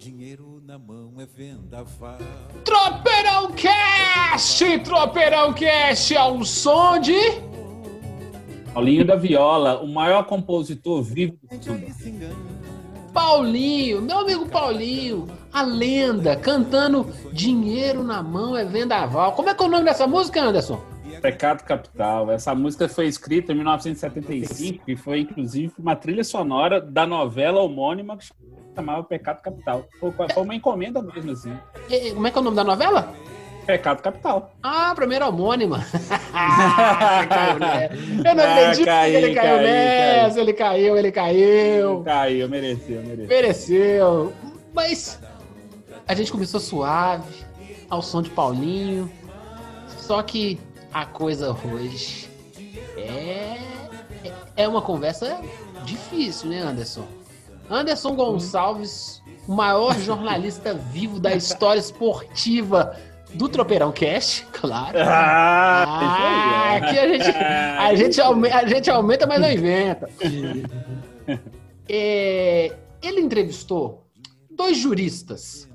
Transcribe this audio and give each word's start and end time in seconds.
Dinheiro 0.00 0.62
na 0.64 0.78
mão 0.78 1.12
é 1.18 1.26
vendaval. 1.26 2.16
Tropeirão 2.64 3.52
Cast, 3.52 4.78
Tropeirão 4.78 5.52
Cast, 5.52 6.16
ao 6.16 6.42
som 6.42 6.98
de 6.98 7.12
Paulinho 8.72 9.04
da 9.04 9.14
Viola, 9.14 9.82
o 9.82 9.86
maior 9.86 10.24
compositor 10.24 11.02
vivo 11.02 11.36
do 11.42 11.62
samba. 11.62 12.34
Paulinho, 13.12 14.00
meu 14.00 14.20
amigo 14.20 14.48
Paulinho, 14.48 15.26
a 15.52 15.60
lenda, 15.60 16.34
cantando 16.34 17.06
Dinheiro 17.30 18.02
na 18.02 18.22
mão 18.22 18.56
é 18.56 18.64
vendaval. 18.64 19.32
Como 19.32 19.50
é 19.50 19.54
que 19.54 19.62
é 19.62 19.66
o 19.66 19.68
nome 19.68 19.84
dessa 19.84 20.06
música, 20.06 20.40
Anderson? 20.40 20.82
Pecado 21.20 21.62
Capital. 21.62 22.30
Essa 22.30 22.54
música 22.54 22.88
foi 22.88 23.06
escrita 23.06 23.52
em 23.52 23.56
1975 23.56 24.82
e 24.90 24.96
foi, 24.96 25.20
inclusive, 25.20 25.74
uma 25.78 25.94
trilha 25.94 26.24
sonora 26.24 26.80
da 26.80 27.06
novela 27.06 27.60
homônima 27.60 28.16
que 28.16 28.24
chamava 28.74 29.02
Pecado 29.04 29.40
Capital. 29.42 29.84
Foi 29.98 30.12
foi 30.12 30.42
uma 30.42 30.54
encomenda 30.54 31.02
mesmo, 31.02 31.32
assim. 31.32 31.56
E- 31.88 32.12
Como 32.12 32.26
é 32.26 32.30
que 32.30 32.38
é 32.38 32.40
o 32.40 32.44
nome 32.44 32.56
da 32.56 32.64
novela? 32.64 33.12
Pecado 33.66 34.02
Capital. 34.02 34.50
Ah, 34.62 34.92
primeira 34.96 35.28
homônima. 35.28 35.78
Você 35.92 37.26
caiu 37.28 37.58
nessa. 37.58 37.94
Eu 38.28 38.34
não 38.34 38.44
Ah, 38.44 38.52
acredito 38.62 38.84
caí, 38.86 39.10
que 39.12 39.16
ele 39.18 39.34
caiu 39.34 39.56
caí, 39.56 39.64
nessa. 39.66 40.40
Ele 40.40 40.52
caiu, 40.52 40.96
ele 40.96 41.12
caiu. 41.12 42.02
Caiu, 42.02 42.48
mereceu, 42.48 43.02
mereceu. 43.02 43.26
Mereceu. 43.28 44.32
Mas 44.72 45.20
a 46.08 46.14
gente 46.14 46.32
começou 46.32 46.58
suave, 46.58 47.44
ao 47.88 48.02
som 48.02 48.22
de 48.22 48.30
Paulinho. 48.30 49.10
Só 49.98 50.22
que 50.22 50.58
a 50.92 51.04
coisa 51.06 51.52
hoje 51.64 52.28
é, 52.96 53.58
é 54.56 54.66
uma 54.66 54.82
conversa 54.82 55.38
difícil, 55.84 56.48
né, 56.50 56.60
Anderson? 56.62 57.04
Anderson 57.70 58.14
Gonçalves, 58.16 59.22
o 59.46 59.52
maior 59.54 59.96
jornalista 59.98 60.74
vivo 60.74 61.20
da 61.20 61.34
história 61.34 61.78
esportiva 61.78 62.96
do 63.34 63.48
Tropeirão 63.48 63.92
Cast, 63.92 64.44
claro. 64.52 64.98
Ah, 64.98 65.84
Ah, 65.86 66.76
aqui 66.76 66.98
a 66.98 67.08
gente, 67.08 67.30
a, 67.30 67.94
gente 67.96 68.20
aume- 68.20 68.50
a 68.50 68.66
gente 68.66 68.90
aumenta, 68.90 69.26
mas 69.26 69.40
não 69.40 69.50
inventa. 69.50 70.08
É, 71.92 72.72
ele 73.02 73.20
entrevistou 73.20 74.06
dois 74.48 74.76
juristas. 74.76 75.68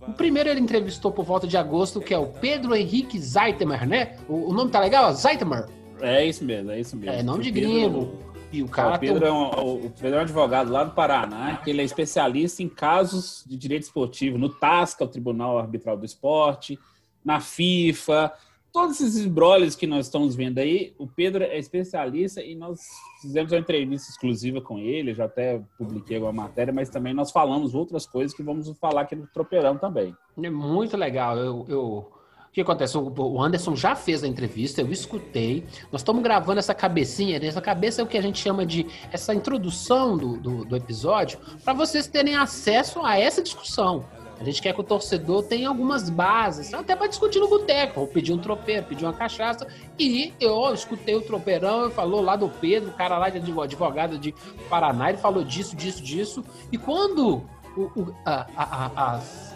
O 0.00 0.12
primeiro 0.12 0.48
ele 0.48 0.60
entrevistou 0.60 1.12
por 1.12 1.24
volta 1.26 1.46
de 1.46 1.56
agosto, 1.58 2.00
que 2.00 2.14
é 2.14 2.18
o 2.18 2.26
Pedro 2.26 2.74
Henrique 2.74 3.18
Zeitmer, 3.18 3.86
né? 3.86 4.16
O, 4.26 4.48
o 4.50 4.52
nome 4.54 4.70
tá 4.70 4.80
legal? 4.80 5.12
Zeitmer. 5.12 5.66
É 6.00 6.24
isso 6.24 6.42
mesmo, 6.44 6.70
é 6.70 6.80
isso 6.80 6.96
mesmo. 6.96 7.14
É 7.14 7.22
nome 7.22 7.42
de 7.44 7.50
gringo. 7.50 8.14
E 8.52 8.62
o 8.62 8.66
o 8.66 8.68
cara 8.68 8.98
Pedro, 8.98 9.20
tem 9.20 9.28
é 9.28 9.32
um, 9.32 9.86
o 9.86 9.90
Pedro 9.90 10.16
é 10.16 10.18
um 10.18 10.22
advogado 10.22 10.70
lá 10.72 10.84
do 10.84 10.92
Paraná, 10.92 11.56
que 11.56 11.70
ele 11.70 11.82
é 11.82 11.84
especialista 11.84 12.62
em 12.62 12.68
casos 12.68 13.44
de 13.46 13.56
direito 13.56 13.82
esportivo, 13.82 14.38
no 14.38 14.48
TASCA, 14.48 15.04
o 15.04 15.08
Tribunal 15.08 15.58
Arbitral 15.58 15.96
do 15.96 16.06
Esporte, 16.06 16.78
na 17.24 17.40
FIFA, 17.40 18.32
todos 18.72 19.00
esses 19.00 19.24
embrólios 19.26 19.74
que 19.74 19.86
nós 19.86 20.06
estamos 20.06 20.34
vendo 20.34 20.58
aí, 20.58 20.94
o 20.98 21.06
Pedro 21.06 21.44
é 21.44 21.58
especialista 21.58 22.42
e 22.42 22.54
nós 22.54 22.80
fizemos 23.20 23.52
uma 23.52 23.58
entrevista 23.58 24.10
exclusiva 24.10 24.60
com 24.60 24.78
ele, 24.78 25.14
já 25.14 25.24
até 25.24 25.60
publiquei 25.76 26.16
alguma 26.16 26.44
matéria, 26.44 26.72
mas 26.72 26.88
também 26.88 27.12
nós 27.12 27.30
falamos 27.30 27.74
outras 27.74 28.06
coisas 28.06 28.34
que 28.36 28.42
vamos 28.42 28.70
falar 28.78 29.02
aqui 29.02 29.16
no 29.16 29.26
Tropeirão 29.26 29.76
também. 29.76 30.14
É 30.42 30.50
muito 30.50 30.96
legal. 30.96 31.36
Eu, 31.36 31.66
eu- 31.68 32.12
O 32.48 32.52
que 32.52 32.60
acontece? 32.60 32.96
O 32.98 33.42
Anderson 33.42 33.76
já 33.76 33.94
fez 33.94 34.24
a 34.24 34.26
entrevista, 34.28 34.80
eu 34.80 34.90
escutei. 34.90 35.64
Nós 35.92 36.00
estamos 36.00 36.22
gravando 36.22 36.58
essa 36.58 36.74
cabecinha. 36.74 37.38
Essa 37.42 37.60
cabeça 37.60 38.00
é 38.00 38.04
o 38.04 38.06
que 38.06 38.16
a 38.18 38.22
gente 38.22 38.38
chama 38.40 38.64
de 38.66 38.86
essa 39.12 39.34
introdução 39.34 40.16
do, 40.16 40.36
do, 40.38 40.64
do 40.64 40.76
episódio, 40.76 41.38
para 41.64 41.72
vocês 41.74 42.06
terem 42.06 42.34
acesso 42.36 43.00
a 43.04 43.18
essa 43.18 43.42
discussão. 43.42 44.04
A 44.40 44.44
gente 44.44 44.62
quer 44.62 44.72
que 44.72 44.80
o 44.80 44.84
torcedor 44.84 45.42
tenha 45.42 45.68
algumas 45.68 46.08
bases, 46.08 46.72
até 46.72 46.94
para 46.94 47.08
discutir 47.08 47.40
no 47.40 47.48
boteco. 47.48 47.94
Vou 48.00 48.06
pedir 48.08 48.32
um 48.32 48.38
tropeiro, 48.38 48.86
pedir 48.86 49.04
uma 49.04 49.12
cachaça. 49.12 49.66
E 49.98 50.32
eu 50.40 50.72
escutei 50.72 51.16
o 51.16 51.20
tropeirão, 51.20 51.84
ele 51.86 51.92
falou 51.92 52.20
lá 52.22 52.36
do 52.36 52.48
Pedro, 52.48 52.90
o 52.90 52.92
cara 52.92 53.18
lá 53.18 53.28
de 53.30 53.38
advo- 53.38 53.62
advogado 53.62 54.16
de 54.16 54.32
Paraná, 54.70 55.08
ele 55.10 55.18
falou 55.18 55.42
disso, 55.42 55.74
disso, 55.74 56.02
disso. 56.02 56.44
E 56.70 56.78
quando 56.78 57.42
o- 57.76 57.90
o- 58.00 58.14
a- 58.24 58.46
a- 58.56 58.90
a- 58.96 59.14
as, 59.16 59.47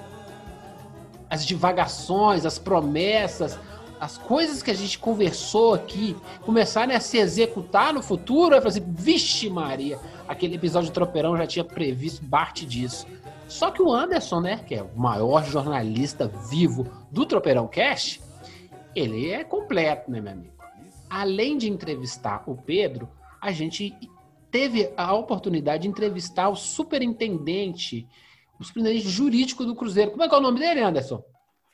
as 1.32 1.46
divagações, 1.46 2.44
as 2.44 2.58
promessas, 2.58 3.58
as 3.98 4.18
coisas 4.18 4.62
que 4.62 4.70
a 4.70 4.74
gente 4.74 4.98
conversou 4.98 5.72
aqui 5.72 6.14
começarem 6.42 6.94
a 6.94 7.00
se 7.00 7.16
executar 7.16 7.94
no 7.94 8.02
futuro, 8.02 8.54
eu 8.54 8.60
falei 8.60 8.76
assim, 8.76 8.92
vixe 8.94 9.48
Maria, 9.48 9.98
aquele 10.28 10.56
episódio 10.56 10.88
de 10.88 10.92
Tropeirão 10.92 11.34
já 11.34 11.46
tinha 11.46 11.64
previsto 11.64 12.22
parte 12.26 12.66
disso. 12.66 13.06
Só 13.48 13.70
que 13.70 13.80
o 13.80 13.90
Anderson, 13.90 14.42
né, 14.42 14.60
que 14.66 14.74
é 14.74 14.82
o 14.82 14.94
maior 14.94 15.42
jornalista 15.46 16.30
vivo 16.50 16.86
do 17.10 17.24
Tropeirão 17.24 17.66
Cash, 17.66 18.20
ele 18.94 19.30
é 19.30 19.42
completo, 19.42 20.10
né, 20.10 20.20
meu 20.20 20.32
amigo? 20.32 20.52
Além 21.08 21.56
de 21.56 21.70
entrevistar 21.70 22.42
o 22.46 22.54
Pedro, 22.54 23.08
a 23.40 23.50
gente 23.52 23.96
teve 24.50 24.92
a 24.98 25.14
oportunidade 25.14 25.84
de 25.84 25.88
entrevistar 25.88 26.50
o 26.50 26.56
superintendente 26.56 28.06
o 28.62 28.64
superintendente 28.64 29.08
jurídico 29.08 29.64
do 29.64 29.74
Cruzeiro. 29.74 30.10
Como 30.10 30.22
é 30.22 30.28
que 30.28 30.34
é 30.34 30.38
o 30.38 30.42
nome 30.42 30.58
dele, 30.58 30.80
Anderson? 30.80 31.22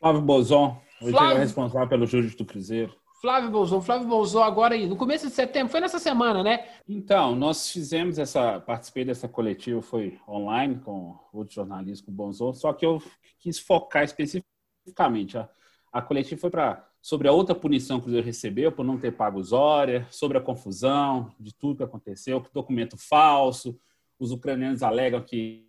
Flávio 0.00 0.22
Bozon, 0.22 0.81
hoje 1.00 1.12
Flávio. 1.12 1.31
ele 1.31 1.38
é 1.38 1.43
responsável 1.43 1.88
pelo 1.88 2.06
jurídico 2.06 2.44
do 2.44 2.47
Cruzeiro. 2.47 2.94
Flávio 3.21 3.50
Bolzon. 3.50 3.81
Flávio 3.81 4.06
Bolzon 4.06 4.43
agora 4.43 4.75
aí, 4.75 4.87
no 4.87 4.97
começo 4.97 5.27
de 5.27 5.32
setembro, 5.32 5.72
foi 5.72 5.81
nessa 5.81 5.98
semana, 5.98 6.43
né? 6.43 6.69
Então, 6.88 7.34
nós 7.34 7.69
fizemos 7.69 8.16
essa, 8.16 8.60
participei 8.60 9.04
dessa 9.04 9.28
coletiva, 9.28 9.82
foi 9.82 10.19
online 10.28 10.78
com 10.78 11.19
outros 11.32 11.54
jornalistas, 11.54 12.00
com 12.00 12.12
o 12.12 12.15
Bonzon, 12.15 12.53
só 12.54 12.72
que 12.72 12.87
eu 12.87 13.03
quis 13.41 13.59
focar 13.59 14.04
especificamente. 14.04 15.37
A, 15.37 15.48
a 15.93 16.00
coletiva 16.00 16.41
foi 16.41 16.50
para 16.50 16.87
sobre 17.03 17.27
a 17.27 17.32
outra 17.32 17.54
punição 17.54 17.98
que 17.98 18.03
o 18.03 18.04
Cruzeiro 18.04 18.27
recebeu 18.27 18.71
por 18.71 18.84
não 18.84 18.98
ter 18.98 19.12
pago 19.12 19.43
Zória, 19.43 20.06
sobre 20.10 20.38
a 20.38 20.41
confusão 20.41 21.32
de 21.41 21.54
tudo 21.54 21.78
que 21.78 21.82
aconteceu, 21.82 22.41
que 22.41 22.53
documento 22.53 22.97
falso, 22.97 23.78
os 24.19 24.31
ucranianos 24.31 24.82
alegam 24.82 25.21
que, 25.22 25.66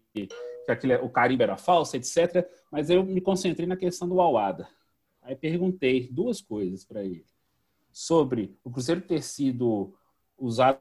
que 0.69 0.88
aquele, 0.88 0.96
o 0.97 1.09
carimbo 1.09 1.44
era 1.44 1.57
falso, 1.57 1.96
etc. 1.97 2.47
Mas 2.72 2.90
eu 2.90 3.03
me 3.03 3.22
concentrei 3.22 3.68
na 3.68 3.75
questão 3.75 4.07
do 4.07 4.22
Awada. 4.22 4.68
Aí 5.22 5.35
perguntei 5.35 6.07
duas 6.12 6.41
coisas 6.41 6.85
para 6.85 7.03
ele 7.03 7.25
sobre 7.91 8.57
o 8.63 8.69
Cruzeiro 8.69 9.02
ter 9.02 9.22
sido 9.24 9.94
usado 10.38 10.79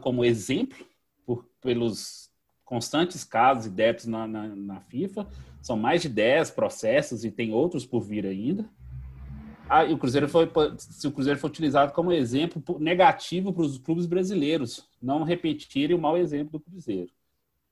como 0.00 0.24
exemplo 0.24 0.86
por, 1.24 1.44
pelos 1.60 2.30
constantes 2.64 3.24
casos 3.24 3.66
e 3.66 3.70
débitos 3.70 4.06
na, 4.06 4.26
na, 4.26 4.48
na, 4.48 4.80
FIFA. 4.80 5.26
São 5.60 5.76
mais 5.76 6.02
de 6.02 6.08
10 6.08 6.52
processos 6.52 7.24
e 7.24 7.30
tem 7.30 7.52
outros 7.52 7.84
por 7.84 8.02
vir 8.02 8.26
ainda. 8.26 8.68
Ah, 9.68 9.84
e 9.84 9.92
o 9.92 9.98
Cruzeiro 9.98 10.28
foi, 10.28 10.50
se 10.78 11.06
o 11.06 11.12
Cruzeiro 11.12 11.38
foi 11.38 11.48
utilizado 11.48 11.92
como 11.92 12.12
exemplo 12.12 12.78
negativo 12.78 13.52
para 13.52 13.62
os 13.62 13.78
clubes 13.78 14.06
brasileiros, 14.06 14.88
não 15.00 15.22
repetirem 15.22 15.96
o 15.96 16.00
mau 16.00 16.16
exemplo 16.16 16.58
do 16.58 16.60
Cruzeiro. 16.60 17.10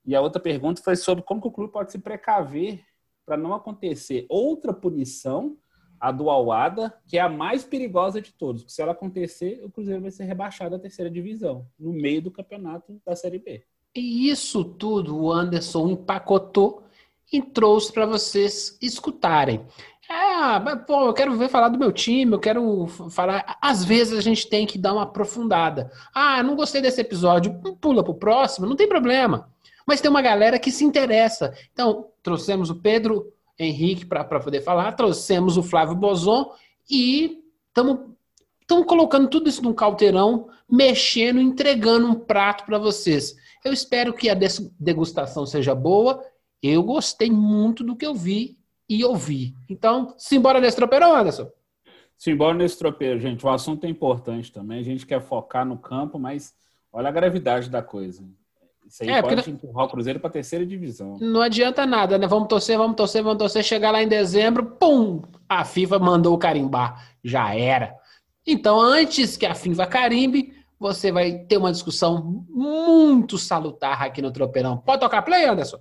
E 0.05 0.15
a 0.15 0.21
outra 0.21 0.41
pergunta 0.41 0.81
foi 0.81 0.95
sobre 0.95 1.23
como 1.23 1.41
o 1.43 1.51
clube 1.51 1.71
pode 1.71 1.91
se 1.91 1.99
precaver 1.99 2.83
para 3.25 3.37
não 3.37 3.53
acontecer 3.53 4.25
outra 4.29 4.73
punição 4.73 5.57
a 5.99 6.11
do 6.11 6.29
Alada, 6.29 6.93
que 7.07 7.17
é 7.17 7.21
a 7.21 7.29
mais 7.29 7.63
perigosa 7.63 8.21
de 8.21 8.31
todos. 8.31 8.61
Porque 8.61 8.73
se 8.73 8.81
ela 8.81 8.93
acontecer, 8.93 9.61
o 9.63 9.69
Cruzeiro 9.69 10.01
vai 10.01 10.11
ser 10.11 10.23
rebaixado 10.23 10.75
à 10.75 10.79
terceira 10.79 11.11
divisão, 11.11 11.67
no 11.77 11.91
meio 11.91 12.21
do 12.21 12.31
campeonato 12.31 13.01
da 13.05 13.15
Série 13.15 13.39
B. 13.39 13.63
E 13.95 14.29
isso 14.29 14.63
tudo 14.63 15.17
o 15.17 15.31
Anderson 15.31 15.89
empacotou 15.89 16.83
e 17.31 17.41
trouxe 17.41 17.91
para 17.91 18.05
vocês 18.05 18.77
escutarem. 18.81 19.65
Ah, 20.09 20.59
pô, 20.87 21.05
eu 21.05 21.13
quero 21.13 21.37
ver 21.37 21.49
falar 21.49 21.69
do 21.69 21.77
meu 21.77 21.91
time, 21.91 22.33
eu 22.33 22.39
quero 22.39 22.87
falar. 23.11 23.57
Às 23.61 23.85
vezes 23.85 24.17
a 24.17 24.21
gente 24.21 24.49
tem 24.49 24.65
que 24.65 24.77
dar 24.77 24.93
uma 24.93 25.03
aprofundada. 25.03 25.91
Ah, 26.13 26.41
não 26.41 26.55
gostei 26.55 26.81
desse 26.81 27.01
episódio, 27.01 27.61
pula 27.79 28.03
pro 28.03 28.15
próximo, 28.15 28.65
não 28.65 28.75
tem 28.75 28.87
problema. 28.87 29.51
Mas 29.89 30.01
tem 30.01 30.11
uma 30.11 30.21
galera 30.21 30.59
que 30.59 30.69
se 30.69 30.85
interessa. 30.85 31.51
Então, 31.73 32.09
trouxemos 32.21 32.69
o 32.69 32.75
Pedro 32.75 33.33
Henrique 33.57 34.05
para 34.05 34.23
poder 34.23 34.61
falar, 34.61 34.91
trouxemos 34.91 35.57
o 35.57 35.63
Flávio 35.63 35.95
Bozon 35.95 36.51
e 36.87 37.43
estamos 37.69 38.85
colocando 38.85 39.27
tudo 39.27 39.49
isso 39.49 39.63
num 39.63 39.73
calteirão, 39.73 40.47
mexendo, 40.69 41.41
entregando 41.41 42.05
um 42.05 42.13
prato 42.13 42.65
para 42.65 42.77
vocês. 42.77 43.35
Eu 43.65 43.73
espero 43.73 44.13
que 44.13 44.29
a 44.29 44.37
degustação 44.79 45.43
seja 45.47 45.73
boa. 45.73 46.23
Eu 46.61 46.83
gostei 46.83 47.31
muito 47.31 47.83
do 47.83 47.95
que 47.95 48.05
eu 48.05 48.13
vi 48.13 48.59
e 48.87 49.03
ouvi. 49.03 49.55
Então, 49.67 50.13
simbora 50.19 50.61
nesse 50.61 50.77
tropeirão, 50.77 51.15
Anderson? 51.15 51.49
Simbora 52.15 52.53
nesse 52.53 52.77
tropeiro, 52.77 53.19
gente. 53.19 53.43
O 53.43 53.49
assunto 53.49 53.85
é 53.85 53.89
importante 53.89 54.51
também. 54.51 54.81
A 54.81 54.83
gente 54.83 55.07
quer 55.07 55.19
focar 55.19 55.65
no 55.65 55.79
campo, 55.79 56.19
mas 56.19 56.53
olha 56.93 57.09
a 57.09 57.11
gravidade 57.11 57.71
da 57.71 57.81
coisa. 57.81 58.23
Isso 58.89 59.03
aí 59.03 59.09
é, 59.09 59.21
pode 59.21 59.51
empurrar 59.51 59.85
o 59.85 59.89
Cruzeiro 59.89 60.19
para 60.19 60.29
a 60.29 60.33
terceira 60.33 60.65
divisão. 60.65 61.19
Não 61.21 61.41
adianta 61.41 61.85
nada, 61.85 62.17
né? 62.17 62.25
Vamos 62.25 62.47
torcer, 62.47 62.75
vamos 62.75 62.95
torcer, 62.95 63.21
vamos 63.21 63.37
torcer. 63.37 63.63
Chegar 63.63 63.91
lá 63.91 64.01
em 64.01 64.07
dezembro, 64.07 64.65
pum! 64.65 65.21
A 65.47 65.63
FIFA 65.63 65.99
mandou 65.99 66.33
o 66.33 66.39
carimbar. 66.39 67.07
Já 67.23 67.55
era. 67.55 67.95
Então, 68.45 68.81
antes 68.81 69.37
que 69.37 69.45
a 69.45 69.53
FIFA 69.53 69.85
carimbe, 69.85 70.55
você 70.79 71.11
vai 71.11 71.37
ter 71.37 71.57
uma 71.57 71.71
discussão 71.71 72.43
muito 72.49 73.37
salutar 73.37 74.01
aqui 74.01 74.23
no 74.23 74.31
Tropeirão. 74.31 74.79
Pode 74.79 75.01
tocar 75.01 75.21
play, 75.21 75.45
Anderson? 75.45 75.79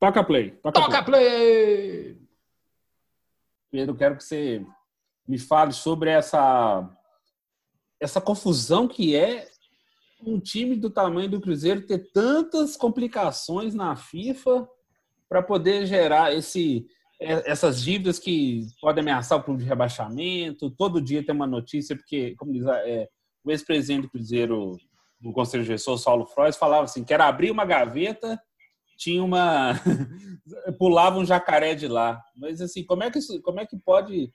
Toca 0.00 0.24
play. 0.24 0.52
Toca, 0.52 0.80
toca 0.80 1.02
play. 1.02 1.28
play. 1.28 2.18
Pedro, 3.70 3.94
quero 3.94 4.16
que 4.16 4.24
você 4.24 4.64
me 5.28 5.38
fale 5.38 5.72
sobre 5.72 6.08
essa 6.08 6.88
essa 8.00 8.20
confusão 8.20 8.86
que 8.86 9.16
é 9.16 9.48
um 10.22 10.40
time 10.40 10.76
do 10.76 10.90
tamanho 10.90 11.30
do 11.30 11.40
Cruzeiro 11.40 11.86
ter 11.86 12.10
tantas 12.12 12.76
complicações 12.76 13.74
na 13.74 13.96
FIFA 13.96 14.68
para 15.28 15.42
poder 15.42 15.86
gerar 15.86 16.34
esse 16.34 16.86
é, 17.20 17.50
essas 17.50 17.82
dívidas 17.82 18.18
que 18.18 18.66
podem 18.80 19.02
ameaçar 19.02 19.38
o 19.38 19.42
clube 19.42 19.62
de 19.62 19.68
rebaixamento. 19.68 20.70
Todo 20.70 21.00
dia 21.00 21.24
tem 21.24 21.34
uma 21.34 21.46
notícia, 21.46 21.96
porque, 21.96 22.34
como 22.36 22.52
diz, 22.52 22.66
é, 22.66 23.08
o 23.42 23.50
ex-presidente 23.50 24.02
do 24.02 24.10
Cruzeiro, 24.10 24.76
do 25.20 25.32
Conselho 25.32 25.62
de 25.62 25.68
Gestão, 25.68 25.96
Saulo 25.96 26.26
Frois, 26.26 26.56
falava 26.56 26.84
assim: 26.84 27.04
era 27.08 27.26
abrir 27.26 27.50
uma 27.50 27.64
gaveta, 27.64 28.38
tinha 28.98 29.22
uma. 29.22 29.74
pulava 30.78 31.18
um 31.18 31.24
jacaré 31.24 31.74
de 31.74 31.88
lá. 31.88 32.20
Mas, 32.36 32.60
assim, 32.60 32.84
como 32.84 33.02
é 33.02 33.10
que, 33.10 33.20
como 33.40 33.60
é 33.60 33.66
que 33.66 33.78
pode. 33.78 34.30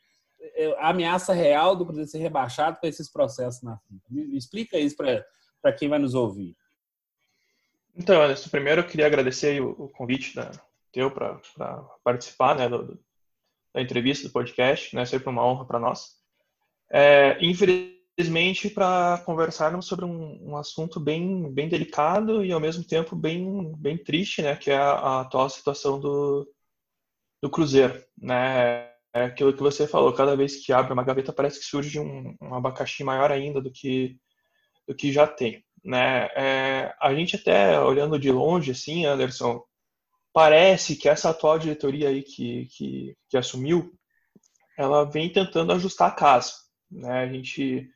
É, 0.55 0.73
a 0.79 0.89
ameaça 0.89 1.33
real 1.33 1.75
do 1.75 1.85
Cruzeiro 1.85 2.09
ser 2.09 2.17
rebaixado 2.17 2.79
com 2.81 2.87
esses 2.87 3.11
processos 3.11 3.61
na 3.61 3.77
FIFA? 3.77 4.35
Explica 4.35 4.79
isso 4.79 4.95
para 4.95 5.23
quem 5.69 5.89
vai 5.89 5.99
nos 5.99 6.15
ouvir. 6.15 6.55
Então, 7.95 8.21
Anderson, 8.21 8.49
primeiro 8.49 8.81
eu 8.81 8.87
queria 8.87 9.05
agradecer 9.05 9.61
o, 9.61 9.71
o 9.71 9.89
convite 9.89 10.33
da, 10.33 10.51
teu 10.91 11.09
para 11.09 11.39
participar 12.03 12.55
né, 12.55 12.69
do, 12.69 12.99
da 13.73 13.81
entrevista, 13.81 14.27
do 14.27 14.33
podcast. 14.33 14.95
Né, 14.95 15.05
sempre 15.05 15.29
uma 15.29 15.45
honra 15.45 15.65
para 15.65 15.79
nós. 15.79 16.17
É, 16.89 17.37
infelizmente, 17.43 18.69
para 18.69 19.21
conversarmos 19.25 19.87
sobre 19.87 20.05
um, 20.05 20.49
um, 20.49 20.57
assunto 20.57 20.99
bem, 20.99 21.51
bem 21.51 21.69
delicado 21.69 22.43
e, 22.43 22.51
ao 22.51 22.59
mesmo 22.59 22.83
tempo, 22.83 23.15
bem, 23.15 23.73
bem 23.77 23.97
triste, 23.97 24.41
né, 24.41 24.55
que 24.55 24.69
é 24.69 24.77
a, 24.77 24.91
a 24.91 25.21
atual 25.21 25.49
situação 25.49 25.99
do, 25.99 26.47
do 27.41 27.49
Cruzeiro. 27.49 28.03
Né? 28.17 28.89
É 29.13 29.25
aquilo 29.25 29.53
que 29.53 29.61
você 29.61 29.87
falou, 29.87 30.13
cada 30.13 30.35
vez 30.35 30.65
que 30.65 30.71
abre 30.71 30.93
uma 30.93 31.03
gaveta 31.03 31.33
parece 31.33 31.59
que 31.59 31.65
surge 31.65 31.99
um, 31.99 32.35
um 32.41 32.55
abacaxi 32.55 33.03
maior 33.03 33.31
ainda 33.31 33.61
do 33.61 33.71
que, 33.71 34.17
do 34.87 34.95
que 34.95 35.11
já 35.11 35.27
tem. 35.27 35.63
Né? 35.83 36.25
É, 36.35 36.95
a 37.01 37.13
gente 37.13 37.35
até, 37.35 37.79
olhando 37.79 38.19
de 38.19 38.31
longe, 38.31 38.71
assim, 38.71 39.05
Anderson, 39.05 39.63
parece 40.33 40.95
que 40.95 41.09
essa 41.09 41.29
atual 41.29 41.59
diretoria 41.59 42.09
aí 42.09 42.23
que, 42.23 42.67
que, 42.67 43.17
que 43.29 43.37
assumiu, 43.37 43.93
ela 44.77 45.03
vem 45.03 45.31
tentando 45.31 45.73
ajustar 45.73 46.09
a 46.09 46.15
casa. 46.15 46.53
Né? 46.89 47.23
A 47.23 47.27
gente 47.27 47.89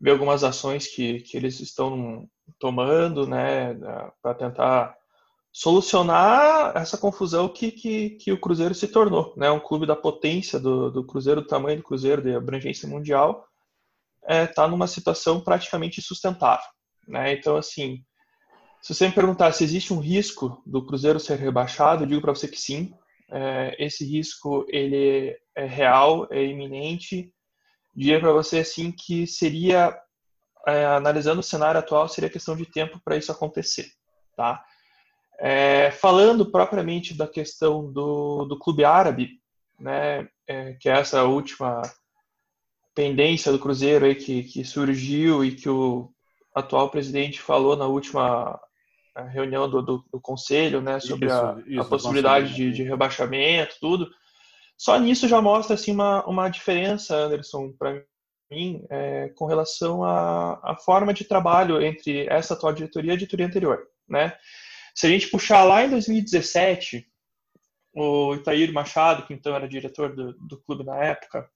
vê 0.00 0.10
algumas 0.10 0.44
ações 0.44 0.86
que, 0.86 1.20
que 1.20 1.36
eles 1.36 1.60
estão 1.60 2.28
tomando 2.58 3.26
né, 3.26 3.74
para 4.22 4.34
tentar 4.34 4.96
solucionar 5.52 6.76
essa 6.76 6.96
confusão 6.96 7.48
que, 7.48 7.72
que, 7.72 8.10
que, 8.10 8.32
o 8.32 8.40
Cruzeiro 8.40 8.74
se 8.74 8.88
tornou. 8.88 9.34
Né? 9.36 9.50
Um 9.50 9.60
clube 9.60 9.86
da 9.86 9.96
potência 9.96 10.58
do, 10.60 10.90
do 10.90 11.04
Cruzeiro, 11.04 11.42
do 11.42 11.46
tamanho 11.46 11.78
do 11.78 11.82
Cruzeiro, 11.82 12.22
de 12.22 12.34
abrangência 12.34 12.88
mundial, 12.88 13.46
está 14.30 14.34
é, 14.34 14.46
tá 14.46 14.68
numa 14.68 14.86
situação 14.86 15.40
praticamente 15.40 16.00
sustentável. 16.00 16.66
Né? 17.06 17.32
Então, 17.32 17.56
assim, 17.56 18.04
se 18.80 18.94
você 18.94 19.08
me 19.08 19.14
perguntar 19.14 19.52
se 19.52 19.64
existe 19.64 19.92
um 19.92 19.98
risco 19.98 20.62
do 20.64 20.84
Cruzeiro 20.86 21.18
ser 21.18 21.38
rebaixado, 21.38 22.04
eu 22.04 22.06
digo 22.06 22.20
para 22.20 22.34
você 22.34 22.46
que 22.46 22.58
sim. 22.58 22.94
É, 23.32 23.76
esse 23.78 24.04
risco 24.04 24.64
ele 24.68 25.36
é 25.54 25.64
real, 25.64 26.26
é 26.30 26.44
iminente. 26.44 27.32
Diria 27.94 28.20
para 28.20 28.32
você 28.32 28.60
assim 28.60 28.92
que 28.92 29.26
seria, 29.26 29.96
é, 30.66 30.84
analisando 30.86 31.40
o 31.40 31.44
cenário 31.44 31.80
atual, 31.80 32.08
seria 32.08 32.30
questão 32.30 32.56
de 32.56 32.66
tempo 32.66 33.00
para 33.04 33.16
isso 33.16 33.32
acontecer, 33.32 33.86
tá? 34.36 34.64
É, 35.38 35.90
falando 35.90 36.50
propriamente 36.50 37.14
da 37.14 37.26
questão 37.26 37.90
do, 37.90 38.44
do 38.44 38.58
clube 38.58 38.84
árabe, 38.84 39.40
né, 39.78 40.28
é, 40.46 40.74
que 40.74 40.88
é 40.88 40.92
essa 40.92 41.24
última 41.24 41.80
pendência 43.00 43.50
do 43.50 43.58
Cruzeiro 43.58 44.04
aí 44.04 44.14
que, 44.14 44.42
que 44.42 44.62
surgiu 44.62 45.42
e 45.42 45.52
que 45.52 45.70
o 45.70 46.12
atual 46.54 46.90
presidente 46.90 47.40
falou 47.40 47.74
na 47.74 47.86
última 47.86 48.60
reunião 49.32 49.70
do, 49.70 49.80
do, 49.80 50.04
do, 50.12 50.20
conselho, 50.20 50.82
né, 50.82 51.00
sobre 51.00 51.26
isso, 51.26 51.34
a, 51.34 51.62
isso, 51.66 51.80
a, 51.80 51.84
possibilidade 51.86 52.54
de, 52.54 52.70
de, 52.70 52.82
rebaixamento, 52.82 53.76
tudo. 53.80 54.10
Só 54.76 54.98
nisso 54.98 55.26
já 55.26 55.40
mostra 55.40 55.74
assim 55.74 55.92
uma, 55.92 56.22
uma 56.26 56.48
diferença, 56.50 57.16
Anderson, 57.16 57.72
para 57.72 58.02
mim, 58.50 58.84
é, 58.90 59.30
com 59.30 59.46
relação 59.46 60.04
à, 60.04 60.60
à 60.62 60.76
forma 60.76 61.14
de 61.14 61.24
trabalho 61.24 61.80
entre 61.80 62.26
essa 62.28 62.52
atual 62.52 62.74
diretoria 62.74 63.12
e 63.12 63.14
a 63.14 63.18
diretoria 63.18 63.46
anterior, 63.46 63.82
né? 64.06 64.36
Se 64.94 65.06
a 65.06 65.10
gente 65.10 65.28
puxar 65.28 65.64
lá 65.64 65.84
em 65.84 65.90
2017, 65.90 67.06
o 67.94 68.34
Itair 68.34 68.70
Machado, 68.74 69.26
que 69.26 69.32
então 69.32 69.54
era 69.54 69.66
diretor 69.66 70.14
do, 70.14 70.34
do 70.34 70.60
clube 70.60 70.84
na 70.84 70.96
época, 71.02 71.48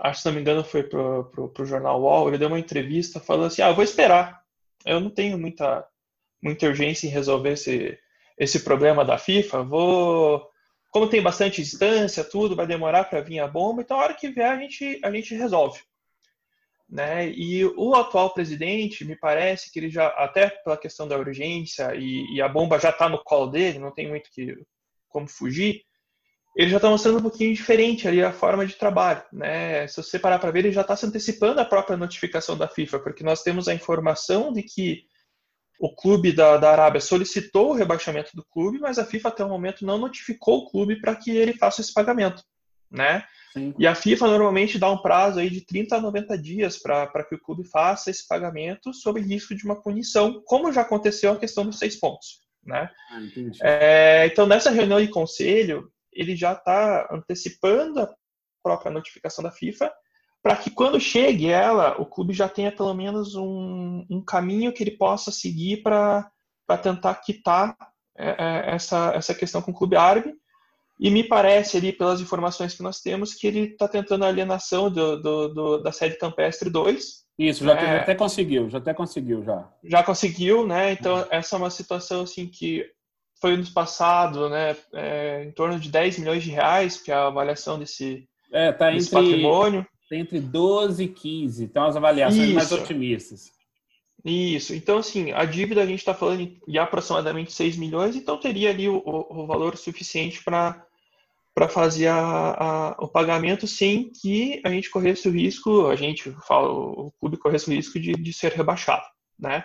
acho 0.00 0.22
se 0.22 0.26
não 0.26 0.34
me 0.34 0.40
engano 0.40 0.64
foi 0.64 0.82
para 0.82 0.98
o 1.00 1.64
jornal 1.64 2.00
UOL, 2.00 2.28
ele 2.28 2.38
deu 2.38 2.48
uma 2.48 2.58
entrevista 2.58 3.20
falando 3.20 3.46
assim, 3.46 3.62
ah, 3.62 3.72
vou 3.72 3.84
esperar, 3.84 4.42
eu 4.84 5.00
não 5.00 5.10
tenho 5.10 5.38
muita 5.38 5.86
muita 6.42 6.66
urgência 6.66 7.06
em 7.06 7.10
resolver 7.10 7.52
esse, 7.52 7.98
esse 8.38 8.60
problema 8.60 9.04
da 9.04 9.18
FIFA. 9.18 9.62
Vou, 9.62 10.48
como 10.90 11.08
tem 11.08 11.22
bastante 11.22 11.60
instância, 11.60 12.24
tudo 12.24 12.56
vai 12.56 12.66
demorar 12.66 13.04
para 13.04 13.20
vir 13.20 13.40
a 13.40 13.48
bomba, 13.48 13.82
então 13.82 13.98
a 13.98 14.04
hora 14.04 14.14
que 14.14 14.30
vier 14.30 14.50
a 14.50 14.58
gente, 14.58 15.00
a 15.04 15.10
gente 15.10 15.34
resolve. 15.34 15.80
Né? 16.88 17.28
E 17.30 17.64
o 17.64 17.94
atual 17.94 18.34
presidente, 18.34 19.04
me 19.04 19.14
parece 19.14 19.70
que 19.70 19.78
ele 19.78 19.90
já, 19.90 20.08
até 20.08 20.50
pela 20.50 20.76
questão 20.76 21.06
da 21.06 21.16
urgência 21.16 21.94
e, 21.94 22.34
e 22.34 22.42
a 22.42 22.48
bomba 22.48 22.80
já 22.80 22.90
está 22.90 23.08
no 23.08 23.22
colo 23.22 23.46
dele, 23.46 23.78
não 23.78 23.92
tem 23.92 24.08
muito 24.08 24.28
que, 24.32 24.56
como 25.08 25.28
fugir, 25.28 25.84
ele 26.56 26.70
já 26.70 26.76
está 26.76 26.90
mostrando 26.90 27.18
um 27.18 27.22
pouquinho 27.22 27.54
diferente 27.54 28.08
ali 28.08 28.22
a 28.22 28.32
forma 28.32 28.66
de 28.66 28.74
trabalho. 28.74 29.22
Né? 29.32 29.86
Se 29.86 30.02
você 30.02 30.18
parar 30.18 30.38
para 30.38 30.50
ver, 30.50 30.60
ele 30.60 30.72
já 30.72 30.80
está 30.80 30.96
se 30.96 31.06
antecipando 31.06 31.60
a 31.60 31.64
própria 31.64 31.96
notificação 31.96 32.56
da 32.56 32.68
FIFA, 32.68 32.98
porque 33.00 33.22
nós 33.22 33.42
temos 33.42 33.68
a 33.68 33.74
informação 33.74 34.52
de 34.52 34.62
que 34.62 35.04
o 35.80 35.94
clube 35.94 36.32
da, 36.32 36.58
da 36.58 36.70
Arábia 36.70 37.00
solicitou 37.00 37.70
o 37.70 37.74
rebaixamento 37.74 38.32
do 38.34 38.44
clube, 38.44 38.78
mas 38.78 38.98
a 38.98 39.04
FIFA 39.04 39.28
até 39.28 39.44
o 39.44 39.48
momento 39.48 39.86
não 39.86 39.96
notificou 39.96 40.58
o 40.58 40.70
clube 40.70 41.00
para 41.00 41.16
que 41.16 41.30
ele 41.30 41.54
faça 41.54 41.80
esse 41.80 41.94
pagamento, 41.94 42.42
né? 42.90 43.24
Sim. 43.54 43.74
E 43.78 43.86
a 43.86 43.94
FIFA 43.94 44.28
normalmente 44.28 44.78
dá 44.78 44.90
um 44.90 45.00
prazo 45.00 45.40
aí 45.40 45.48
de 45.48 45.62
30 45.62 45.96
a 45.96 46.00
90 46.00 46.38
dias 46.38 46.78
para 46.78 47.24
que 47.24 47.34
o 47.34 47.40
clube 47.40 47.64
faça 47.64 48.10
esse 48.10 48.28
pagamento 48.28 48.92
sob 48.92 49.20
risco 49.20 49.54
de 49.54 49.64
uma 49.64 49.80
punição, 49.80 50.42
como 50.44 50.72
já 50.72 50.82
aconteceu 50.82 51.32
a 51.32 51.38
questão 51.38 51.64
dos 51.64 51.78
seis 51.78 51.98
pontos, 51.98 52.42
né? 52.62 52.90
Ah, 53.10 53.20
é, 53.62 54.26
então, 54.26 54.46
nessa 54.46 54.70
reunião 54.70 55.00
de 55.00 55.08
conselho, 55.08 55.90
ele 56.12 56.36
já 56.36 56.52
está 56.52 57.08
antecipando 57.12 58.00
a 58.00 58.14
própria 58.62 58.90
notificação 58.90 59.42
da 59.42 59.50
FIFA 59.50 59.92
para 60.42 60.56
que 60.56 60.70
quando 60.70 60.98
chegue 60.98 61.48
ela, 61.48 62.00
o 62.00 62.06
clube 62.06 62.32
já 62.32 62.48
tenha 62.48 62.72
pelo 62.72 62.94
menos 62.94 63.34
um, 63.34 64.06
um 64.10 64.24
caminho 64.24 64.72
que 64.72 64.82
ele 64.82 64.92
possa 64.92 65.30
seguir 65.30 65.82
para 65.82 66.30
tentar 66.82 67.14
quitar 67.16 67.76
é, 68.16 68.30
é, 68.30 68.74
essa, 68.74 69.12
essa 69.14 69.34
questão 69.34 69.60
com 69.60 69.70
o 69.70 69.74
clube 69.74 69.96
árabe. 69.96 70.34
E 70.98 71.10
me 71.10 71.24
parece 71.24 71.78
ali, 71.78 71.92
pelas 71.92 72.20
informações 72.20 72.74
que 72.74 72.82
nós 72.82 73.00
temos, 73.00 73.32
que 73.32 73.46
ele 73.46 73.60
está 73.60 73.88
tentando 73.88 74.24
a 74.24 74.28
alienação 74.28 74.90
do, 74.90 75.20
do, 75.20 75.48
do, 75.48 75.78
da 75.78 75.92
sede 75.92 76.18
campestre 76.18 76.68
2. 76.68 77.24
Isso, 77.38 77.64
já, 77.64 77.72
é, 77.72 78.00
até 78.00 78.14
conseguiu, 78.14 78.68
já 78.68 78.76
até 78.76 78.92
conseguiu, 78.92 79.42
já. 79.42 79.66
Já 79.82 80.02
conseguiu, 80.02 80.66
né? 80.66 80.92
Então, 80.92 81.26
essa 81.30 81.56
é 81.56 81.58
uma 81.58 81.70
situação 81.70 82.22
assim 82.22 82.46
que 82.46 82.84
foi 83.40 83.56
no 83.56 83.66
passado, 83.72 84.48
né? 84.48 84.76
É, 84.92 85.44
em 85.44 85.52
torno 85.52 85.78
de 85.78 85.88
10 85.88 86.18
milhões 86.18 86.42
de 86.42 86.50
reais, 86.50 87.00
que 87.00 87.10
é 87.10 87.14
a 87.14 87.26
avaliação 87.26 87.78
desse, 87.78 88.28
é, 88.52 88.72
tá 88.72 88.90
desse 88.90 89.08
entre, 89.08 89.30
patrimônio 89.30 89.86
entre 90.12 90.40
12 90.40 91.04
e 91.04 91.08
15. 91.08 91.64
Então, 91.64 91.84
as 91.84 91.96
avaliações 91.96 92.48
Isso. 92.48 92.54
mais 92.54 92.72
otimistas. 92.72 93.52
Isso. 94.24 94.74
Então, 94.74 94.98
assim, 94.98 95.32
a 95.32 95.44
dívida 95.44 95.82
a 95.82 95.86
gente 95.86 96.00
está 96.00 96.12
falando 96.12 96.50
de 96.66 96.78
aproximadamente 96.78 97.52
6 97.52 97.76
milhões, 97.76 98.16
então 98.16 98.38
teria 98.38 98.70
ali 98.70 98.88
o, 98.88 99.02
o 99.04 99.46
valor 99.46 99.76
suficiente 99.76 100.42
para 100.44 100.84
para 101.52 101.68
fazer 101.68 102.06
a, 102.06 102.16
a, 102.16 102.96
o 103.00 103.08
pagamento 103.08 103.66
sem 103.66 104.08
que 104.08 104.62
a 104.64 104.70
gente 104.70 104.88
corresse 104.88 105.28
o 105.28 105.32
risco, 105.32 105.88
a 105.88 105.96
gente 105.96 106.30
fala, 106.46 106.70
o 106.70 107.12
clube 107.18 107.36
corresse 107.36 107.68
o 107.68 107.74
risco 107.74 107.98
de, 107.98 108.12
de 108.12 108.32
ser 108.32 108.52
rebaixado, 108.52 109.04
né? 109.38 109.64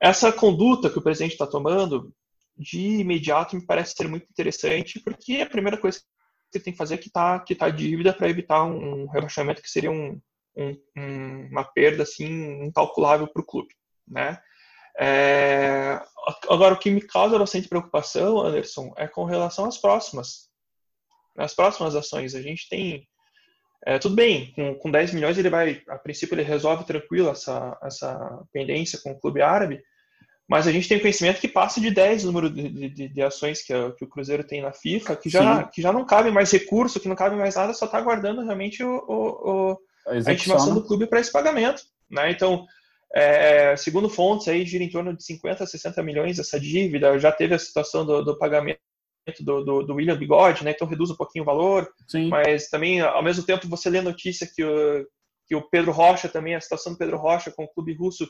Essa 0.00 0.30
conduta 0.30 0.90
que 0.90 0.98
o 0.98 1.02
presidente 1.02 1.32
está 1.32 1.46
tomando, 1.46 2.12
de 2.58 3.00
imediato, 3.00 3.56
me 3.56 3.64
parece 3.64 3.94
ser 3.94 4.08
muito 4.08 4.26
interessante, 4.28 5.00
porque 5.00 5.40
a 5.40 5.48
primeira 5.48 5.78
coisa 5.78 6.00
você 6.50 6.60
tem 6.60 6.72
que 6.72 6.78
fazer 6.78 6.94
é 6.94 6.98
quitar, 6.98 7.44
quitar 7.44 7.70
dívida 7.70 8.12
para 8.12 8.28
evitar 8.28 8.64
um 8.64 9.06
rebaixamento 9.06 9.60
que 9.60 9.70
seria 9.70 9.90
um, 9.90 10.20
um, 10.56 10.76
um, 10.96 11.48
uma 11.50 11.64
perda 11.64 12.02
assim 12.02 12.64
incalculável 12.64 13.28
para 13.28 13.42
o 13.42 13.46
clube, 13.46 13.74
né? 14.06 14.40
É, 15.00 16.00
agora, 16.48 16.74
o 16.74 16.78
que 16.78 16.90
me 16.90 17.00
causa 17.00 17.38
bastante 17.38 17.68
preocupação, 17.68 18.40
Anderson, 18.40 18.92
é 18.96 19.06
com 19.06 19.24
relação 19.24 19.66
às 19.66 19.78
próximas, 19.78 20.50
as 21.36 21.54
próximas 21.54 21.94
ações. 21.94 22.34
A 22.34 22.42
gente 22.42 22.68
tem 22.68 23.06
é, 23.86 23.98
tudo 23.98 24.16
bem, 24.16 24.52
com, 24.52 24.74
com 24.74 24.90
10 24.90 25.14
milhões 25.14 25.38
ele 25.38 25.50
vai, 25.50 25.82
a 25.88 25.98
princípio 25.98 26.34
ele 26.34 26.42
resolve 26.42 26.84
tranquilo 26.84 27.30
essa, 27.30 27.78
essa 27.82 28.44
pendência 28.52 28.98
com 29.02 29.12
o 29.12 29.20
clube 29.20 29.40
árabe, 29.40 29.80
mas 30.48 30.66
a 30.66 30.72
gente 30.72 30.88
tem 30.88 30.98
conhecimento 30.98 31.40
que 31.40 31.46
passa 31.46 31.78
de 31.78 31.90
10 31.90 32.24
o 32.24 32.26
número 32.28 32.48
de, 32.48 32.88
de, 32.88 33.08
de 33.08 33.22
ações 33.22 33.62
que, 33.62 33.72
a, 33.72 33.92
que, 33.92 34.02
o 34.02 34.08
Cruzeiro 34.08 34.42
tem 34.42 34.62
na 34.62 34.72
FIFA, 34.72 35.14
que 35.14 35.28
já, 35.28 35.64
que 35.64 35.82
já 35.82 35.92
não 35.92 36.06
cabe 36.06 36.30
mais 36.30 36.50
recurso, 36.50 36.98
que 36.98 37.08
não 37.08 37.14
cabe 37.14 37.36
mais 37.36 37.54
nada, 37.54 37.74
só 37.74 37.84
está 37.84 37.98
aguardando 37.98 38.42
realmente 38.42 38.82
o, 38.82 39.04
o, 39.06 39.50
o 39.50 39.78
a, 40.06 40.30
a 40.30 40.32
estimação 40.32 40.72
do 40.72 40.82
clube 40.82 41.06
para 41.06 41.20
esse 41.20 41.30
pagamento. 41.30 41.82
Né? 42.10 42.30
Então, 42.30 42.66
é, 43.14 43.76
segundo 43.76 44.08
fontes, 44.08 44.48
aí 44.48 44.64
gira 44.64 44.82
em 44.82 44.90
torno 44.90 45.14
de 45.14 45.22
50 45.22 45.64
a 45.64 45.66
60 45.66 46.02
milhões 46.02 46.38
essa 46.38 46.58
dívida, 46.58 47.18
já 47.18 47.30
teve 47.30 47.54
a 47.54 47.58
situação 47.58 48.06
do, 48.06 48.24
do 48.24 48.38
pagamento 48.38 48.80
do, 49.40 49.62
do, 49.62 49.82
do, 49.82 49.94
William 49.94 50.16
Bigode, 50.16 50.64
né? 50.64 50.70
Então 50.70 50.88
reduz 50.88 51.10
um 51.10 51.16
pouquinho 51.16 51.42
o 51.42 51.46
valor. 51.46 51.90
Sim. 52.06 52.28
Mas 52.28 52.70
também, 52.70 53.02
ao 53.02 53.22
mesmo 53.22 53.44
tempo, 53.44 53.68
você 53.68 53.90
lê 53.90 54.00
notícia 54.00 54.46
que 54.46 54.64
o, 54.64 55.06
que 55.46 55.54
o 55.54 55.68
Pedro 55.68 55.92
Rocha 55.92 56.28
também, 56.28 56.54
a 56.54 56.60
situação 56.60 56.92
do 56.92 56.98
Pedro 56.98 57.18
Rocha 57.18 57.50
com 57.50 57.64
o 57.64 57.68
clube 57.68 57.92
russo 57.92 58.26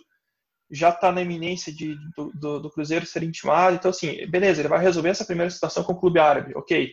já 0.70 0.90
está 0.90 1.10
na 1.10 1.22
iminência 1.22 1.72
de, 1.72 1.96
do, 2.16 2.30
do, 2.34 2.60
do, 2.60 2.70
Cruzeiro 2.70 3.06
ser 3.06 3.22
intimado. 3.22 3.76
Então, 3.76 3.90
assim, 3.90 4.26
beleza, 4.26 4.60
ele 4.60 4.68
vai 4.68 4.80
resolver 4.80 5.08
essa 5.08 5.24
primeira 5.24 5.50
situação 5.50 5.82
com 5.82 5.92
o 5.92 5.98
clube 5.98 6.18
árabe, 6.18 6.52
ok. 6.54 6.92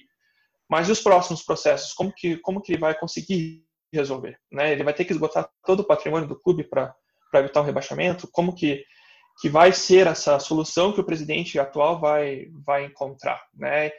Mas 0.69 0.87
e 0.87 0.91
os 0.91 1.01
próximos 1.01 1.43
processos? 1.43 1.93
Como 1.93 2.11
que, 2.13 2.37
como 2.37 2.61
que 2.61 2.73
ele 2.73 2.81
vai 2.81 2.97
conseguir 2.97 3.63
resolver? 3.93 4.37
Né? 4.51 4.71
Ele 4.71 4.83
vai 4.83 4.93
ter 4.93 5.05
que 5.05 5.11
esgotar 5.11 5.49
todo 5.65 5.81
o 5.81 5.87
patrimônio 5.87 6.27
do 6.27 6.39
clube 6.39 6.63
para 6.63 6.95
evitar 7.35 7.61
o 7.61 7.63
rebaixamento? 7.63 8.27
Como 8.31 8.55
que 8.55 8.83
que 9.39 9.49
vai 9.49 9.71
ser 9.71 10.07
essa 10.07 10.39
solução 10.39 10.93
que 10.93 11.01
o 11.01 11.05
presidente 11.05 11.59
atual 11.59 11.99
vai, 11.99 12.47
vai 12.65 12.85
encontrar, 12.85 13.41
né? 13.53 13.91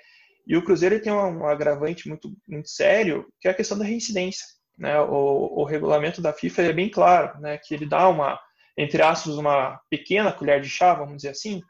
E 0.46 0.56
o 0.56 0.64
Cruzeiro 0.64 1.00
tem 1.00 1.12
um, 1.12 1.40
um 1.40 1.46
agravante 1.46 2.08
muito, 2.08 2.32
muito 2.48 2.68
sério, 2.68 3.26
que 3.40 3.48
é 3.48 3.50
a 3.50 3.54
questão 3.54 3.76
da 3.76 3.84
reincidência, 3.84 4.46
né? 4.78 4.98
O, 5.00 5.60
o 5.60 5.64
regulamento 5.64 6.22
da 6.22 6.32
FIFA 6.32 6.62
é 6.62 6.72
bem 6.72 6.88
claro, 6.88 7.38
né? 7.40 7.58
Que 7.58 7.74
ele 7.74 7.86
dá 7.86 8.08
uma, 8.08 8.40
entre 8.76 9.02
aspas, 9.02 9.36
uma 9.36 9.80
pequena 9.88 10.32
colher 10.32 10.60
de 10.60 10.68
chá, 10.68 10.94
vamos 10.94 11.16
dizer 11.16 11.30
assim, 11.30 11.62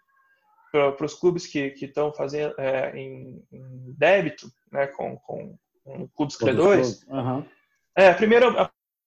para 0.71 1.07
os 1.07 1.15
clubes 1.15 1.47
que 1.47 1.75
estão 1.81 2.13
fazendo 2.13 2.55
é, 2.59 2.97
em, 2.97 3.43
em, 3.53 3.95
débito, 3.97 4.49
né? 4.71 4.87
Com, 4.89 5.17
com, 5.19 5.57
com 5.85 6.09
clubes 6.09 6.37
credores. 6.37 7.03
Uhum. 7.09 7.45
É, 7.97 8.13
primeiro 8.13 8.55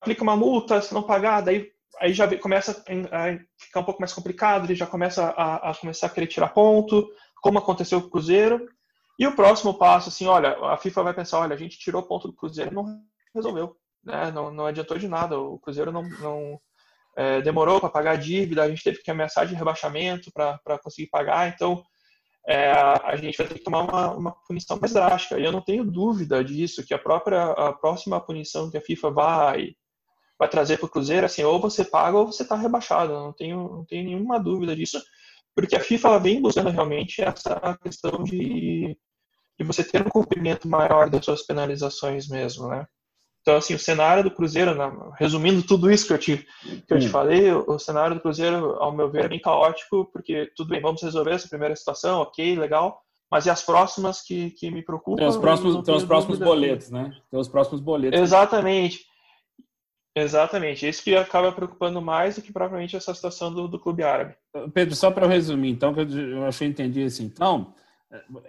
aplica 0.02 0.24
uma 0.24 0.36
multa, 0.36 0.82
se 0.82 0.94
não 0.94 1.04
pagar, 1.04 1.42
daí 1.42 1.70
aí 2.00 2.14
já 2.14 2.38
começa 2.38 2.84
a 3.12 3.40
ficar 3.58 3.82
um 3.82 3.84
pouco 3.84 4.00
mais 4.00 4.14
complicado, 4.14 4.66
ele 4.66 4.76
já 4.76 4.88
começa 4.88 5.26
a, 5.30 5.70
a, 5.70 5.76
começar 5.76 6.08
a 6.08 6.10
querer 6.10 6.28
tirar 6.28 6.50
ponto, 6.50 7.10
como 7.42 7.60
aconteceu 7.60 8.00
com 8.02 8.08
o 8.08 8.12
Cruzeiro. 8.12 8.68
E 9.18 9.28
o 9.28 9.36
próximo 9.36 9.74
passo, 9.74 10.08
assim, 10.10 10.26
olha, 10.26 10.58
a 10.66 10.78
FIFA 10.78 11.04
vai 11.04 11.14
pensar, 11.14 11.40
olha, 11.40 11.54
a 11.54 11.58
gente 11.58 11.78
tirou 11.78 12.04
ponto 12.04 12.28
do 12.28 12.34
Cruzeiro 12.34 12.72
e 12.72 12.74
não 12.74 13.02
resolveu, 13.36 13.76
né? 14.04 14.32
Não, 14.32 14.50
não 14.50 14.66
adiantou 14.66 14.98
de 14.98 15.10
nada, 15.10 15.38
o 15.38 15.60
Cruzeiro 15.60 15.92
não, 15.92 16.04
não 16.04 16.62
é, 17.20 17.42
demorou 17.42 17.82
para 17.82 17.90
pagar 17.90 18.12
a 18.12 18.16
dívida, 18.16 18.64
a 18.64 18.70
gente 18.70 18.82
teve 18.82 19.04
que 19.04 19.12
ameaçar 19.12 19.46
de 19.46 19.54
rebaixamento 19.54 20.32
para 20.32 20.80
conseguir 20.82 21.10
pagar, 21.10 21.50
então 21.50 21.84
é, 22.48 22.72
a 22.72 23.14
gente 23.18 23.38
vai 23.38 23.46
ter 23.46 23.56
que 23.56 23.64
tomar 23.64 23.82
uma, 23.82 24.12
uma, 24.14 24.32
punição 24.48 24.80
mais 24.80 24.94
drástica. 24.94 25.38
E 25.38 25.44
eu 25.44 25.52
não 25.52 25.60
tenho 25.60 25.84
dúvida 25.84 26.42
disso, 26.42 26.86
que 26.86 26.94
a 26.94 26.98
própria 26.98 27.44
a 27.52 27.74
próxima 27.74 28.22
punição 28.22 28.72
que 28.72 28.78
a 28.78 28.82
FIFA 28.82 29.12
vai 29.12 29.76
vai 30.40 30.48
trazer 30.48 30.78
para 30.78 30.86
o 30.86 30.90
Cruzeiro, 30.90 31.26
assim, 31.26 31.44
ou 31.44 31.60
você 31.60 31.84
paga 31.84 32.18
ou 32.18 32.26
você 32.26 32.44
está 32.44 32.56
rebaixado. 32.56 33.12
Não 33.12 33.34
tenho, 33.34 33.58
não 33.58 33.86
tenho 33.86 34.06
nenhuma 34.06 34.40
dúvida 34.40 34.74
disso, 34.74 35.04
porque 35.54 35.76
a 35.76 35.82
FIFA 35.82 36.20
vem 36.20 36.42
buscando 36.42 36.70
realmente 36.70 37.22
essa 37.22 37.78
questão 37.84 38.24
de, 38.24 38.98
de 39.60 39.66
você 39.66 39.84
ter 39.84 40.02
um 40.02 40.10
cumprimento 40.10 40.70
maior 40.70 41.10
das 41.10 41.26
suas 41.26 41.46
penalizações 41.46 42.30
mesmo, 42.30 42.70
né? 42.70 42.88
Então, 43.42 43.56
assim, 43.56 43.74
o 43.74 43.80
cenário 43.80 44.24
do 44.24 44.32
Cruzeiro, 44.32 44.76
né, 44.76 44.92
resumindo 45.18 45.64
tudo 45.64 45.90
isso 45.90 46.06
que 46.06 46.14
eu 46.14 46.18
te, 46.18 46.48
que 46.88 46.94
eu 46.94 47.00
te 47.00 47.08
falei, 47.08 47.52
o, 47.52 47.66
o, 47.68 47.80
cenário 47.80 48.16
do 48.16 48.22
Cruzeiro, 48.22 48.76
ao 48.76 48.92
meu 48.92 49.10
ver, 49.10 49.26
é 49.26 49.28
bem 49.30 49.40
caótico, 49.40 50.10
porque 50.12 50.52
tudo 50.56 50.70
bem, 50.70 50.82
vamos 50.82 51.02
resolver 51.02 51.32
essa 51.32 51.48
primeira 51.48 51.76
situação, 51.76 52.22
ok, 52.22 52.56
legal, 52.56 53.02
mas 53.32 53.46
e 53.46 53.50
as 53.50 53.62
próximas 53.62 54.22
que, 54.22 54.52
que 54.52 54.70
me 54.70 54.84
preocupam? 54.84 55.18
Tem 55.18 55.28
os 55.28 55.38
próximos, 55.38 55.84
tem 55.84 55.96
os 55.96 56.04
próximos 56.04 56.40
boletos, 56.40 56.90
né? 56.90 57.12
Tem 57.32 57.40
os 57.40 57.48
próximos 57.48 57.80
boletos. 57.80 58.20
Exatamente. 58.20 59.08
Exatamente, 60.16 60.88
isso 60.88 61.04
que 61.04 61.16
acaba 61.16 61.52
preocupando 61.52 62.02
mais 62.02 62.36
do 62.36 62.42
que 62.42 62.52
propriamente 62.52 62.96
essa 62.96 63.14
situação 63.14 63.54
do, 63.54 63.68
do 63.68 63.80
clube 63.80 64.04
árabe. 64.04 64.36
Pedro, 64.74 64.96
só 64.96 65.12
para 65.12 65.26
eu 65.26 65.30
resumir, 65.30 65.70
então, 65.70 65.94
que 65.94 66.02
eu 66.02 66.46
achei 66.46 66.68
entendi 66.68 67.04
assim, 67.04 67.26
então, 67.26 67.74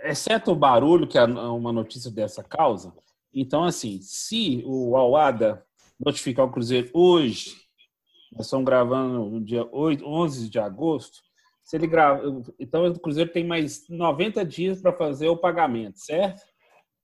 exceto 0.03 0.51
o 0.51 0.57
barulho 0.57 1.07
que 1.07 1.19
é 1.19 1.25
uma 1.25 1.71
notícia 1.71 2.11
dessa 2.11 2.43
causa, 2.43 2.93
então, 3.33 3.65
assim, 3.65 4.01
se 4.03 4.63
o 4.67 4.97
Alada 4.97 5.65
notificar 5.99 6.47
o 6.47 6.51
Cruzeiro 6.51 6.91
hoje, 6.93 7.57
nós 8.33 8.47
estamos 8.47 8.65
gravando 8.65 9.31
no 9.31 9.45
dia 9.45 9.67
8, 9.71 10.05
11 10.07 10.49
de 10.49 10.59
agosto, 10.59 11.21
se 11.63 11.77
ele 11.77 11.87
grava, 11.87 12.23
então 12.59 12.87
o 12.87 12.99
Cruzeiro 12.99 13.31
tem 13.31 13.45
mais 13.45 13.89
90 13.89 14.45
dias 14.45 14.81
para 14.81 14.93
fazer 14.93 15.29
o 15.29 15.37
pagamento, 15.37 15.99
certo? 15.99 16.43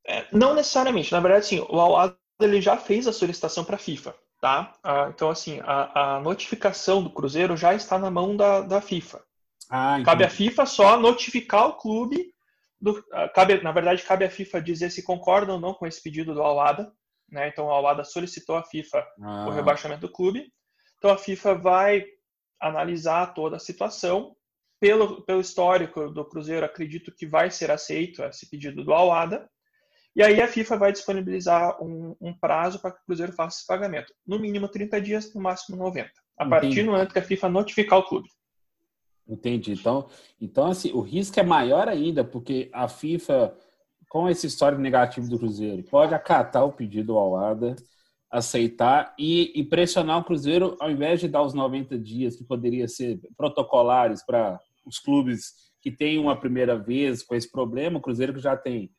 É, 0.06 0.26
não 0.32 0.54
necessariamente, 0.54 1.12
na 1.12 1.20
verdade, 1.20 1.46
sim, 1.46 1.60
o 1.68 1.80
Alada 1.80 2.16
ele 2.40 2.60
já 2.60 2.76
fez 2.76 3.06
a 3.06 3.12
solicitação 3.12 3.64
para 3.64 3.76
a 3.76 3.78
FIFA. 3.78 4.14
Tá? 4.40 4.74
Ah, 4.84 5.10
então, 5.12 5.30
assim, 5.30 5.60
a, 5.64 6.16
a, 6.16 6.20
notificação 6.20 7.02
do 7.02 7.10
Cruzeiro 7.10 7.56
já 7.56 7.74
está 7.74 7.98
na 7.98 8.10
mão 8.10 8.36
da, 8.36 8.60
da 8.60 8.80
FIFA. 8.82 9.22
Ah, 9.70 9.98
cabe 10.04 10.24
à 10.24 10.30
FIFA 10.30 10.66
só 10.66 10.96
notificar 10.98 11.68
o 11.68 11.72
clube. 11.72 12.32
Do, 12.80 13.02
ah, 13.12 13.28
cabe, 13.28 13.62
na 13.62 13.72
verdade, 13.72 14.02
cabe 14.02 14.24
à 14.24 14.30
FIFA 14.30 14.60
dizer 14.60 14.90
se 14.90 15.02
concorda 15.02 15.52
ou 15.52 15.60
não 15.60 15.74
com 15.74 15.86
esse 15.86 16.02
pedido 16.02 16.34
do 16.34 16.42
Alada. 16.42 16.92
Né? 17.30 17.48
Então, 17.48 17.66
o 17.66 17.70
Alada 17.70 18.04
solicitou 18.04 18.56
à 18.56 18.62
FIFA 18.62 19.06
ah. 19.22 19.46
o 19.48 19.50
rebaixamento 19.50 20.02
do 20.02 20.12
clube. 20.12 20.52
Então, 20.98 21.10
a 21.10 21.18
FIFA 21.18 21.54
vai 21.54 22.04
analisar 22.60 23.34
toda 23.34 23.56
a 23.56 23.60
situação. 23.60 24.34
Pelo, 24.78 25.22
pelo 25.24 25.40
histórico 25.40 26.10
do 26.10 26.22
Cruzeiro, 26.22 26.66
acredito 26.66 27.10
que 27.16 27.26
vai 27.26 27.50
ser 27.50 27.70
aceito 27.70 28.22
esse 28.22 28.48
pedido 28.48 28.84
do 28.84 28.92
Alada. 28.92 29.48
E 30.14 30.22
aí 30.22 30.40
a 30.40 30.48
FIFA 30.48 30.76
vai 30.76 30.92
disponibilizar 30.92 31.82
um, 31.82 32.14
um 32.20 32.38
prazo 32.38 32.80
para 32.80 32.90
que 32.90 33.00
o 33.00 33.04
Cruzeiro 33.04 33.32
faça 33.32 33.58
esse 33.58 33.66
pagamento. 33.66 34.12
No 34.26 34.38
mínimo 34.38 34.68
30 34.68 35.00
dias, 35.00 35.34
no 35.34 35.42
máximo 35.42 35.76
90. 35.76 36.10
A 36.38 36.44
Entendi. 36.44 36.60
partir 36.60 36.82
do 36.84 36.90
momento 36.90 37.12
que 37.12 37.18
a 37.18 37.22
FIFA 37.22 37.48
notificar 37.48 37.98
o 37.98 38.06
clube. 38.06 38.28
Entendi. 39.28 39.72
Então, 39.72 40.06
então 40.40 40.66
assim, 40.66 40.92
o 40.92 41.00
risco 41.00 41.38
é 41.38 41.42
maior 41.42 41.88
ainda, 41.88 42.24
porque 42.24 42.70
a 42.72 42.88
FIFA, 42.88 43.56
com 44.08 44.28
esse 44.28 44.46
histórico 44.46 44.80
negativo 44.80 45.28
do 45.28 45.38
Cruzeiro, 45.38 45.82
pode 45.84 46.14
acatar 46.14 46.64
o 46.64 46.72
pedido 46.72 47.18
ao 47.18 47.36
ADA, 47.36 47.74
aceitar 48.30 49.14
e, 49.18 49.52
e, 49.58 49.64
pressionar 49.64 50.18
o 50.18 50.24
Cruzeiro, 50.24 50.76
ao 50.80 50.90
invés 50.90 51.20
de 51.20 51.28
dar 51.28 51.42
os 51.42 51.54
90 51.54 51.98
dias 51.98 52.36
que 52.36 52.44
poderia 52.44 52.86
ser 52.88 53.20
protocolares 53.36 54.24
para 54.24 54.60
os 54.84 54.98
clubes 54.98 55.52
que 55.80 55.90
têm 55.90 56.18
uma 56.18 56.38
primeira 56.38 56.76
vez 56.76 57.22
com 57.22 57.34
esse 57.34 57.50
problema, 57.50 57.98
o 57.98 58.02
Cruzeiro 58.02 58.34
que 58.34 58.40
já 58.40 58.56
tem 58.56 58.90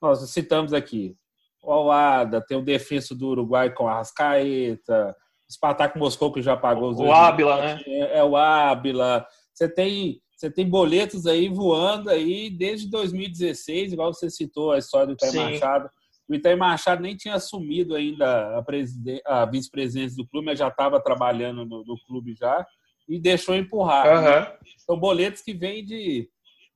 nós 0.00 0.30
citamos 0.30 0.72
aqui 0.72 1.16
o 1.62 1.72
Alada, 1.72 2.40
tem 2.40 2.56
o 2.56 2.62
defenso 2.62 3.14
do 3.14 3.28
Uruguai 3.28 3.70
com 3.70 3.88
a 3.88 3.94
Rascaeta, 3.94 5.16
o 5.48 5.52
Spartak 5.52 5.98
Moscou 5.98 6.32
que 6.32 6.40
já 6.40 6.56
pagou 6.56 6.90
os 6.90 6.98
O 6.98 7.10
Ábila, 7.10 7.60
né? 7.60 7.80
É, 7.86 8.18
é, 8.18 8.24
o 8.24 8.36
Ábila. 8.36 9.26
Você 9.56 9.68
tem, 9.70 10.20
você 10.36 10.50
tem 10.50 10.68
boletos 10.68 11.26
aí 11.26 11.48
voando 11.48 12.10
aí 12.10 12.50
desde 12.50 12.90
2016, 12.90 13.94
igual 13.94 14.12
você 14.12 14.28
citou 14.28 14.72
a 14.72 14.78
história 14.78 15.06
do 15.06 15.12
Itaí 15.14 15.30
Sim. 15.30 15.38
Machado. 15.38 15.90
O 16.28 16.34
Itaí 16.34 16.54
Machado 16.54 17.02
nem 17.02 17.16
tinha 17.16 17.36
assumido 17.36 17.94
ainda 17.94 18.58
a, 18.58 19.42
a 19.42 19.46
vice-presidência 19.46 20.16
do 20.16 20.28
clube, 20.28 20.46
mas 20.46 20.58
já 20.58 20.68
estava 20.68 21.00
trabalhando 21.00 21.64
no, 21.64 21.82
no, 21.84 21.96
clube 22.06 22.34
já 22.34 22.66
e 23.08 23.18
deixou 23.18 23.54
empurrar. 23.54 24.06
Uhum. 24.06 24.22
Né? 24.22 24.58
São 24.76 24.98
boletos 24.98 25.40
que 25.40 25.54
vêm 25.54 25.82
de 25.82 26.28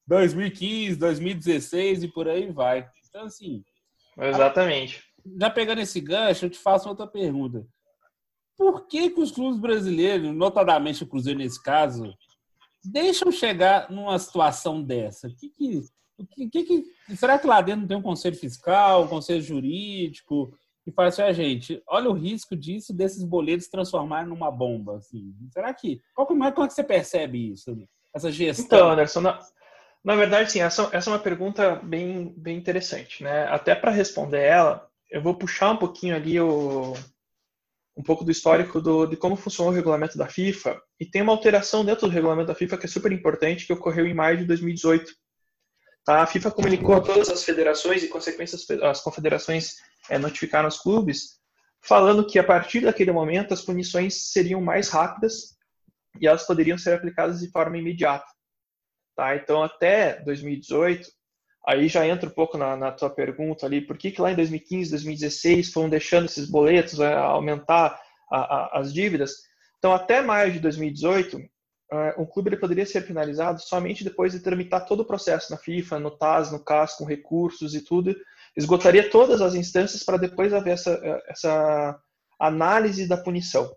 2015, 0.07 0.97
2016 0.97 2.05
e 2.05 2.09
por 2.09 2.29
aí 2.29 2.51
vai. 2.51 2.89
Então, 3.09 3.25
assim. 3.25 3.63
Exatamente. 4.19 5.03
Já 5.39 5.51
pegando 5.51 5.83
esse 5.83 6.01
gancho, 6.01 6.47
eu 6.47 6.51
te 6.51 6.59
faço 6.59 6.89
outra 6.89 7.07
pergunta. 7.07 7.67
Por 8.57 8.87
que, 8.87 9.11
que 9.11 9.21
os 9.21 9.33
clubes 9.33 9.61
brasileiros, 9.61 10.35
notadamente 10.35 11.03
o 11.03 11.07
Cruzeiro 11.07 11.39
nesse 11.39 11.63
caso, 11.63 12.15
deixam 12.85 13.31
chegar 13.31 13.91
numa 13.91 14.19
situação 14.19 14.83
dessa? 14.83 15.29
Que 15.29 15.51
que, 16.35 16.49
que, 16.51 16.63
que, 16.65 17.17
será 17.17 17.39
que 17.39 17.47
lá 17.47 17.61
dentro 17.61 17.87
tem 17.87 17.97
um 17.97 18.03
conselho 18.03 18.37
fiscal, 18.37 19.05
um 19.05 19.09
conselho 19.09 19.41
jurídico, 19.41 20.53
que 20.85 20.93
faz 20.93 21.15
assim, 21.15 21.23
a 21.23 21.33
gente, 21.33 21.83
olha 21.87 22.11
o 22.11 22.15
risco 22.15 22.57
disso, 22.57 22.93
desses 22.93 23.25
boletos 23.25 23.69
transformarem 23.69 24.29
numa 24.29 24.51
bomba? 24.51 24.97
Assim. 24.97 25.35
Será 25.51 25.73
que. 25.73 26.01
Qual, 26.15 26.27
como, 26.27 26.45
é, 26.45 26.53
como 26.53 26.65
é 26.65 26.69
que 26.69 26.75
você 26.75 26.85
percebe 26.85 27.53
isso? 27.53 27.77
Essa 28.15 28.31
gestão? 28.31 28.65
Então, 28.67 28.91
Anderson, 28.91 29.21
na, 29.21 29.41
na 30.05 30.17
verdade, 30.17 30.53
sim, 30.53 30.61
essa, 30.61 30.89
essa 30.93 31.11
é 31.11 31.13
uma 31.13 31.19
pergunta 31.19 31.77
bem, 31.77 32.35
bem 32.37 32.57
interessante, 32.57 33.23
né? 33.23 33.45
Até 33.45 33.75
para 33.75 33.91
responder 33.91 34.43
ela, 34.43 34.89
eu 35.11 35.23
vou 35.23 35.35
puxar 35.35 35.71
um 35.73 35.77
pouquinho 35.77 36.17
ali 36.17 36.41
o, 36.41 36.95
um 37.97 38.03
pouco 38.03 38.25
do 38.25 38.31
histórico 38.31 38.81
do, 38.81 39.07
de 39.07 39.17
como 39.17 39.37
funcionou 39.37 39.73
o 39.73 39.77
regulamento 39.77 40.17
da 40.17 40.27
FIFA, 40.27 40.81
e 40.99 41.07
tem 41.07 41.23
uma 41.23 41.33
alteração 41.33 41.85
dentro 41.85 42.07
do 42.07 42.13
regulamento 42.13 42.49
da 42.49 42.55
FIFA 42.55 42.79
que 42.79 42.87
é 42.87 42.89
super 42.89 43.13
importante, 43.13 43.67
que 43.67 43.73
ocorreu 43.73 44.07
em 44.07 44.15
maio 44.15 44.39
de 44.39 44.45
2018. 44.45 45.13
Tá? 46.05 46.23
A 46.23 46.27
FIFA 46.27 46.51
comunicou 46.51 46.95
a 46.95 47.01
todas 47.01 47.29
as 47.29 47.45
federações 47.45 48.03
e, 48.03 48.09
consequências, 48.09 48.67
as 48.83 49.01
confederações 49.01 49.77
é, 50.09 50.19
notificaram 50.19 50.69
os 50.69 50.79
clubes, 50.79 51.41
falando 51.83 52.27
que 52.27 52.39
a 52.39 52.45
partir 52.45 52.81
daquele 52.81 53.13
momento 53.13 53.53
as 53.53 53.63
punições 53.63 54.31
seriam 54.31 54.61
mais 54.61 54.89
rápidas 54.89 55.57
e 56.21 56.27
elas 56.27 56.47
poderiam 56.47 56.79
ser 56.79 56.95
aplicadas 56.95 57.41
de 57.41 57.51
forma 57.51 57.79
imediata. 57.79 58.27
Tá? 59.17 59.37
Então, 59.37 59.63
até 59.63 60.23
2018, 60.25 61.09
aí 61.67 61.89
já 61.89 62.07
entra 62.07 62.29
um 62.29 62.33
pouco 62.33 62.57
na, 62.57 62.77
na 62.77 62.91
tua 62.91 63.11
pergunta 63.11 63.67
ali, 63.67 63.81
por 63.81 63.97
que, 63.99 64.11
que 64.11 64.21
lá 64.21 64.33
em 64.33 64.37
2015, 64.37 64.91
2016 64.91 65.73
foram 65.73 65.89
deixando 65.89 66.27
esses 66.27 66.49
boletos 66.49 66.99
né, 66.99 67.15
aumentar 67.15 68.01
a, 68.31 68.39
a, 68.39 68.81
as 68.81 68.93
dívidas? 68.93 69.33
Então, 69.79 69.93
até 69.93 70.21
maio 70.21 70.53
de 70.53 70.61
2018, 70.61 71.37
uh, 71.37 72.21
um 72.21 72.27
clube 72.27 72.57
poderia 72.57 72.87
ser 72.87 73.07
penalizado 73.07 73.61
somente 73.61 74.05
depois 74.05 74.33
de 74.33 74.41
tramitar 74.41 74.87
todo 74.87 75.01
o 75.01 75.07
processo 75.07 75.51
na 75.51 75.59
FIFA, 75.59 75.99
no 75.99 76.11
TAS, 76.11 76.53
no 76.53 76.63
CAS, 76.63 76.95
com 76.97 77.05
recursos 77.05 77.75
e 77.75 77.83
tudo, 77.83 78.15
esgotaria 78.57 79.09
todas 79.09 79.41
as 79.41 79.55
instâncias 79.55 80.03
para 80.03 80.17
depois 80.17 80.53
haver 80.53 80.75
essa, 80.75 81.23
essa 81.29 81.99
análise 82.39 83.07
da 83.07 83.17
punição. 83.17 83.71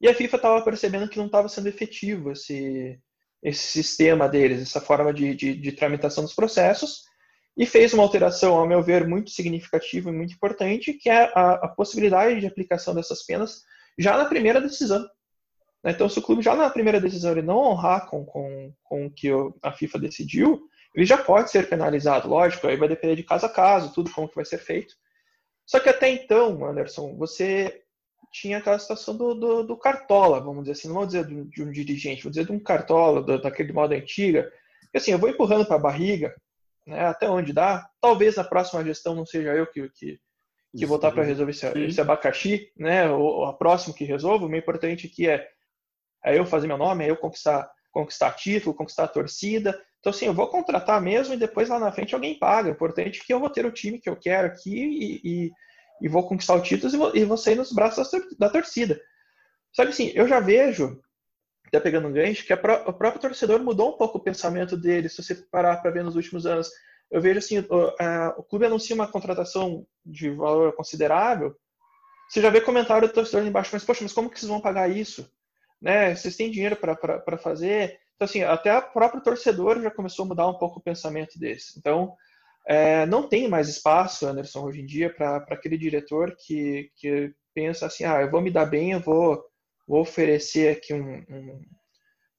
E 0.00 0.08
a 0.08 0.14
FIFA 0.14 0.36
estava 0.36 0.62
percebendo 0.62 1.08
que 1.08 1.18
não 1.18 1.26
estava 1.26 1.48
sendo 1.48 1.68
efetivo 1.68 2.32
esse, 2.32 2.98
esse 3.42 3.66
sistema 3.66 4.28
deles, 4.28 4.60
essa 4.62 4.80
forma 4.80 5.12
de, 5.12 5.34
de, 5.34 5.54
de, 5.54 5.72
tramitação 5.72 6.24
dos 6.24 6.34
processos, 6.34 7.04
e 7.56 7.66
fez 7.66 7.92
uma 7.92 8.02
alteração, 8.02 8.56
ao 8.56 8.66
meu 8.66 8.82
ver, 8.82 9.06
muito 9.06 9.30
significativa 9.30 10.10
e 10.10 10.12
muito 10.12 10.34
importante, 10.34 10.94
que 10.94 11.08
é 11.08 11.30
a, 11.34 11.52
a 11.52 11.68
possibilidade 11.68 12.40
de 12.40 12.46
aplicação 12.46 12.94
dessas 12.94 13.24
penas 13.24 13.62
já 13.98 14.16
na 14.16 14.24
primeira 14.24 14.60
decisão. 14.60 15.06
Então, 15.84 16.08
se 16.08 16.18
o 16.18 16.22
clube 16.22 16.42
já 16.42 16.54
na 16.54 16.68
primeira 16.68 17.00
decisão 17.00 17.32
ele 17.32 17.42
não 17.42 17.58
honrar 17.58 18.06
com, 18.08 18.24
com, 18.24 18.72
com 18.84 19.06
o 19.06 19.10
que 19.10 19.28
a 19.62 19.72
FIFA 19.72 19.98
decidiu, 19.98 20.60
ele 20.94 21.06
já 21.06 21.16
pode 21.16 21.50
ser 21.50 21.68
penalizado, 21.68 22.28
lógico, 22.28 22.66
aí 22.66 22.76
vai 22.76 22.88
depender 22.88 23.16
de 23.16 23.22
caso 23.22 23.46
a 23.46 23.48
caso, 23.48 23.92
tudo 23.92 24.10
como 24.10 24.28
que 24.28 24.36
vai 24.36 24.44
ser 24.44 24.58
feito. 24.58 24.94
Só 25.64 25.78
que 25.80 25.88
até 25.88 26.08
então, 26.10 26.64
Anderson, 26.64 27.16
você 27.16 27.82
tinha 28.30 28.58
aquela 28.58 28.78
situação 28.78 29.16
do, 29.16 29.34
do, 29.34 29.62
do 29.64 29.76
cartola, 29.76 30.40
vamos 30.40 30.64
dizer 30.64 30.72
assim, 30.72 30.88
não 30.88 30.94
vou 30.94 31.06
dizer 31.06 31.26
de, 31.26 31.44
de 31.44 31.62
um 31.62 31.70
dirigente, 31.70 32.22
vou 32.22 32.30
dizer 32.30 32.46
de 32.46 32.52
um 32.52 32.60
cartola, 32.60 33.22
do, 33.22 33.40
daquele 33.40 33.72
modo 33.72 33.92
antiga, 33.92 34.50
que 34.90 34.98
assim, 34.98 35.12
eu 35.12 35.18
vou 35.18 35.28
empurrando 35.28 35.66
para 35.66 35.76
a 35.76 35.80
barriga, 35.80 36.34
né, 36.86 37.06
até 37.06 37.28
onde 37.28 37.52
dá, 37.52 37.88
talvez 38.00 38.36
na 38.36 38.44
próxima 38.44 38.84
gestão 38.84 39.14
não 39.14 39.26
seja 39.26 39.54
eu 39.54 39.66
que, 39.66 39.88
que, 39.90 40.20
que 40.76 40.86
vou 40.86 40.96
estar 40.96 41.10
para 41.10 41.24
resolver 41.24 41.50
esse, 41.50 41.66
esse, 41.78 42.00
abacaxi, 42.00 42.70
né, 42.76 43.10
ou, 43.10 43.44
a 43.44 43.52
próxima 43.52 43.94
que 43.94 44.04
resolvo, 44.04 44.46
o 44.46 44.56
importante 44.56 45.06
aqui 45.06 45.28
é, 45.28 45.48
é 46.24 46.38
eu 46.38 46.46
fazer 46.46 46.66
meu 46.66 46.78
nome, 46.78 47.04
é 47.04 47.10
eu 47.10 47.16
conquistar, 47.16 47.70
conquistar 47.90 48.32
título, 48.32 48.74
conquistar 48.74 49.04
a 49.04 49.08
torcida, 49.08 49.78
então, 50.00 50.10
assim, 50.10 50.26
eu 50.26 50.34
vou 50.34 50.48
contratar 50.48 51.00
mesmo 51.00 51.34
e 51.34 51.36
depois 51.36 51.68
lá 51.68 51.78
na 51.78 51.92
frente 51.92 52.14
alguém 52.14 52.38
paga. 52.38 52.70
O 52.70 52.72
importante 52.72 53.20
é 53.20 53.24
que 53.24 53.32
eu 53.32 53.38
vou 53.38 53.50
ter 53.50 53.66
o 53.66 53.72
time 53.72 54.00
que 54.00 54.08
eu 54.08 54.16
quero 54.16 54.46
aqui 54.46 54.74
e, 54.74 55.20
e, 55.22 55.52
e 56.00 56.08
vou 56.08 56.26
conquistar 56.26 56.54
o 56.54 56.62
título 56.62 56.92
e 56.92 56.96
vou, 56.96 57.16
e 57.16 57.24
vou 57.24 57.36
sair 57.36 57.56
nos 57.56 57.72
braços 57.72 58.08
da 58.38 58.48
torcida. 58.48 59.00
Só 59.72 59.84
que, 59.84 59.90
assim, 59.90 60.12
eu 60.14 60.26
já 60.26 60.40
vejo, 60.40 61.00
até 61.66 61.78
pegando 61.78 62.08
um 62.08 62.12
gancho, 62.12 62.44
que 62.44 62.52
o 62.52 62.56
próprio 62.92 63.20
torcedor 63.20 63.62
mudou 63.62 63.94
um 63.94 63.96
pouco 63.96 64.18
o 64.18 64.22
pensamento 64.22 64.76
dele, 64.76 65.08
se 65.08 65.22
você 65.22 65.34
parar 65.34 65.76
para 65.76 65.90
ver 65.90 66.04
nos 66.04 66.16
últimos 66.16 66.46
anos. 66.46 66.70
Eu 67.10 67.20
vejo, 67.20 67.38
assim, 67.38 67.58
o, 67.58 67.94
a, 68.00 68.34
o 68.38 68.42
clube 68.42 68.66
anuncia 68.66 68.94
uma 68.94 69.06
contratação 69.06 69.86
de 70.04 70.30
valor 70.30 70.74
considerável, 70.74 71.54
você 72.30 72.40
já 72.40 72.48
vê 72.48 72.60
comentário 72.60 73.08
do 73.08 73.12
torcedor 73.12 73.44
embaixo, 73.44 73.70
mas, 73.72 73.84
poxa, 73.84 74.04
mas 74.04 74.12
como 74.12 74.30
que 74.30 74.38
vocês 74.38 74.48
vão 74.48 74.60
pagar 74.60 74.88
isso? 74.88 75.28
Né? 75.82 76.14
Vocês 76.14 76.36
têm 76.36 76.48
dinheiro 76.48 76.76
para 76.76 77.36
fazer? 77.36 77.98
Então, 78.14 78.24
assim, 78.24 78.44
até 78.44 78.78
o 78.78 78.82
próprio 78.92 79.20
torcedor 79.20 79.80
já 79.82 79.90
começou 79.90 80.24
a 80.24 80.28
mudar 80.28 80.46
um 80.46 80.54
pouco 80.54 80.78
o 80.78 80.82
pensamento 80.82 81.36
desse. 81.40 81.76
Então, 81.76 82.14
é, 82.70 83.04
não 83.04 83.28
tem 83.28 83.48
mais 83.48 83.68
espaço, 83.68 84.24
Anderson, 84.24 84.62
hoje 84.62 84.80
em 84.80 84.86
dia, 84.86 85.12
para 85.12 85.38
aquele 85.50 85.76
diretor 85.76 86.36
que, 86.38 86.88
que 86.94 87.34
pensa 87.52 87.86
assim: 87.86 88.04
ah, 88.04 88.20
eu 88.22 88.30
vou 88.30 88.40
me 88.40 88.48
dar 88.48 88.64
bem, 88.64 88.92
eu 88.92 89.00
vou, 89.00 89.42
vou 89.88 90.00
oferecer 90.00 90.76
aqui 90.76 90.94
um, 90.94 91.16
um 91.28 91.60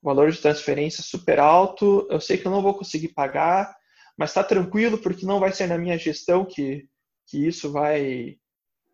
valor 0.02 0.32
de 0.32 0.41
transferência 0.41 1.04
super 1.04 1.38
alto, 1.38 2.08
eu 2.10 2.22
sei 2.22 2.38
que 2.38 2.48
eu 2.48 2.52
não 2.52 2.62
vou 2.62 2.74
conseguir 2.74 3.10
pagar, 3.10 3.76
mas 4.17 4.30
está 4.30 4.41
tranquilo 4.41 4.98
porque 4.98 5.26
não 5.26 5.38
vai 5.38 5.52
ser 5.52 5.67
na 5.67 5.78
minha 5.78 5.98
gestão 5.98 6.46
que, 6.46 6.88
que 7.28 7.46
isso 7.46 7.70
vai, 7.70 8.38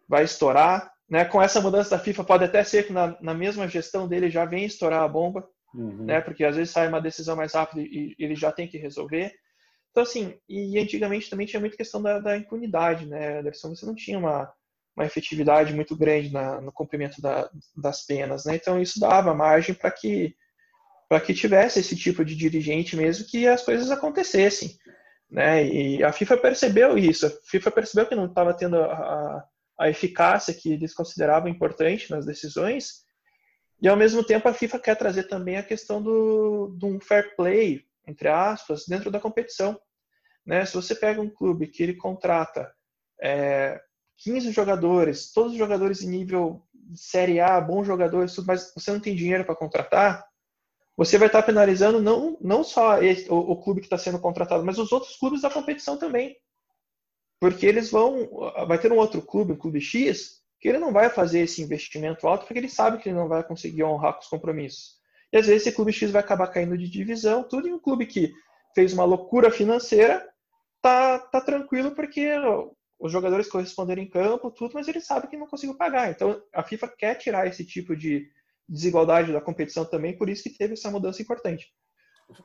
vai 0.10 0.24
estourar. 0.24 0.92
Né? 1.08 1.24
Com 1.24 1.40
essa 1.40 1.62
mudança 1.62 1.92
da 1.92 2.00
FIFA, 2.00 2.24
pode 2.24 2.46
até 2.46 2.64
ser 2.64 2.88
que 2.88 2.92
na, 2.92 3.16
na 3.22 3.36
mesma 3.36 3.68
gestão 3.68 4.08
dele 4.08 4.32
já 4.32 4.44
venha 4.44 4.66
estourar 4.66 5.04
a 5.04 5.08
bomba 5.08 5.48
uhum. 5.74 6.06
né? 6.06 6.20
Porque 6.20 6.44
às 6.44 6.56
vezes 6.56 6.72
sai 6.72 6.88
uma 6.88 7.02
decisão 7.02 7.36
mais 7.36 7.54
rápida 7.54 7.82
e 7.82 8.16
ele 8.18 8.36
já 8.36 8.52
tem 8.52 8.68
que 8.68 8.78
resolver. 8.78 9.32
Então, 9.98 10.04
assim, 10.04 10.36
e 10.48 10.78
antigamente 10.78 11.28
também 11.28 11.48
tinha 11.48 11.60
muita 11.60 11.76
questão 11.76 12.00
da, 12.00 12.20
da 12.20 12.38
impunidade, 12.38 13.08
né, 13.08 13.40
Anderson? 13.40 13.76
Você 13.76 13.84
não 13.84 13.96
tinha 13.96 14.20
uma, 14.20 14.48
uma 14.96 15.08
efetividade 15.08 15.74
muito 15.74 15.98
grande 15.98 16.32
na, 16.32 16.62
no 16.62 16.72
cumprimento 16.72 17.20
da, 17.20 17.50
das 17.76 18.06
penas, 18.06 18.46
né? 18.46 18.58
Então, 18.58 18.80
isso 18.80 19.00
dava 19.00 19.34
margem 19.34 19.74
para 19.74 19.90
que 19.90 20.36
para 21.10 21.20
que 21.20 21.34
tivesse 21.34 21.80
esse 21.80 21.96
tipo 21.96 22.24
de 22.24 22.36
dirigente 22.36 22.96
mesmo 22.96 23.26
que 23.26 23.48
as 23.48 23.64
coisas 23.64 23.90
acontecessem, 23.90 24.78
né? 25.32 25.66
E 25.66 26.04
a 26.04 26.12
FIFA 26.14 26.38
percebeu 26.38 26.96
isso. 26.96 27.26
A 27.26 27.32
FIFA 27.50 27.72
percebeu 27.72 28.06
que 28.06 28.14
não 28.14 28.28
estava 28.28 28.54
tendo 28.54 28.78
a, 28.78 29.44
a 29.80 29.90
eficácia 29.90 30.54
que 30.54 30.74
eles 30.74 30.94
consideravam 30.94 31.50
importante 31.50 32.12
nas 32.12 32.24
decisões 32.24 33.04
e 33.82 33.88
ao 33.88 33.98
mesmo 33.98 34.24
tempo 34.24 34.48
a 34.48 34.54
FIFA 34.54 34.78
quer 34.78 34.96
trazer 34.96 35.24
também 35.24 35.58
a 35.58 35.64
questão 35.64 36.04
do, 36.04 36.76
de 36.78 36.86
um 36.86 37.00
fair 37.00 37.36
play, 37.36 37.84
entre 38.06 38.28
aspas, 38.28 38.86
dentro 38.88 39.10
da 39.10 39.20
competição. 39.20 39.80
Né? 40.48 40.66
Se 40.66 40.74
você 40.74 40.96
pega 40.96 41.20
um 41.20 41.30
clube 41.30 41.68
que 41.68 41.84
ele 41.84 41.94
contrata 41.94 42.74
é, 43.22 43.82
15 44.20 44.52
jogadores, 44.52 45.34
todos 45.34 45.52
os 45.52 45.58
jogadores 45.58 46.02
em 46.02 46.10
nível 46.10 46.64
Série 46.96 47.42
A, 47.42 47.60
bons 47.60 47.86
jogadores, 47.86 48.36
mas 48.46 48.72
você 48.74 48.92
não 48.92 49.00
tem 49.02 49.14
dinheiro 49.14 49.44
para 49.44 49.56
contratar, 49.56 50.26
você 50.96 51.18
vai 51.18 51.28
estar 51.28 51.44
penalizando 51.44 52.02
não, 52.02 52.38
não 52.40 52.64
só 52.64 53.04
esse, 53.04 53.30
o, 53.30 53.36
o 53.36 53.62
clube 53.62 53.82
que 53.82 53.88
está 53.88 53.98
sendo 53.98 54.20
contratado, 54.20 54.64
mas 54.64 54.80
os 54.80 54.92
outros 54.94 55.18
clubes 55.18 55.42
da 55.42 55.50
competição 55.50 55.98
também. 55.98 56.38
Porque 57.40 57.66
eles 57.66 57.92
vão. 57.92 58.28
Vai 58.68 58.80
ter 58.80 58.92
um 58.92 58.98
outro 58.98 59.22
clube, 59.22 59.54
um 59.54 59.58
clube 59.58 59.82
X, 59.82 60.42
que 60.60 60.68
ele 60.70 60.80
não 60.80 60.92
vai 60.92 61.10
fazer 61.10 61.42
esse 61.42 61.62
investimento 61.62 62.26
alto 62.26 62.46
porque 62.46 62.58
ele 62.58 62.70
sabe 62.70 62.98
que 62.98 63.10
ele 63.10 63.18
não 63.18 63.28
vai 63.28 63.44
conseguir 63.44 63.84
honrar 63.84 64.14
com 64.14 64.22
os 64.22 64.28
compromissos. 64.28 64.96
E 65.32 65.38
às 65.38 65.46
vezes 65.46 65.68
esse 65.68 65.76
clube 65.76 65.92
X 65.92 66.10
vai 66.10 66.22
acabar 66.22 66.48
caindo 66.48 66.78
de 66.78 66.90
divisão, 66.90 67.44
tudo 67.44 67.68
em 67.68 67.74
um 67.74 67.80
clube 67.80 68.08
que 68.08 68.34
fez 68.74 68.94
uma 68.94 69.04
loucura 69.04 69.52
financeira, 69.52 70.28
tá, 70.88 71.20
tá 71.20 71.42
tranquilo 71.42 71.92
porque 71.92 72.32
os 72.98 73.12
jogadores 73.12 73.50
corresponderam 73.50 74.02
em 74.02 74.10
campo, 74.10 74.50
tudo, 74.50 74.72
mas 74.74 74.88
ele 74.88 75.02
sabe 75.02 75.28
que 75.28 75.36
não 75.36 75.48
conseguiu 75.48 75.76
pagar. 75.76 76.10
Então 76.10 76.42
a 76.54 76.64
FIFA 76.64 76.88
quer 76.98 77.16
tirar 77.16 77.46
esse 77.46 77.66
tipo 77.66 77.96
de 77.96 78.30
desigualdade 78.68 79.34
da 79.34 79.42
competição 79.42 79.84
também, 79.84 80.18
por 80.18 80.30
isso 80.30 80.44
que 80.44 80.58
teve 80.58 80.74
essa 80.74 80.90
mudança 80.90 81.22
importante. 81.22 81.74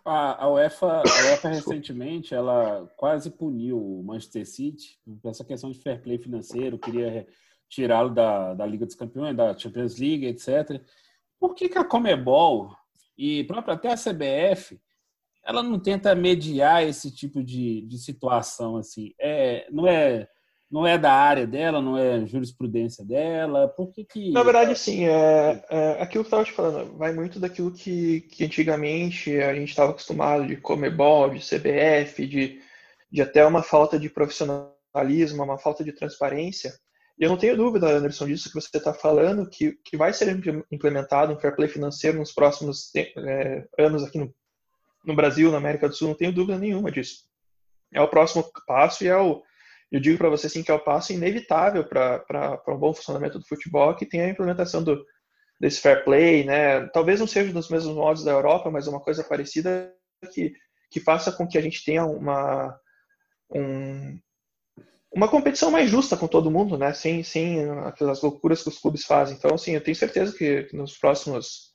A, 0.04 0.44
a, 0.44 0.50
UEFA, 0.50 0.86
a 0.86 1.02
UEFA 1.30 1.48
recentemente 1.48 2.34
ela 2.34 2.88
quase 2.96 3.30
puniu 3.30 3.78
o 3.78 4.02
Manchester 4.02 4.46
City 4.46 4.98
por 5.20 5.30
essa 5.30 5.44
questão 5.44 5.70
de 5.70 5.80
fair 5.80 6.02
play 6.02 6.18
financeiro, 6.18 6.78
queria 6.78 7.26
tirá-lo 7.68 8.10
da, 8.10 8.54
da 8.54 8.66
Liga 8.66 8.84
dos 8.84 8.94
Campeões, 8.96 9.36
da 9.36 9.56
Champions 9.56 9.98
League, 9.98 10.26
etc. 10.26 10.80
Por 11.38 11.54
que, 11.54 11.68
que 11.68 11.78
a 11.78 11.84
Comebol 11.84 12.76
e 13.16 13.44
própria 13.44 13.74
até 13.74 13.92
a 13.92 13.96
CBF 13.96 14.80
ela 15.44 15.62
não 15.62 15.78
tenta 15.78 16.14
mediar 16.14 16.86
esse 16.86 17.10
tipo 17.10 17.42
de, 17.42 17.82
de 17.82 17.98
situação 17.98 18.76
assim? 18.76 19.12
É, 19.20 19.66
não 19.70 19.86
é 19.86 20.28
não 20.72 20.86
é 20.86 20.96
da 20.96 21.12
área 21.12 21.46
dela, 21.46 21.82
não 21.82 21.98
é 21.98 22.24
jurisprudência 22.24 23.04
dela? 23.04 23.68
Por 23.68 23.92
que 23.92 24.06
que... 24.06 24.30
Na 24.30 24.42
verdade, 24.42 24.74
sim. 24.78 25.04
É, 25.04 25.62
é 25.68 25.90
aquilo 26.02 26.08
que 26.08 26.18
eu 26.18 26.22
estava 26.22 26.44
te 26.44 26.52
falando, 26.52 26.96
vai 26.96 27.12
muito 27.12 27.38
daquilo 27.38 27.70
que, 27.70 28.22
que 28.22 28.42
antigamente 28.42 29.36
a 29.36 29.54
gente 29.54 29.68
estava 29.68 29.90
acostumado 29.90 30.46
de 30.46 30.56
Comebol, 30.56 31.28
de 31.28 31.40
CBF, 31.40 32.26
de, 32.26 32.58
de 33.10 33.20
até 33.20 33.44
uma 33.44 33.62
falta 33.62 33.98
de 33.98 34.08
profissionalismo, 34.08 35.42
uma 35.44 35.58
falta 35.58 35.84
de 35.84 35.92
transparência. 35.92 36.72
Eu 37.18 37.28
não 37.28 37.36
tenho 37.36 37.54
dúvida, 37.54 37.88
Anderson, 37.88 38.26
disso 38.26 38.48
que 38.48 38.54
você 38.58 38.74
está 38.78 38.94
falando, 38.94 39.46
que, 39.50 39.72
que 39.84 39.98
vai 39.98 40.14
ser 40.14 40.34
implementado 40.70 41.34
um 41.34 41.38
fair 41.38 41.54
play 41.54 41.68
financeiro 41.68 42.18
nos 42.18 42.32
próximos 42.32 42.90
é, 42.96 43.66
anos 43.78 44.02
aqui 44.04 44.16
no, 44.16 44.34
no 45.04 45.14
Brasil, 45.14 45.50
na 45.50 45.58
América 45.58 45.88
do 45.88 45.94
Sul, 45.94 46.08
não 46.08 46.14
tenho 46.14 46.32
dúvida 46.32 46.58
nenhuma 46.58 46.90
disso. 46.90 47.24
É 47.92 48.00
o 48.00 48.08
próximo 48.08 48.44
passo 48.66 49.04
e 49.04 49.08
é 49.08 49.16
o, 49.16 49.42
eu 49.92 50.00
digo 50.00 50.16
para 50.16 50.30
você 50.30 50.46
assim 50.46 50.62
que 50.62 50.70
é 50.70 50.74
o 50.74 50.82
passo 50.82 51.12
inevitável 51.12 51.84
para 51.84 52.62
um 52.68 52.78
bom 52.78 52.94
funcionamento 52.94 53.38
do 53.38 53.46
futebol, 53.46 53.94
que 53.94 54.06
tem 54.06 54.22
a 54.22 54.28
implementação 54.28 54.82
do, 54.82 55.04
desse 55.60 55.80
fair 55.80 56.02
play, 56.02 56.44
né? 56.44 56.86
Talvez 56.88 57.20
não 57.20 57.26
seja 57.26 57.52
dos 57.52 57.68
mesmos 57.68 57.94
modos 57.94 58.24
da 58.24 58.32
Europa, 58.32 58.70
mas 58.70 58.86
uma 58.86 59.00
coisa 59.00 59.22
parecida 59.22 59.94
que, 60.32 60.54
que 60.90 60.98
faça 60.98 61.30
com 61.30 61.46
que 61.46 61.58
a 61.58 61.60
gente 61.60 61.84
tenha 61.84 62.06
uma, 62.06 62.74
um, 63.54 64.18
uma 65.14 65.28
competição 65.28 65.70
mais 65.70 65.90
justa 65.90 66.16
com 66.16 66.26
todo 66.26 66.50
mundo, 66.50 66.78
né? 66.78 66.94
Sem, 66.94 67.22
sem 67.22 67.68
aquelas 67.80 68.22
loucuras 68.22 68.62
que 68.62 68.70
os 68.70 68.78
clubes 68.78 69.04
fazem. 69.04 69.36
Então, 69.36 69.54
assim, 69.54 69.72
eu 69.72 69.84
tenho 69.84 69.94
certeza 69.94 70.36
que 70.36 70.68
nos 70.72 70.96
próximos 70.96 71.74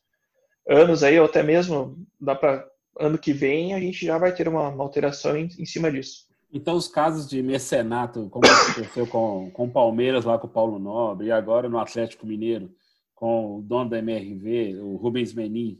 anos 0.67 1.03
aí, 1.03 1.19
ou 1.19 1.25
até 1.25 1.43
mesmo 1.43 2.03
dá 2.19 2.35
para 2.35 2.67
ano 2.99 3.17
que 3.17 3.33
vem, 3.33 3.73
a 3.73 3.79
gente 3.79 4.05
já 4.05 4.17
vai 4.17 4.33
ter 4.33 4.47
uma, 4.47 4.69
uma 4.69 4.83
alteração 4.83 5.37
em, 5.37 5.49
em, 5.57 5.65
cima 5.65 5.91
disso. 5.91 6.25
Então, 6.51 6.75
os 6.75 6.87
casos 6.87 7.27
de 7.27 7.41
mecenato, 7.41 8.29
como 8.29 8.45
aconteceu 8.45 9.05
com, 9.07 9.51
com 9.51 9.65
o 9.65 9.71
Palmeiras 9.71 10.25
lá 10.25 10.37
com 10.37 10.47
o 10.47 10.49
Paulo 10.49 10.79
Nobre, 10.79 11.27
e 11.27 11.31
agora 11.31 11.67
no 11.67 11.77
Atlético 11.79 12.25
Mineiro, 12.25 12.71
com 13.13 13.57
o 13.57 13.61
dono 13.61 13.89
da 13.89 13.99
MRV, 13.99 14.79
o 14.79 14.95
Rubens 14.95 15.33
Menin, 15.33 15.79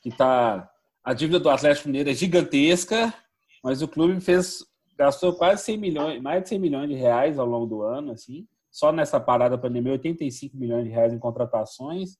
que 0.00 0.10
está. 0.10 0.70
A 1.02 1.14
dívida 1.14 1.38
do 1.38 1.48
Atlético 1.48 1.88
Mineiro 1.88 2.10
é 2.10 2.14
gigantesca, 2.14 3.14
mas 3.62 3.80
o 3.80 3.88
clube 3.88 4.20
fez 4.20 4.64
gastou 4.96 5.34
quase 5.34 5.62
100 5.64 5.78
milhões, 5.78 6.22
mais 6.22 6.42
de 6.42 6.48
100 6.48 6.58
milhões 6.58 6.88
de 6.88 6.94
reais 6.94 7.38
ao 7.38 7.46
longo 7.46 7.66
do 7.66 7.82
ano, 7.82 8.12
assim, 8.12 8.46
só 8.70 8.90
nessa 8.92 9.20
parada 9.20 9.58
pandemia, 9.58 9.92
85 9.92 10.56
milhões 10.56 10.84
de 10.84 10.90
reais 10.90 11.12
em 11.12 11.18
contratações, 11.18 12.16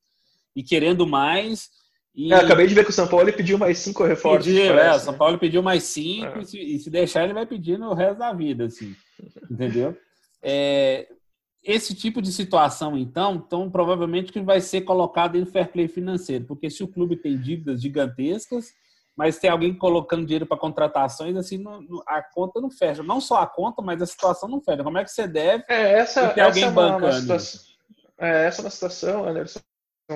e 0.55 0.63
querendo 0.63 1.07
mais. 1.07 1.71
E... 2.17 2.33
É, 2.33 2.37
acabei 2.37 2.67
de 2.67 2.75
ver 2.75 2.83
que 2.83 2.91
o 2.91 2.95
São 2.95 3.07
Paulo 3.07 3.31
pediu 3.31 3.59
mais 3.59 3.79
cinco 3.79 4.03
reforços. 4.03 4.47
Pediu, 4.47 4.69
parece, 4.69 4.89
é, 4.89 4.97
o 4.97 5.01
São 5.01 5.13
né? 5.13 5.19
Paulo 5.19 5.39
pediu 5.39 5.63
mais 5.63 5.83
cinco, 5.83 6.39
é. 6.39 6.41
e, 6.41 6.47
se, 6.47 6.59
e, 6.59 6.79
se, 6.79 6.89
deixar, 6.89 7.25
ele 7.25 7.35
vai 7.35 7.45
pedir 7.45 7.79
no 7.79 7.93
resto 7.93 8.19
da 8.19 8.33
vida, 8.33 8.65
assim, 8.65 8.97
entendeu? 9.51 9.95
É, 10.43 11.07
esse 11.63 11.95
tipo 11.95 12.23
de 12.23 12.33
situação, 12.33 12.97
então, 12.97 13.35
então, 13.35 13.71
provavelmente 13.71 14.33
que 14.33 14.41
vai 14.41 14.63
ser 14.63 14.81
colocado 14.83 15.37
em 15.37 15.45
fair 15.45 15.71
play 15.71 15.89
financeiro, 15.89 16.47
porque 16.47 16.71
se 16.71 16.83
o 16.83 16.89
clube 16.89 17.17
tem 17.17 17.37
dívidas 17.37 17.83
gigantescas, 17.83 18.73
mas 19.17 19.39
tem 19.39 19.51
alguém 19.51 19.77
colocando 19.77 20.25
dinheiro 20.25 20.47
para 20.47 20.59
contratações, 20.59 21.37
assim, 21.37 21.59
não, 21.59 21.83
não, 21.83 22.03
a 22.07 22.23
conta 22.23 22.61
não 22.61 22.71
fecha. 22.71 23.03
Não 23.03 23.19
só 23.19 23.41
a 23.41 23.47
conta, 23.47 23.81
mas 23.81 24.01
a 24.03 24.07
situação 24.07 24.47
não 24.47 24.61
fecha. 24.61 24.85
Como 24.85 24.99
é 24.99 25.05
que 25.05 25.11
você 25.11 25.27
deve 25.27 25.65
é, 25.69 25.99
essa, 25.99 26.29
ter 26.29 26.43
alguém 26.43 26.65
essa 26.65 26.73
bancando? 26.73 27.07
É 27.07 27.09
uma 27.09 27.21
situação, 27.21 27.61
é, 28.19 28.47
essa 28.47 28.61
é 28.61 28.65
uma 28.65 28.71
situação, 28.71 29.27
Anderson, 29.27 29.61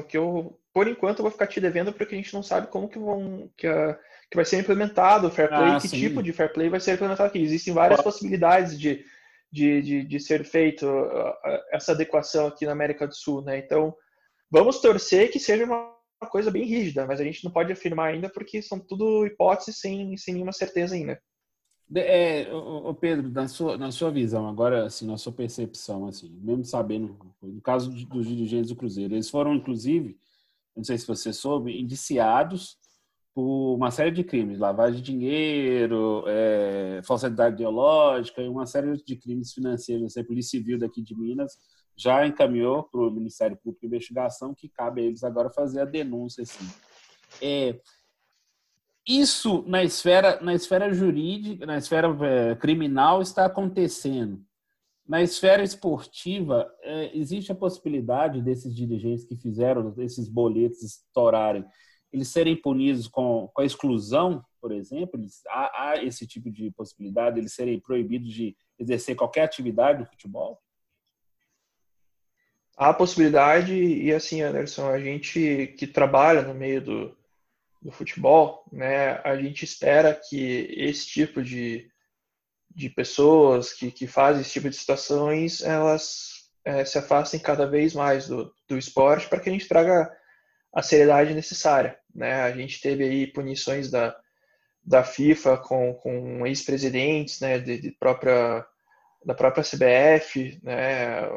que 0.07 0.19
eu, 0.19 0.60
por 0.73 0.87
enquanto, 0.89 1.23
vou 1.23 1.31
ficar 1.31 1.47
te 1.47 1.61
devendo 1.61 1.93
porque 1.93 2.15
a 2.15 2.19
gente 2.19 2.33
não 2.35 2.43
sabe 2.43 2.69
como 2.69 2.89
que 2.89 2.99
vão 2.99 3.51
que, 3.57 3.67
a, 3.67 3.99
que 4.31 4.37
vai 4.37 4.45
ser 4.45 4.59
implementado 4.59 5.27
o 5.27 5.31
fair 5.31 5.49
play, 5.49 5.71
ah, 5.71 5.81
que 5.81 5.89
sim. 5.89 5.99
tipo 5.99 6.23
de 6.23 6.33
fair 6.33 6.53
play 6.53 6.69
vai 6.69 6.81
ser 6.81 6.95
implementado 6.95 7.29
aqui. 7.29 7.41
Existem 7.41 7.75
várias 7.75 8.01
possibilidades 8.01 8.79
de, 8.79 9.05
de, 9.51 9.83
de, 9.83 10.05
de 10.05 10.21
ser 10.21 10.45
feito 10.45 10.87
uh, 10.87 11.35
essa 11.73 11.93
adequação 11.93 12.47
aqui 12.47 12.67
na 12.67 12.73
América 12.73 13.07
do 13.07 13.15
Sul, 13.15 13.43
né? 13.43 13.59
Então, 13.59 13.95
vamos 14.51 14.81
torcer 14.81 15.31
que 15.31 15.39
seja 15.41 15.65
uma 15.65 15.91
uma 16.21 16.31
coisa 16.31 16.51
bem 16.51 16.65
rígida, 16.65 17.07
mas 17.07 17.19
a 17.21 17.25
gente 17.25 17.43
não 17.43 17.51
pode 17.51 17.73
afirmar 17.73 18.13
ainda 18.13 18.29
porque 18.29 18.61
são 18.61 18.79
tudo 18.79 19.27
hipóteses 19.27 19.81
sem, 19.81 20.17
sem 20.19 20.35
nenhuma 20.35 20.53
certeza 20.53 20.95
ainda. 20.95 21.21
É, 21.93 22.47
o 22.53 22.95
Pedro, 22.95 23.29
na 23.31 23.49
sua, 23.49 23.77
na 23.77 23.91
sua 23.91 24.13
visão, 24.13 24.47
agora, 24.49 24.85
assim, 24.85 25.07
na 25.07 25.17
sua 25.17 25.33
percepção, 25.33 26.07
assim, 26.07 26.31
mesmo 26.41 26.65
sabendo, 26.65 27.19
no 27.43 27.61
caso 27.61 27.91
dos 27.91 28.29
dirigentes 28.29 28.69
do 28.69 28.77
Cruzeiro, 28.77 29.15
eles 29.15 29.29
foram, 29.29 29.55
inclusive, 29.55 30.17
não 30.77 30.85
sei 30.85 30.99
se 30.99 31.07
você 31.07 31.33
soube, 31.33 31.79
indiciados 31.81 32.79
por 33.35 33.75
uma 33.75 33.91
série 33.91 34.11
de 34.11 34.25
crimes, 34.25 34.59
lavagem 34.59 35.01
de 35.01 35.13
dinheiro, 35.13 36.25
é, 36.27 37.01
falsidade 37.05 37.55
ideológica 37.55 38.43
e 38.43 38.49
uma 38.49 38.67
série 38.67 38.97
de 39.03 39.17
crimes 39.17 39.53
financeiros. 39.53 40.17
A 40.17 40.25
Polícia 40.25 40.59
Civil 40.59 40.79
daqui 40.79 41.03
de 41.03 41.17
Minas 41.17 41.57
já 41.97 42.27
encaminhou 42.27 42.85
para 42.85 43.01
o 43.01 43.11
Ministério 43.11 43.57
Público 43.57 43.81
de 43.83 43.87
Investigação 43.87 44.55
que 44.55 44.69
cabe 44.69 45.03
a 45.03 45.05
eles 45.05 45.23
agora 45.23 45.51
fazer 45.51 45.81
a 45.81 45.85
denúncia. 45.85 46.43
Assim. 46.43 46.69
É, 47.41 47.79
isso 49.07 49.65
na 49.67 49.85
esfera, 49.85 50.41
na 50.41 50.55
esfera 50.55 50.93
jurídica, 50.93 51.67
na 51.67 51.79
esfera 51.79 52.09
é, 52.23 52.55
criminal 52.57 53.23
está 53.23 53.45
acontecendo. 53.47 54.43
Na 55.11 55.21
esfera 55.21 55.65
esportiva, 55.65 56.73
é, 56.83 57.19
existe 57.19 57.51
a 57.51 57.55
possibilidade 57.57 58.41
desses 58.41 58.73
dirigentes 58.73 59.25
que 59.25 59.35
fizeram 59.35 59.93
esses 59.99 60.29
boletos 60.29 60.85
estourarem, 60.85 61.65
eles 62.13 62.29
serem 62.29 62.55
punidos 62.55 63.09
com, 63.09 63.51
com 63.53 63.61
a 63.61 63.65
exclusão, 63.65 64.41
por 64.61 64.71
exemplo? 64.71 65.21
Eles, 65.21 65.43
há, 65.49 65.83
há 65.83 66.05
esse 66.05 66.29
tipo 66.29 66.49
de 66.49 66.71
possibilidade, 66.71 67.41
eles 67.41 67.53
serem 67.53 67.81
proibidos 67.81 68.33
de 68.33 68.57
exercer 68.79 69.17
qualquer 69.17 69.43
atividade 69.43 69.99
no 69.99 70.07
futebol? 70.07 70.63
Há 72.77 72.95
possibilidade, 72.95 73.75
e 73.75 74.13
assim, 74.13 74.43
Anderson, 74.43 74.89
a 74.91 75.01
gente 75.01 75.75
que 75.77 75.89
trabalha 75.89 76.43
no 76.43 76.55
meio 76.55 76.81
do, 76.81 77.19
do 77.83 77.91
futebol, 77.91 78.65
né, 78.71 79.21
a 79.25 79.35
gente 79.35 79.65
espera 79.65 80.15
que 80.15 80.73
esse 80.79 81.09
tipo 81.09 81.43
de, 81.43 81.90
de 82.71 82.89
pessoas 82.89 83.73
que, 83.73 83.91
que 83.91 84.07
fazem 84.07 84.43
esse 84.43 84.53
tipo 84.53 84.71
de 84.71 84.77
situações, 84.77 85.63
elas 85.63 86.51
é, 86.65 86.85
se 86.85 86.99
afastem 86.99 87.41
cada 87.41 87.67
vez 87.67 87.95
mais 87.95 88.29
do, 88.29 88.53
do 88.69 88.79
esporte 88.79 89.29
para 89.29 89.41
que 89.41 89.49
a 89.49 89.53
gente 89.53 89.69
traga 89.69 90.11
a 90.73 90.83
seriedade 90.83 91.35
necessária. 91.35 91.99
Né? 92.15 92.43
A 92.43 92.53
gente 92.53 92.81
teve 92.81 93.05
aí 93.05 93.27
punições 93.27 93.91
da, 93.91 94.17
da 94.85 95.03
FIFA 95.03 95.57
com, 95.59 95.95
com 95.95 96.47
ex-presidentes 96.47 97.41
né, 97.41 97.59
de, 97.59 97.81
de 97.81 97.91
própria 97.93 98.65
da 99.23 99.35
própria 99.35 99.63
CBF, 99.63 100.59
né? 100.63 101.29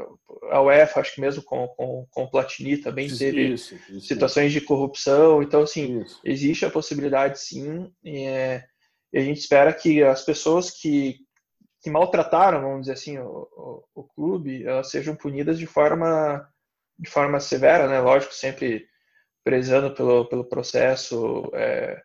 a 0.49 0.61
UEFA, 0.61 1.01
acho 1.01 1.15
que 1.15 1.19
mesmo 1.19 1.43
com, 1.43 1.67
com, 1.67 2.07
com 2.09 2.23
o 2.23 2.31
Platini 2.31 2.77
também 2.77 3.09
teve 3.09 3.53
isso, 3.53 3.75
isso, 3.89 4.07
situações 4.07 4.51
isso. 4.51 4.61
de 4.61 4.65
corrupção. 4.65 5.43
Então, 5.43 5.63
assim, 5.63 6.01
existe 6.23 6.65
a 6.65 6.69
possibilidade 6.69 7.41
sim, 7.41 7.91
é, 8.05 8.63
e, 9.13 9.19
a 9.19 9.21
gente 9.21 9.39
espera 9.39 9.73
que 9.73 10.03
as 10.03 10.23
pessoas 10.23 10.71
que, 10.71 11.17
que 11.81 11.89
maltrataram, 11.89 12.61
vamos 12.61 12.81
dizer 12.81 12.93
assim, 12.93 13.17
o, 13.19 13.47
o, 13.55 13.83
o, 13.95 14.03
clube, 14.03 14.65
elas 14.65 14.89
sejam 14.89 15.15
punidas 15.15 15.59
de 15.59 15.65
forma, 15.65 16.47
de 16.97 17.09
forma 17.09 17.39
severa, 17.39 17.87
né? 17.87 17.99
Lógico, 17.99 18.33
sempre 18.33 18.87
prezando 19.43 19.93
pelo, 19.93 20.25
pelo 20.27 20.45
processo. 20.45 21.49
É, 21.53 22.01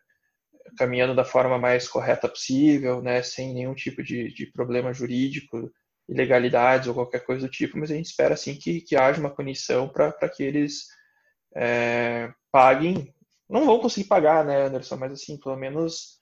caminhando 0.77 1.15
da 1.15 1.25
forma 1.25 1.57
mais 1.57 1.87
correta 1.87 2.27
possível, 2.27 3.01
né, 3.01 3.21
sem 3.23 3.53
nenhum 3.53 3.73
tipo 3.73 4.03
de, 4.03 4.33
de 4.33 4.45
problema 4.47 4.93
jurídico, 4.93 5.71
ilegalidades 6.07 6.87
ou 6.87 6.93
qualquer 6.93 7.23
coisa 7.23 7.47
do 7.47 7.51
tipo, 7.51 7.77
mas 7.77 7.91
a 7.91 7.95
gente 7.95 8.07
espera 8.07 8.33
assim 8.33 8.55
que, 8.55 8.81
que 8.81 8.95
haja 8.95 9.19
uma 9.19 9.33
punição 9.33 9.87
para 9.87 10.11
que 10.29 10.43
eles 10.43 10.87
é, 11.55 12.31
paguem. 12.51 13.13
Não 13.47 13.65
vão 13.65 13.79
conseguir 13.79 14.07
pagar, 14.07 14.43
né, 14.43 14.65
Anderson, 14.65 14.97
mas 14.97 15.11
assim, 15.11 15.39
pelo 15.39 15.55
menos 15.55 16.18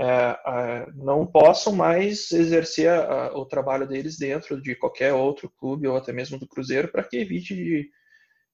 é, 0.00 0.90
não 0.94 1.26
possam 1.26 1.74
mais 1.74 2.32
exercer 2.32 2.88
a, 2.88 3.36
o 3.36 3.44
trabalho 3.44 3.86
deles 3.86 4.18
dentro 4.18 4.60
de 4.60 4.74
qualquer 4.74 5.12
outro 5.12 5.50
clube 5.50 5.86
ou 5.86 5.96
até 5.96 6.12
mesmo 6.12 6.38
do 6.38 6.48
Cruzeiro 6.48 6.88
para 6.88 7.04
que 7.04 7.18
evite 7.18 7.54
de, 7.54 7.90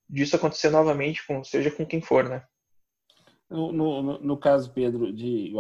disso 0.09 0.35
acontecer 0.37 0.71
novamente, 0.71 1.25
com, 1.27 1.45
seja 1.45 1.71
com 1.71 1.87
quem 1.87 2.01
for, 2.01 2.29
né? 2.29 2.43
No, 3.49 3.71
no, 3.73 4.19
no 4.19 4.37
caso, 4.37 4.73
Pedro, 4.73 5.13
de 5.13 5.53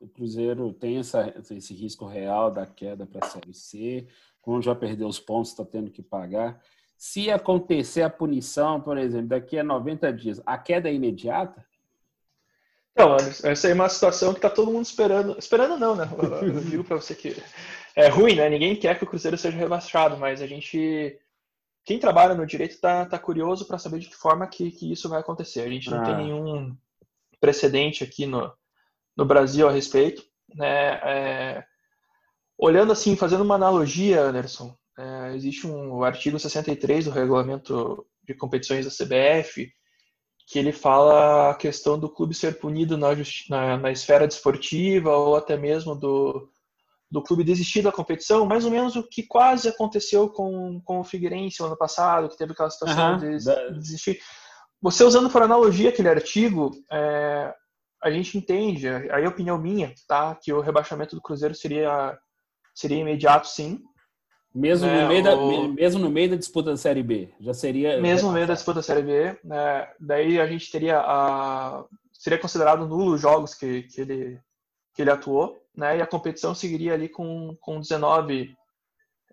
o 0.00 0.08
Cruzeiro 0.08 0.72
tem 0.72 0.98
essa, 0.98 1.34
esse 1.50 1.74
risco 1.74 2.06
real 2.06 2.50
da 2.50 2.66
queda 2.66 3.06
para 3.06 3.26
a 3.26 3.28
Série 3.28 3.54
C, 3.54 4.06
como 4.40 4.62
já 4.62 4.74
perdeu 4.74 5.06
os 5.06 5.20
pontos, 5.20 5.50
está 5.50 5.64
tendo 5.64 5.90
que 5.90 6.02
pagar. 6.02 6.62
Se 6.96 7.30
acontecer 7.30 8.02
a 8.02 8.10
punição, 8.10 8.80
por 8.80 8.96
exemplo, 8.96 9.28
daqui 9.28 9.58
a 9.58 9.64
90 9.64 10.12
dias, 10.12 10.42
a 10.46 10.56
queda 10.56 10.88
é 10.88 10.94
imediata? 10.94 11.66
Não, 12.96 13.16
essa 13.16 13.68
é 13.68 13.74
uma 13.74 13.88
situação 13.88 14.32
que 14.32 14.38
está 14.38 14.48
todo 14.48 14.72
mundo 14.72 14.84
esperando. 14.84 15.38
Esperando 15.38 15.78
não, 15.78 15.94
né? 15.94 16.08
Eu 16.40 16.60
digo 16.64 16.82
para 16.82 16.96
você 16.96 17.14
que 17.14 17.36
é 17.94 18.08
ruim, 18.08 18.34
né? 18.34 18.48
Ninguém 18.48 18.74
quer 18.74 18.96
que 18.96 19.04
o 19.04 19.06
Cruzeiro 19.06 19.36
seja 19.36 19.56
rebaixado, 19.56 20.16
mas 20.16 20.40
a 20.40 20.46
gente 20.46 21.18
quem 21.84 22.00
trabalha 22.00 22.34
no 22.34 22.44
direito 22.44 22.72
está 22.72 23.06
tá 23.06 23.16
curioso 23.16 23.64
para 23.64 23.78
saber 23.78 24.00
de 24.00 24.08
que 24.08 24.16
forma 24.16 24.46
que, 24.48 24.72
que, 24.72 24.90
isso 24.90 25.08
vai 25.08 25.20
acontecer. 25.20 25.60
A 25.60 25.68
gente 25.68 25.88
não 25.88 26.00
ah. 26.00 26.04
tem 26.04 26.16
nenhum 26.16 26.76
precedente 27.38 28.02
aqui 28.02 28.26
no, 28.26 28.52
no 29.16 29.24
Brasil 29.24 29.68
a 29.68 29.70
respeito. 29.70 30.24
Né? 30.52 31.00
É, 31.04 31.64
olhando 32.58 32.90
assim, 32.90 33.14
fazendo 33.14 33.44
uma 33.44 33.54
analogia, 33.54 34.20
Anderson, 34.20 34.76
é, 34.98 35.34
existe 35.36 35.66
um 35.66 36.02
artigo 36.02 36.40
63 36.40 37.04
do 37.04 37.12
regulamento 37.12 38.04
de 38.24 38.34
competições 38.34 38.84
da 38.84 38.90
CBF 38.90 39.72
que 40.46 40.58
ele 40.58 40.72
fala 40.72 41.50
a 41.50 41.54
questão 41.54 41.98
do 41.98 42.08
clube 42.08 42.32
ser 42.34 42.60
punido 42.60 42.96
na, 42.96 43.08
na, 43.50 43.76
na 43.76 43.90
esfera 43.90 44.28
desportiva 44.28 45.10
ou 45.10 45.34
até 45.34 45.56
mesmo 45.56 45.94
do, 45.94 46.48
do 47.10 47.20
clube 47.20 47.42
desistir 47.42 47.82
da 47.82 47.90
competição, 47.90 48.46
mais 48.46 48.64
ou 48.64 48.70
menos 48.70 48.94
o 48.94 49.02
que 49.02 49.24
quase 49.24 49.68
aconteceu 49.68 50.28
com, 50.28 50.80
com 50.84 51.00
o 51.00 51.04
Figueirense 51.04 51.60
no 51.60 51.66
ano 51.66 51.76
passado, 51.76 52.28
que 52.28 52.36
teve 52.36 52.52
aquela 52.52 52.70
situação 52.70 53.14
uhum. 53.14 53.18
de 53.18 53.80
desistir. 53.80 54.20
Você 54.80 55.02
usando 55.02 55.28
por 55.28 55.42
analogia 55.42 55.88
aquele 55.88 56.08
artigo, 56.08 56.70
é, 56.92 57.52
a 58.02 58.10
gente 58.10 58.38
entende, 58.38 58.88
aí 58.88 59.24
a 59.24 59.28
opinião 59.28 59.58
minha, 59.58 59.92
tá, 60.06 60.34
que 60.36 60.52
o 60.52 60.60
rebaixamento 60.60 61.16
do 61.16 61.22
Cruzeiro 61.22 61.54
seria 61.54 62.16
seria 62.72 62.98
imediato, 62.98 63.48
sim. 63.48 63.80
Mesmo, 64.56 64.88
no 64.88 65.08
meio 65.08 65.20
o... 65.20 65.22
da, 65.22 65.68
mesmo 65.74 66.00
no 66.00 66.10
meio 66.10 66.30
da 66.30 66.36
disputa 66.36 66.70
da 66.70 66.78
Série 66.78 67.02
B, 67.02 67.28
já 67.38 67.52
seria. 67.52 68.00
Mesmo 68.00 68.28
no 68.28 68.34
meio 68.34 68.46
da 68.46 68.54
disputa 68.54 68.76
da 68.76 68.82
Série 68.82 69.02
B, 69.02 69.38
né, 69.44 69.86
daí 70.00 70.40
a 70.40 70.46
gente 70.46 70.70
teria 70.70 70.98
a 70.98 71.84
seria 72.10 72.38
considerado 72.38 72.88
nulo 72.88 73.12
os 73.12 73.20
jogos 73.20 73.54
que, 73.54 73.82
que 73.82 74.00
ele 74.00 74.40
que 74.94 75.02
ele 75.02 75.10
atuou, 75.10 75.62
né, 75.76 75.98
e 75.98 76.00
a 76.00 76.06
competição 76.06 76.54
seguiria 76.54 76.94
ali 76.94 77.06
com, 77.06 77.54
com 77.60 77.78
19 77.78 78.56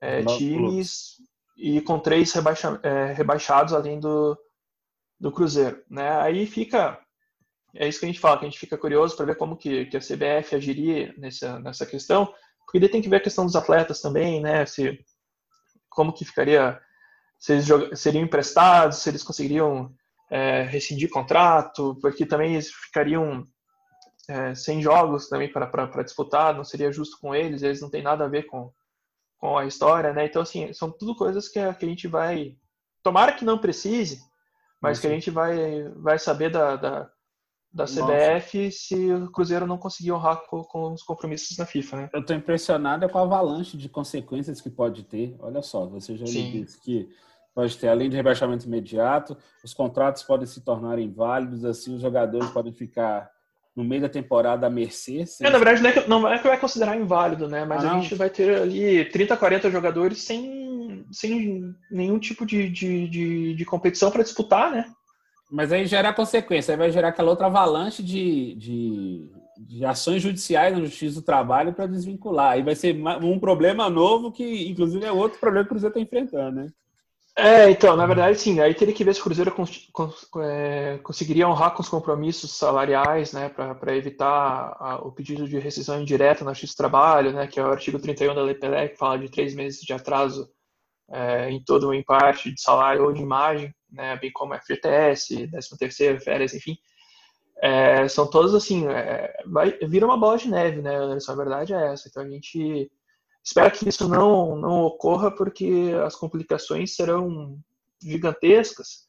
é, 0.02 0.26
times 0.26 1.14
e 1.58 1.80
com 1.80 1.98
três 1.98 2.34
rebaixa, 2.34 2.78
é, 2.84 3.14
rebaixados 3.14 3.74
além 3.74 4.02
do, 4.02 4.38
do 5.18 5.32
Cruzeiro. 5.32 5.82
Né? 5.90 6.10
Aí 6.20 6.46
fica, 6.46 7.00
é 7.74 7.88
isso 7.88 8.00
que 8.00 8.06
a 8.06 8.10
gente 8.10 8.20
fala, 8.20 8.38
que 8.40 8.46
a 8.46 8.50
gente 8.50 8.60
fica 8.60 8.78
curioso 8.78 9.16
para 9.16 9.28
ver 9.28 9.38
como 9.38 9.56
que, 9.56 9.86
que, 9.86 9.96
a 9.96 10.02
CBF 10.02 10.54
agiria 10.54 11.14
nessa, 11.18 11.60
nessa 11.60 11.86
questão, 11.86 12.34
porque 12.66 12.78
daí 12.78 12.90
tem 12.90 13.02
que 13.02 13.08
ver 13.08 13.18
a 13.18 13.24
questão 13.24 13.46
dos 13.46 13.56
atletas 13.56 14.02
também, 14.02 14.42
né? 14.42 14.66
Se, 14.66 15.00
como 15.94 16.14
que 16.14 16.26
ficaria, 16.26 16.80
se 17.40 17.54
eles 17.54 17.68
seriam 18.00 18.24
emprestados, 18.24 18.98
se 18.98 19.10
eles 19.10 19.24
conseguiriam 19.24 19.94
é, 20.30 20.64
rescindir 20.64 21.10
contrato, 21.10 21.98
porque 22.02 22.26
também 22.26 22.54
eles 22.54 22.72
ficariam 22.72 23.48
é, 24.28 24.56
sem 24.56 24.82
jogos 24.82 25.28
também 25.28 25.52
para 25.52 26.04
disputar, 26.04 26.54
não 26.54 26.64
seria 26.64 26.92
justo 26.92 27.18
com 27.20 27.36
eles, 27.36 27.62
eles 27.62 27.82
não 27.82 27.90
têm 27.90 28.02
nada 28.02 28.26
a 28.26 28.30
ver 28.30 28.44
com, 28.44 28.72
com 29.38 29.58
a 29.58 29.66
história, 29.66 30.14
né? 30.14 30.26
Então, 30.26 30.42
assim, 30.42 30.72
são 30.74 30.90
tudo 30.90 31.16
coisas 31.16 31.50
que 31.50 31.60
a, 31.60 31.74
que 31.74 31.86
a 31.86 31.90
gente 31.90 32.08
vai. 32.08 32.56
Tomara 33.02 33.34
que 33.34 33.44
não 33.44 33.58
precise, 33.58 34.22
mas 34.82 35.00
que 35.00 35.08
a 35.08 35.10
gente 35.10 35.30
vai, 35.30 35.90
vai 35.98 36.18
saber 36.18 36.50
da, 36.50 36.76
da, 36.78 37.12
da 37.74 37.86
CBF 37.86 38.66
Nossa. 38.66 38.78
se 38.78 39.12
o 39.12 39.32
Cruzeiro 39.32 39.66
não 39.66 39.78
conseguir 39.78 40.12
honrar 40.12 40.44
com, 40.48 40.64
com, 40.64 40.94
os 40.94 41.02
compromissos 41.02 41.58
na 41.58 41.66
FIFA, 41.66 41.98
né? 41.98 42.10
Eu 42.14 42.20
estou 42.20 42.36
impressionado 42.36 43.10
com 43.10 43.18
a 43.18 43.24
avalanche 43.24 43.76
de 43.76 43.90
consequências 43.90 44.62
que 44.62 44.70
pode 44.70 45.04
ter. 45.04 45.36
Olha 45.40 45.62
só, 45.64 45.88
você 45.88 46.16
já 46.16 46.26
disse 46.26 46.80
que 46.80 47.10
pode 47.54 47.76
ter, 47.78 47.88
além 47.88 48.10
de 48.10 48.16
rebaixamento 48.16 48.68
imediato, 48.68 49.36
os 49.64 49.74
contratos 49.74 50.22
podem 50.22 50.46
se 50.46 50.62
tornar 50.62 51.00
inválidos, 51.00 51.66
assim, 51.66 51.96
os 51.96 52.02
jogadores 52.02 52.50
podem 52.52 52.72
ficar 52.74 53.32
no 53.76 53.84
meio 53.84 54.04
da 54.04 54.10
temporada 54.10 54.68
a 54.68 54.70
mercê. 54.70 55.26
É, 55.42 55.50
na 55.50 55.58
verdade, 55.58 55.82
não 55.82 55.90
é, 55.90 55.94
que, 55.94 56.10
não 56.10 56.28
é 56.28 56.38
que 56.38 56.48
vai 56.48 56.60
considerar 56.60 56.96
inválido, 56.96 57.48
né? 57.48 57.66
Mas 57.66 57.84
ah, 57.84 57.92
a 57.92 58.00
gente 58.00 58.14
vai 58.14 58.30
ter 58.30 58.62
ali 58.62 59.04
30, 59.06 59.36
40 59.36 59.72
jogadores 59.72 60.22
sem, 60.22 61.04
sem 61.12 61.76
nenhum 61.90 62.20
tipo 62.20 62.46
de, 62.46 62.70
de, 62.70 63.08
de, 63.08 63.56
de 63.56 63.66
competição 63.66 64.12
para 64.12 64.22
disputar, 64.22 64.72
né? 64.72 64.86
Mas 65.54 65.72
aí 65.72 65.86
gera 65.86 66.12
consequência, 66.12 66.74
aí 66.74 66.78
vai 66.80 66.90
gerar 66.90 67.10
aquela 67.10 67.30
outra 67.30 67.46
avalanche 67.46 68.02
de, 68.02 68.56
de, 68.56 69.32
de 69.56 69.86
ações 69.86 70.20
judiciais 70.20 70.74
na 70.74 70.84
Justiça 70.84 71.20
do 71.20 71.24
Trabalho 71.24 71.72
para 71.74 71.86
desvincular. 71.86 72.54
Aí 72.54 72.64
vai 72.64 72.74
ser 72.74 72.96
um 73.22 73.38
problema 73.38 73.88
novo 73.88 74.32
que, 74.32 74.68
inclusive, 74.68 75.06
é 75.06 75.12
outro 75.12 75.40
problema 75.40 75.64
que 75.64 75.68
o 75.68 75.76
Cruzeiro 75.76 75.92
está 75.92 76.02
enfrentando, 76.02 76.56
né? 76.56 76.68
É, 77.36 77.70
então, 77.70 77.96
na 77.96 78.08
verdade, 78.08 78.40
sim. 78.40 78.60
Aí 78.60 78.74
teria 78.74 78.96
que 78.96 79.04
ver 79.04 79.14
se 79.14 79.22
o 79.22 79.24
Cruzeiro 79.24 79.52
cons 79.52 79.88
cons 79.94 80.28
é, 80.38 80.98
conseguiria 81.04 81.48
honrar 81.48 81.76
com 81.76 81.84
os 81.84 81.90
compromissos 81.90 82.58
salariais, 82.58 83.32
né, 83.32 83.48
para 83.48 83.96
evitar 83.96 84.76
a, 84.80 84.96
o 85.04 85.12
pedido 85.12 85.48
de 85.48 85.60
rescisão 85.60 86.02
indireta 86.02 86.44
na 86.44 86.54
Justiça 86.54 86.74
do 86.74 86.78
Trabalho, 86.78 87.32
né, 87.32 87.46
que 87.46 87.60
é 87.60 87.64
o 87.64 87.70
artigo 87.70 88.00
31 88.00 88.34
da 88.34 88.42
Lei 88.42 88.56
Pelé, 88.56 88.88
que 88.88 88.98
fala 88.98 89.20
de 89.20 89.30
três 89.30 89.54
meses 89.54 89.82
de 89.82 89.94
atraso 89.94 90.50
é, 91.12 91.50
em 91.50 91.64
todo 91.64 91.88
ou 91.88 91.94
em 91.94 92.04
parte 92.04 92.52
de 92.52 92.62
salário 92.62 93.04
ou 93.04 93.14
de 93.14 93.22
imagem, 93.22 93.74
né, 93.92 94.18
bem 94.18 94.32
como 94.32 94.56
FGTS, 94.56 95.48
13 95.48 95.78
terceiro, 95.78 96.20
férias, 96.20 96.54
enfim. 96.54 96.78
É, 97.62 98.08
são 98.08 98.30
todos 98.30 98.54
assim, 98.54 98.88
é, 98.88 99.34
vai, 99.46 99.78
vira 99.84 100.06
uma 100.06 100.18
bola 100.18 100.38
de 100.38 100.50
neve, 100.50 100.82
né, 100.82 100.96
a 100.96 101.36
verdade 101.36 101.74
é 101.74 101.94
essa. 101.94 102.08
Então 102.08 102.24
a 102.24 102.28
gente 102.28 102.92
Espero 103.44 103.72
que 103.72 103.90
isso 103.90 104.08
não, 104.08 104.56
não 104.56 104.84
ocorra, 104.84 105.30
porque 105.30 105.92
as 106.06 106.16
complicações 106.16 106.96
serão 106.96 107.60
gigantescas. 108.02 109.04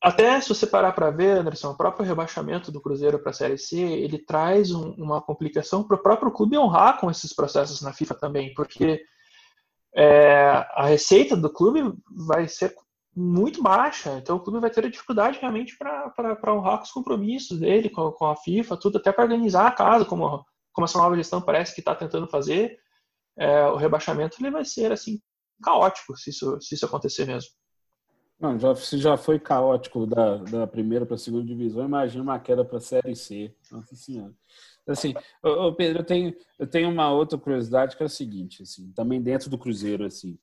Até 0.00 0.40
se 0.40 0.48
você 0.48 0.66
parar 0.66 0.92
para 0.92 1.10
ver, 1.10 1.38
Anderson, 1.38 1.72
o 1.72 1.76
próprio 1.76 2.06
rebaixamento 2.06 2.72
do 2.72 2.80
Cruzeiro 2.80 3.18
para 3.18 3.30
a 3.30 3.34
Série 3.34 3.58
C, 3.58 3.78
ele 3.78 4.18
traz 4.18 4.72
um, 4.72 4.92
uma 4.92 5.20
complicação 5.20 5.82
para 5.84 5.96
o 5.96 6.02
próprio 6.02 6.30
clube 6.30 6.56
honrar 6.56 6.98
com 6.98 7.10
esses 7.10 7.34
processos 7.34 7.82
na 7.82 7.92
FIFA 7.92 8.14
também, 8.14 8.54
porque 8.54 9.02
é, 9.98 10.64
a 10.74 10.86
receita 10.86 11.36
do 11.36 11.52
clube 11.52 11.92
vai 12.08 12.46
ser 12.46 12.72
muito 13.16 13.60
baixa, 13.60 14.16
então 14.16 14.36
o 14.36 14.40
clube 14.40 14.60
vai 14.60 14.70
ter 14.70 14.88
dificuldade 14.88 15.40
realmente 15.40 15.76
para 15.76 16.54
honrar 16.54 16.78
com 16.78 16.84
os 16.84 16.92
compromissos 16.92 17.58
dele 17.58 17.90
com, 17.90 18.12
com 18.12 18.26
a 18.26 18.36
FIFA, 18.36 18.76
tudo, 18.76 18.98
até 18.98 19.10
para 19.10 19.24
organizar 19.24 19.66
a 19.66 19.72
casa, 19.72 20.04
como, 20.04 20.44
como 20.72 20.84
essa 20.84 20.98
nova 20.98 21.16
gestão 21.16 21.42
parece 21.42 21.74
que 21.74 21.80
está 21.80 21.96
tentando 21.96 22.28
fazer 22.28 22.78
é, 23.36 23.66
o 23.66 23.74
rebaixamento 23.74 24.36
ele 24.40 24.52
vai 24.52 24.64
ser 24.64 24.92
assim 24.92 25.20
caótico 25.60 26.16
se 26.16 26.30
isso, 26.30 26.60
se 26.60 26.76
isso 26.76 26.86
acontecer 26.86 27.26
mesmo. 27.26 27.50
Não, 28.40 28.58
já, 28.58 28.74
se 28.74 28.98
já 28.98 29.16
foi 29.16 29.38
caótico 29.38 30.06
da, 30.06 30.36
da 30.36 30.66
primeira 30.66 31.04
para 31.04 31.16
a 31.16 31.18
segunda 31.18 31.44
divisão, 31.44 31.84
imagina 31.84 32.22
uma 32.22 32.38
queda 32.38 32.64
para 32.64 32.78
a 32.78 32.80
Série 32.80 33.16
C. 33.16 33.52
Nossa 33.70 33.96
Senhora. 33.96 34.32
Assim, 34.86 35.12
ô, 35.42 35.66
ô 35.66 35.74
Pedro, 35.74 36.00
eu 36.00 36.04
tenho, 36.04 36.34
eu 36.58 36.66
tenho 36.66 36.88
uma 36.88 37.12
outra 37.12 37.36
curiosidade 37.36 37.96
que 37.96 38.02
é 38.02 38.06
a 38.06 38.08
seguinte, 38.08 38.62
assim, 38.62 38.90
também 38.92 39.20
dentro 39.20 39.50
do 39.50 39.58
Cruzeiro, 39.58 40.04
assim, 40.04 40.38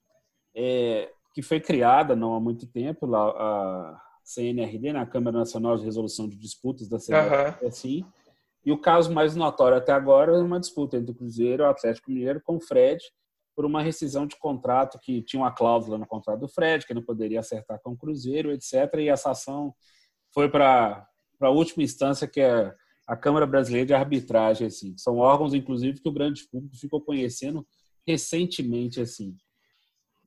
é, 0.53 1.12
que 1.34 1.41
foi 1.41 1.60
criada 1.60 2.15
não 2.15 2.36
há 2.36 2.39
muito 2.39 2.67
tempo, 2.67 3.08
lá, 3.08 3.29
a 3.29 4.01
CNRD, 4.23 4.93
na 4.93 4.99
né, 4.99 5.05
Câmara 5.05 5.39
Nacional 5.39 5.77
de 5.77 5.86
Resolução 5.86 6.27
de 6.27 6.36
Disputas 6.36 6.88
da 6.88 6.97
CBF, 6.97 7.63
uhum. 7.63 7.67
assim, 7.67 8.05
e 8.63 8.71
o 8.71 8.77
caso 8.77 9.13
mais 9.13 9.36
notório 9.36 9.77
até 9.77 9.91
agora 9.91 10.34
é 10.34 10.39
uma 10.39 10.60
disputa 10.60 10.97
entre 10.97 11.12
o 11.12 11.15
Cruzeiro 11.15 11.63
e 11.63 11.65
o 11.65 11.69
Atlético 11.69 12.12
Mineiro 12.12 12.41
com 12.43 12.58
o 12.58 12.62
Fred 12.62 12.99
por 13.56 13.65
uma 13.65 13.82
rescisão 13.82 14.28
de 14.28 14.36
contrato 14.38 15.00
que 15.00 15.22
tinha 15.22 15.41
uma 15.41 15.52
cláusula 15.52 15.98
no 15.98 16.06
contrato 16.06 16.41
do 16.41 16.48
Fred, 16.48 16.86
que 16.86 16.94
não 16.94 17.02
poderia 17.02 17.39
acertar 17.39 17.80
com 17.82 17.91
o 17.91 17.98
Cruzeiro, 17.98 18.52
etc. 18.52 18.74
E 19.00 19.10
essa 19.10 19.32
ação 19.32 19.74
foi 20.34 20.50
para 20.50 21.08
a 21.39 21.50
última 21.50 21.84
instância, 21.84 22.28
que 22.28 22.41
é 22.41 22.76
a 23.08 23.15
Câmara 23.15 23.46
Brasileira 23.46 23.88
de 23.88 23.94
Arbitragem. 23.94 24.68
Assim. 24.68 24.98
São 24.98 25.18
órgãos, 25.18 25.54
inclusive, 25.54 26.02
que 26.02 26.10
o 26.10 26.13
grande 26.13 26.46
público 26.50 26.76
ficou 26.76 27.00
conhecendo 27.00 27.65
recentemente. 28.06 29.00
assim. 29.00 29.38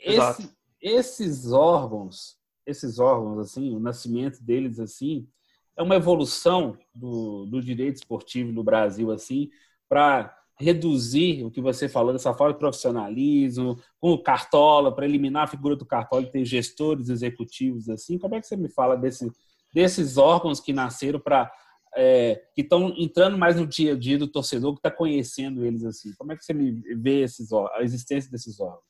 Esse, 0.01 0.51
esses 0.81 1.53
órgãos, 1.53 2.38
esses 2.67 2.99
órgãos, 2.99 3.38
assim, 3.38 3.75
o 3.75 3.81
nascimento 3.81 4.43
deles, 4.43 4.81
assim, 4.81 5.29
é 5.77 5.83
uma 5.83 5.97
evolução 5.97 6.79
do, 6.95 7.45
do 7.47 7.61
direito 7.61 7.97
esportivo 7.97 8.53
no 8.53 8.64
Brasil, 8.64 9.11
assim, 9.11 9.51
para 9.88 10.35
reduzir 10.61 11.44
o 11.44 11.51
que 11.51 11.61
você 11.61 11.88
falou 11.88 12.12
dessa 12.12 12.35
forma 12.35 12.53
de 12.53 12.59
profissionalismo, 12.59 13.79
com 14.01 14.12
o 14.12 14.23
cartola, 14.23 14.94
para 14.94 15.07
eliminar 15.07 15.44
a 15.44 15.49
figura 15.49 15.77
do 15.77 15.87
cartola 15.87 16.23
e 16.23 16.31
ter 16.31 16.44
gestores 16.44 17.09
executivos, 17.09 17.88
assim. 17.88 18.18
Como 18.18 18.35
é 18.35 18.40
que 18.40 18.47
você 18.47 18.57
me 18.57 18.68
fala 18.68 18.97
desse, 18.97 19.31
desses 19.73 20.16
órgãos 20.18 20.61
que 20.61 20.73
nasceram 20.73 21.21
para 21.21 21.51
é, 21.97 22.42
que 22.55 22.62
estão 22.62 22.94
entrando 22.97 23.38
mais 23.38 23.57
no 23.57 23.66
dia 23.66 23.94
a 23.94 23.99
dia 23.99 24.18
do 24.18 24.29
torcedor 24.29 24.75
que 24.75 24.79
está 24.79 24.90
conhecendo 24.90 25.64
eles 25.64 25.85
assim. 25.85 26.12
Como 26.18 26.33
é 26.33 26.37
que 26.37 26.44
você 26.44 26.53
me 26.53 26.73
vê 26.97 27.23
esses, 27.23 27.51
a 27.53 27.83
existência 27.83 28.31
desses 28.31 28.61
órgãos? 28.61 28.83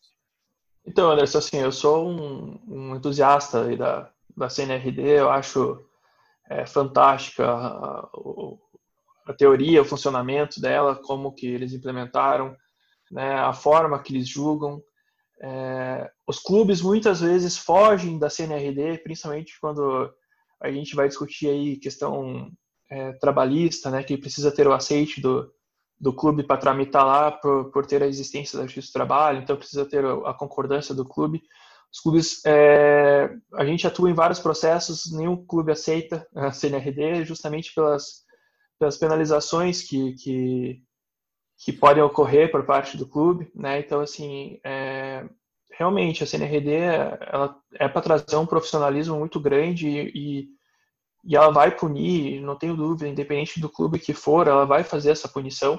Então, 0.84 1.10
Anderson, 1.10 1.38
assim, 1.38 1.58
eu 1.58 1.70
sou 1.70 2.08
um, 2.08 2.60
um 2.66 2.96
entusiasta 2.96 3.76
da, 3.76 4.10
da 4.36 4.48
CNRD, 4.48 5.02
eu 5.02 5.30
acho 5.30 5.84
é 6.50 6.64
fantástica 6.64 7.44
a, 9.28 9.34
teoria, 9.34 9.82
o 9.82 9.84
funcionamento 9.84 10.60
dela, 10.60 10.96
como 10.96 11.34
que 11.34 11.46
eles 11.46 11.72
implementaram, 11.72 12.56
né, 13.10 13.34
a 13.34 13.52
forma 13.52 14.02
que 14.02 14.12
eles 14.12 14.28
julgam. 14.28 14.82
É, 15.40 16.10
os 16.26 16.38
clubes 16.40 16.80
muitas 16.80 17.20
vezes 17.20 17.56
fogem 17.56 18.18
da 18.18 18.30
CNRD, 18.30 18.98
principalmente 18.98 19.58
quando 19.60 20.10
a 20.60 20.70
gente 20.70 20.96
vai 20.96 21.06
discutir 21.06 21.48
aí 21.48 21.76
questão 21.76 22.50
é, 22.90 23.12
trabalhista, 23.12 23.90
né, 23.90 24.02
que 24.02 24.16
precisa 24.16 24.50
ter 24.50 24.66
o 24.66 24.72
aceite 24.72 25.20
do, 25.20 25.52
do 26.00 26.12
clube 26.12 26.42
para 26.42 26.56
tramitar 26.56 27.06
lá 27.06 27.30
por, 27.30 27.70
por 27.70 27.86
ter 27.86 28.02
a 28.02 28.06
existência 28.06 28.58
da 28.58 28.64
justiça 28.64 28.88
do 28.88 28.92
trabalho, 28.92 29.40
então 29.40 29.56
precisa 29.56 29.84
ter 29.84 30.04
a 30.04 30.34
concordância 30.34 30.94
do 30.94 31.04
clube. 31.04 31.42
Os 31.92 32.00
clubes, 32.00 32.44
é, 32.44 33.30
a 33.54 33.64
gente 33.64 33.86
atua 33.86 34.10
em 34.10 34.14
vários 34.14 34.38
processos, 34.38 35.10
nenhum 35.12 35.36
clube 35.46 35.72
aceita 35.72 36.26
a 36.34 36.52
CNRD, 36.52 37.24
justamente 37.24 37.72
pelas, 37.74 38.26
pelas 38.78 38.96
penalizações 38.96 39.82
que, 39.82 40.12
que, 40.14 40.82
que 41.58 41.72
podem 41.72 42.02
ocorrer 42.02 42.50
por 42.50 42.64
parte 42.64 42.96
do 42.96 43.08
clube, 43.08 43.50
né? 43.54 43.80
Então, 43.80 44.00
assim, 44.00 44.60
é, 44.64 45.28
realmente 45.72 46.22
a 46.22 46.26
CNRD 46.26 46.70
ela 46.72 47.56
é 47.74 47.88
para 47.88 48.02
trazer 48.02 48.36
um 48.36 48.46
profissionalismo 48.46 49.18
muito 49.18 49.40
grande 49.40 49.88
e, 49.88 50.48
e 51.24 51.36
ela 51.36 51.50
vai 51.50 51.74
punir, 51.74 52.40
não 52.40 52.56
tenho 52.56 52.76
dúvida, 52.76 53.08
independente 53.08 53.60
do 53.60 53.68
clube 53.68 53.98
que 53.98 54.14
for, 54.14 54.46
ela 54.46 54.64
vai 54.64 54.84
fazer 54.84 55.10
essa 55.10 55.28
punição 55.28 55.78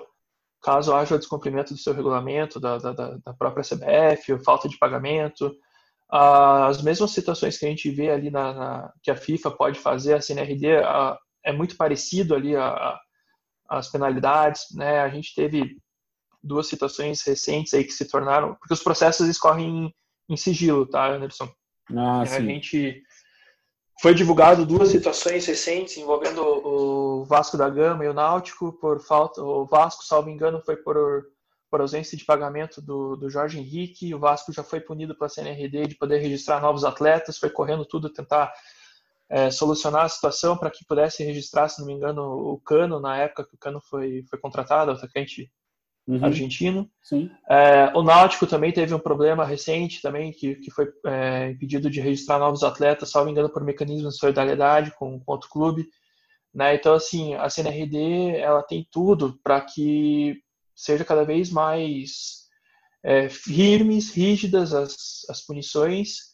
caso 0.62 0.93
haja 0.93 1.17
descumprimento 1.17 1.73
do 1.73 1.79
seu 1.79 1.93
regulamento, 1.93 2.59
da, 2.59 2.77
da, 2.77 2.91
da 2.91 3.33
própria 3.33 3.63
CBF, 3.63 4.43
falta 4.43 4.67
de 4.67 4.77
pagamento, 4.77 5.55
as 6.09 6.81
mesmas 6.81 7.12
situações 7.12 7.57
que 7.57 7.65
a 7.65 7.69
gente 7.69 7.89
vê 7.91 8.09
ali 8.09 8.29
na, 8.29 8.53
na 8.53 8.93
que 9.01 9.12
a 9.12 9.15
FIFA 9.15 9.51
pode 9.51 9.79
fazer, 9.79 10.15
a 10.15 10.21
CNRD 10.21 10.77
a, 10.77 11.17
é 11.49 11.53
muito 11.53 11.75
parecido 11.75 12.35
ali 12.35 12.55
a, 12.55 12.67
a, 12.67 12.99
as 13.69 13.91
penalidades, 13.91 14.65
né? 14.73 15.01
A 15.01 15.09
gente 15.09 15.33
teve 15.33 15.77
duas 16.41 16.67
situações 16.67 17.21
recentes 17.21 17.73
aí 17.73 17.83
que 17.83 17.91
se 17.91 18.07
tornaram, 18.07 18.55
porque 18.55 18.73
os 18.73 18.83
processos 18.83 19.27
escorrem 19.27 19.85
em, 19.85 19.95
em 20.33 20.38
sigilo, 20.38 20.85
tá, 20.85 21.07
Anderson? 21.07 21.51
Ah, 21.95 22.21
a 22.21 22.39
gente 22.39 23.01
foi 24.01 24.13
divulgado 24.13 24.65
duas 24.65 24.89
situações 24.89 25.45
recentes 25.45 25.97
envolvendo 25.97 26.41
o 26.41 27.25
Vasco 27.25 27.57
da 27.57 27.69
Gama 27.69 28.05
e 28.05 28.07
o 28.07 28.13
Náutico 28.13 28.71
por 28.73 29.01
falta, 29.01 29.41
o 29.41 29.65
Vasco, 29.65 30.03
salvo 30.03 30.29
engano, 30.29 30.62
foi 30.62 30.77
por 30.77 31.25
por 31.69 31.81
ausência 31.81 32.17
de 32.17 32.25
pagamento 32.25 32.81
do, 32.81 33.15
do 33.15 33.29
Jorge 33.29 33.59
Henrique. 33.59 34.13
O 34.13 34.19
Vasco 34.19 34.51
já 34.51 34.63
foi 34.63 34.79
punido 34.79 35.15
pela 35.15 35.29
CNRD 35.29 35.88
de 35.88 35.95
poder 35.95 36.17
registrar 36.17 36.59
novos 36.59 36.83
atletas, 36.83 37.38
foi 37.38 37.49
correndo 37.49 37.85
tudo 37.85 38.12
tentar 38.12 38.51
é, 39.29 39.51
solucionar 39.51 40.05
a 40.05 40.09
situação 40.09 40.57
para 40.57 40.71
que 40.71 40.85
pudesse 40.85 41.23
registrar, 41.23 41.69
se 41.69 41.79
não 41.79 41.87
me 41.87 41.93
engano, 41.93 42.23
o 42.23 42.59
Cano, 42.59 42.99
na 42.99 43.15
época 43.17 43.45
que 43.45 43.55
o 43.55 43.59
Cano 43.59 43.79
foi, 43.79 44.23
foi 44.27 44.39
contratado, 44.39 44.91
atacante 44.91 45.51
uhum. 46.07 46.25
argentino. 46.25 46.89
É, 47.47 47.91
o 47.95 48.01
Náutico 48.01 48.47
também 48.47 48.71
teve 48.71 48.93
um 48.93 48.99
problema 48.99 49.45
recente 49.45 50.01
também, 50.01 50.31
que, 50.31 50.55
que 50.55 50.71
foi 50.71 50.91
é, 51.05 51.51
impedido 51.51 51.89
de 51.89 52.01
registrar 52.01 52.39
novos 52.39 52.63
atletas, 52.63 53.11
salvo 53.11 53.29
engano, 53.29 53.49
por 53.49 53.63
mecanismo 53.63 54.09
de 54.09 54.17
solidariedade 54.17 54.91
com, 54.97 55.19
com 55.19 55.31
outro 55.31 55.49
clube. 55.49 55.87
Né? 56.53 56.73
Então, 56.73 56.95
assim, 56.95 57.35
a 57.35 57.47
CNRD 57.49 58.37
ela 58.37 58.63
tem 58.63 58.87
tudo 58.91 59.39
para 59.43 59.61
que 59.61 60.41
seja 60.75 61.05
cada 61.05 61.23
vez 61.23 61.51
mais 61.51 62.47
é, 63.03 63.29
firmes, 63.29 64.11
rígidas 64.11 64.73
as, 64.73 64.95
as 65.29 65.41
punições 65.45 66.28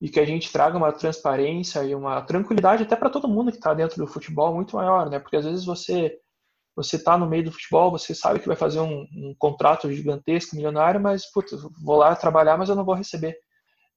e 0.00 0.08
que 0.08 0.20
a 0.20 0.24
gente 0.24 0.52
traga 0.52 0.76
uma 0.76 0.92
transparência 0.92 1.82
e 1.84 1.94
uma 1.94 2.20
tranquilidade 2.22 2.82
até 2.82 2.94
para 2.94 3.10
todo 3.10 3.28
mundo 3.28 3.50
que 3.50 3.56
está 3.56 3.72
dentro 3.72 3.96
do 3.96 4.06
futebol 4.06 4.54
muito 4.54 4.76
maior, 4.76 5.08
né? 5.08 5.18
Porque 5.18 5.36
às 5.36 5.44
vezes 5.44 5.64
você 5.64 6.18
você 6.76 6.96
está 6.96 7.16
no 7.16 7.26
meio 7.26 7.44
do 7.44 7.52
futebol, 7.52 7.90
você 7.90 8.14
sabe 8.14 8.38
que 8.38 8.46
vai 8.46 8.54
fazer 8.54 8.80
um, 8.80 9.06
um 9.10 9.34
contrato 9.38 9.90
gigantesco, 9.90 10.54
milionário, 10.54 11.00
mas 11.00 11.24
putz, 11.32 11.52
vou 11.82 11.96
lá 11.96 12.14
trabalhar, 12.14 12.58
mas 12.58 12.68
eu 12.68 12.76
não 12.76 12.84
vou 12.84 12.94
receber. 12.94 13.34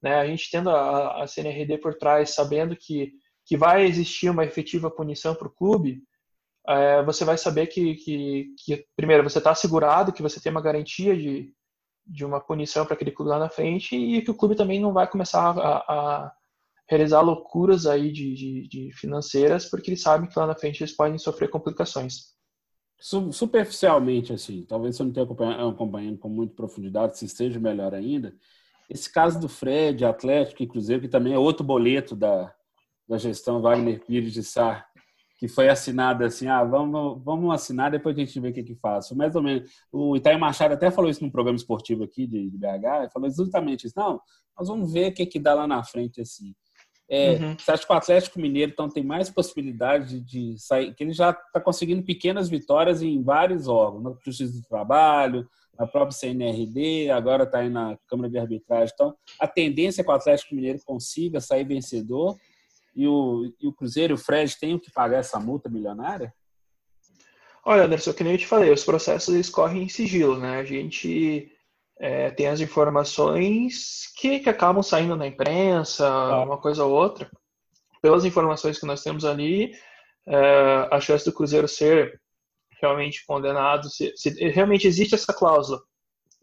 Né? 0.02 0.14
A 0.14 0.26
gente 0.26 0.50
tendo 0.50 0.70
a, 0.70 1.22
a 1.22 1.26
CNRD 1.26 1.76
por 1.76 1.94
trás, 1.94 2.30
sabendo 2.30 2.74
que, 2.74 3.12
que 3.44 3.54
vai 3.54 3.84
existir 3.84 4.30
uma 4.30 4.46
efetiva 4.46 4.90
punição 4.90 5.34
para 5.34 5.46
o 5.46 5.54
clube, 5.54 6.02
é, 6.66 7.02
você 7.02 7.22
vai 7.22 7.36
saber 7.36 7.66
que, 7.66 7.96
que, 7.96 8.46
que 8.64 8.86
primeiro, 8.96 9.22
você 9.22 9.36
está 9.36 9.50
assegurado, 9.50 10.12
que 10.12 10.22
você 10.22 10.40
tem 10.40 10.50
uma 10.50 10.62
garantia 10.62 11.14
de, 11.14 11.52
de 12.10 12.24
uma 12.24 12.40
punição 12.40 12.84
para 12.84 12.94
aquele 12.94 13.12
clube 13.12 13.30
lá 13.30 13.38
na 13.38 13.48
frente 13.48 13.96
e 13.96 14.20
que 14.20 14.30
o 14.30 14.34
clube 14.34 14.56
também 14.56 14.80
não 14.80 14.92
vai 14.92 15.08
começar 15.08 15.56
a, 15.56 15.76
a 15.78 16.32
realizar 16.88 17.20
loucuras 17.20 17.86
aí 17.86 18.10
de, 18.10 18.34
de, 18.34 18.68
de, 18.68 18.92
financeiras, 18.92 19.64
porque 19.66 19.90
eles 19.90 20.02
sabem 20.02 20.28
que 20.28 20.36
lá 20.36 20.46
na 20.46 20.56
frente 20.56 20.82
eles 20.82 20.94
podem 20.94 21.16
sofrer 21.18 21.48
complicações. 21.48 22.34
Superficialmente, 22.98 24.32
assim, 24.32 24.66
talvez 24.68 24.96
você 24.96 25.04
não 25.04 25.12
tenha 25.12 25.26
acompanhando 25.68 26.18
com 26.18 26.28
muita 26.28 26.54
profundidade, 26.54 27.16
se 27.16 27.24
esteja 27.24 27.60
melhor 27.60 27.94
ainda, 27.94 28.34
esse 28.90 29.10
caso 29.10 29.38
do 29.38 29.48
Fred, 29.48 30.04
Atlético 30.04 30.64
e 30.64 30.66
Cruzeiro, 30.66 31.00
que 31.00 31.08
também 31.08 31.32
é 31.32 31.38
outro 31.38 31.64
boleto 31.64 32.16
da, 32.16 32.52
da 33.08 33.16
gestão 33.16 33.62
Wagner 33.62 34.04
Pires 34.04 34.32
de 34.32 34.42
Sá, 34.42 34.84
que 35.40 35.48
foi 35.48 35.70
assinada 35.70 36.26
assim, 36.26 36.48
ah, 36.48 36.62
vamos, 36.62 37.18
vamos 37.24 37.54
assinar, 37.54 37.90
depois 37.90 38.14
a 38.14 38.20
gente 38.20 38.38
vê 38.38 38.50
o 38.50 38.52
que 38.52 38.62
que 38.62 38.74
faz. 38.74 39.10
Mais 39.12 39.34
ou 39.34 39.42
menos. 39.42 39.70
O 39.90 40.14
Itaí 40.14 40.36
Machado 40.36 40.74
até 40.74 40.90
falou 40.90 41.10
isso 41.10 41.24
num 41.24 41.30
programa 41.30 41.56
esportivo 41.56 42.04
aqui 42.04 42.26
de, 42.26 42.50
de 42.50 42.58
BH, 42.58 43.10
falou 43.10 43.26
exatamente 43.26 43.86
isso. 43.86 43.94
Não, 43.96 44.20
nós 44.56 44.68
vamos 44.68 44.92
ver 44.92 45.10
o 45.10 45.14
que 45.14 45.24
que 45.24 45.38
dá 45.38 45.54
lá 45.54 45.66
na 45.66 45.82
frente, 45.82 46.20
assim. 46.20 46.54
É, 47.08 47.32
uhum. 47.32 47.56
Você 47.58 47.72
acha 47.72 47.86
que 47.86 47.90
o 47.90 47.96
Atlético 47.96 48.38
Mineiro 48.38 48.70
então, 48.70 48.86
tem 48.86 49.02
mais 49.02 49.30
possibilidade 49.30 50.20
de 50.20 50.58
sair, 50.58 50.94
que 50.94 51.02
ele 51.02 51.14
já 51.14 51.30
está 51.30 51.58
conseguindo 51.58 52.02
pequenas 52.02 52.50
vitórias 52.50 53.00
em 53.00 53.22
vários 53.22 53.66
órgãos, 53.66 54.02
na 54.02 54.12
Justiça 54.22 54.52
do 54.52 54.68
Trabalho, 54.68 55.48
na 55.78 55.86
própria 55.86 56.12
CNRD, 56.12 57.10
agora 57.10 57.44
está 57.44 57.60
aí 57.60 57.70
na 57.70 57.98
Câmara 58.06 58.28
de 58.28 58.38
Arbitragem. 58.38 58.92
Então, 58.92 59.14
a 59.40 59.48
tendência 59.48 60.02
é 60.02 60.04
que 60.04 60.10
o 60.10 60.14
Atlético 60.14 60.54
Mineiro 60.54 60.80
consiga 60.84 61.40
sair 61.40 61.64
vencedor 61.64 62.36
e 62.94 63.06
o, 63.06 63.52
e 63.60 63.66
o 63.66 63.72
Cruzeiro 63.72 64.12
e 64.12 64.14
o 64.14 64.18
Fred 64.18 64.58
têm 64.58 64.78
que 64.78 64.90
pagar 64.90 65.18
essa 65.18 65.38
multa 65.38 65.68
milionária? 65.68 66.32
Olha, 67.64 67.84
Anderson, 67.84 68.12
que 68.12 68.24
nem 68.24 68.32
eu 68.32 68.38
te 68.38 68.46
falei, 68.46 68.72
os 68.72 68.84
processos 68.84 69.34
eles 69.34 69.50
correm 69.50 69.82
em 69.82 69.88
sigilo, 69.88 70.38
né? 70.38 70.58
A 70.58 70.64
gente 70.64 71.52
é, 71.98 72.30
tem 72.30 72.48
as 72.48 72.60
informações 72.60 74.10
que, 74.16 74.40
que 74.40 74.48
acabam 74.48 74.82
saindo 74.82 75.14
na 75.14 75.26
imprensa, 75.26 76.08
ah. 76.08 76.42
uma 76.42 76.58
coisa 76.58 76.84
ou 76.84 76.92
outra. 76.92 77.30
Pelas 78.00 78.24
informações 78.24 78.78
que 78.78 78.86
nós 78.86 79.02
temos 79.02 79.26
ali, 79.26 79.74
é, 80.26 80.88
a 80.90 81.00
chance 81.00 81.24
do 81.24 81.32
Cruzeiro 81.34 81.68
ser 81.68 82.18
realmente 82.80 83.24
condenado, 83.26 83.90
se, 83.90 84.16
se 84.16 84.30
realmente 84.48 84.86
existe 84.86 85.14
essa 85.14 85.34
cláusula, 85.34 85.82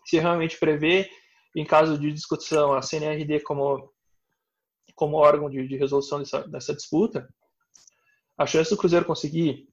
se 0.05 0.19
realmente 0.19 0.59
prevê, 0.59 1.09
em 1.55 1.65
caso 1.65 1.97
de 1.97 2.13
discussão, 2.13 2.73
a 2.73 2.81
CNRD 2.83 3.39
como 3.39 3.91
como 4.97 5.15
órgão 5.15 5.47
de, 5.47 5.65
de 5.67 5.77
resolução 5.77 6.19
dessa, 6.19 6.45
dessa, 6.47 6.73
disputa, 6.73 7.29
a 8.35 8.47
chance 8.47 8.71
do 8.71 8.77
Cruzeiro 8.77 9.05
conseguir 9.05 9.69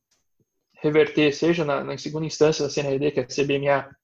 reverter, 0.75 1.33
seja 1.33 1.65
na, 1.65 1.83
na 1.83 1.97
segunda 1.97 2.27
instância 2.27 2.63
da 2.63 2.71
CNRD, 2.71 3.11
que 3.11 3.21
é 3.21 3.23
a 3.23 3.27
CBMA, 3.27 3.97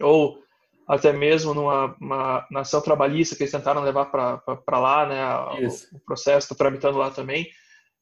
ou 0.00 0.42
até 0.88 1.12
mesmo 1.12 1.52
numa 1.52 1.94
uma, 2.00 2.46
na 2.50 2.60
ação 2.60 2.80
trabalhista 2.80 3.36
que 3.36 3.42
eles 3.42 3.52
tentaram 3.52 3.82
levar 3.82 4.06
para 4.06 4.78
lá, 4.78 5.06
né, 5.06 5.66
o, 5.66 5.96
o, 5.96 6.00
processo 6.00 6.46
está 6.46 6.54
tramitando 6.54 6.96
lá 6.96 7.10
também, 7.10 7.46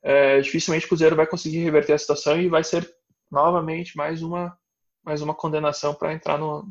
é, 0.00 0.40
dificilmente 0.40 0.86
o 0.86 0.88
Cruzeiro 0.88 1.16
vai 1.16 1.26
conseguir 1.26 1.58
reverter 1.58 1.94
a 1.94 1.98
situação 1.98 2.40
e 2.40 2.48
vai 2.48 2.62
ser 2.62 2.88
novamente 3.30 3.96
mais 3.96 4.22
uma 4.22 4.56
mais 5.04 5.20
uma 5.20 5.34
condenação 5.34 5.94
para 5.94 6.14
entrar 6.14 6.38
no, 6.38 6.64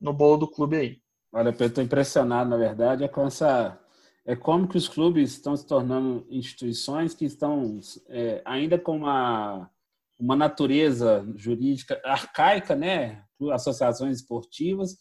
no 0.00 0.12
bolo 0.12 0.36
do 0.36 0.48
clube 0.48 0.76
aí. 0.76 1.02
Olha, 1.32 1.52
eu 1.58 1.66
estou 1.66 1.82
impressionado, 1.82 2.48
na 2.48 2.56
verdade, 2.56 3.02
é 3.02 3.08
com 3.08 3.26
essa 3.26 3.81
é 4.24 4.36
como 4.36 4.68
que 4.68 4.76
os 4.76 4.88
clubes 4.88 5.32
estão 5.32 5.56
se 5.56 5.66
tornando 5.66 6.26
instituições 6.30 7.14
que 7.14 7.24
estão 7.24 7.80
é, 8.08 8.40
ainda 8.44 8.78
com 8.78 8.96
uma, 8.96 9.68
uma 10.18 10.36
natureza 10.36 11.26
jurídica 11.34 12.00
arcaica, 12.04 12.76
né? 12.76 13.24
Associações 13.52 14.18
esportivas, 14.18 14.96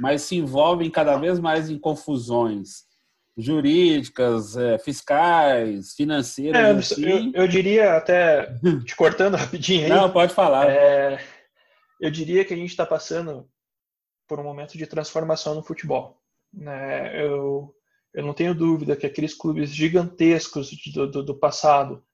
mas 0.00 0.22
se 0.22 0.36
envolvem 0.36 0.90
cada 0.90 1.18
vez 1.18 1.38
mais 1.38 1.68
em 1.68 1.78
confusões 1.78 2.90
jurídicas, 3.36 4.56
é, 4.56 4.78
fiscais, 4.78 5.94
financeiras. 5.94 6.62
É, 6.62 6.70
assim. 6.70 7.32
eu, 7.34 7.42
eu, 7.42 7.48
diria 7.48 7.96
até 7.96 8.54
te 8.84 8.96
cortando 8.96 9.36
rapidinho 9.36 9.84
aí. 9.84 9.90
Não, 9.90 10.10
pode 10.10 10.32
falar. 10.34 10.70
É, 10.70 11.18
eu 12.00 12.10
diria 12.10 12.44
que 12.44 12.54
a 12.54 12.56
gente 12.56 12.70
está 12.70 12.86
passando 12.86 13.46
por 14.26 14.40
um 14.40 14.44
momento 14.44 14.78
de 14.78 14.86
transformação 14.86 15.54
no 15.54 15.62
futebol. 15.62 16.18
Né? 16.52 17.22
Eu 17.22 17.74
eu 18.14 18.24
não 18.24 18.34
tenho 18.34 18.54
dúvida 18.54 18.96
que 18.96 19.06
aqueles 19.06 19.34
clubes 19.34 19.70
gigantescos 19.70 20.70
do, 20.92 21.10
do, 21.10 21.22
do 21.22 21.34
passado, 21.34 22.04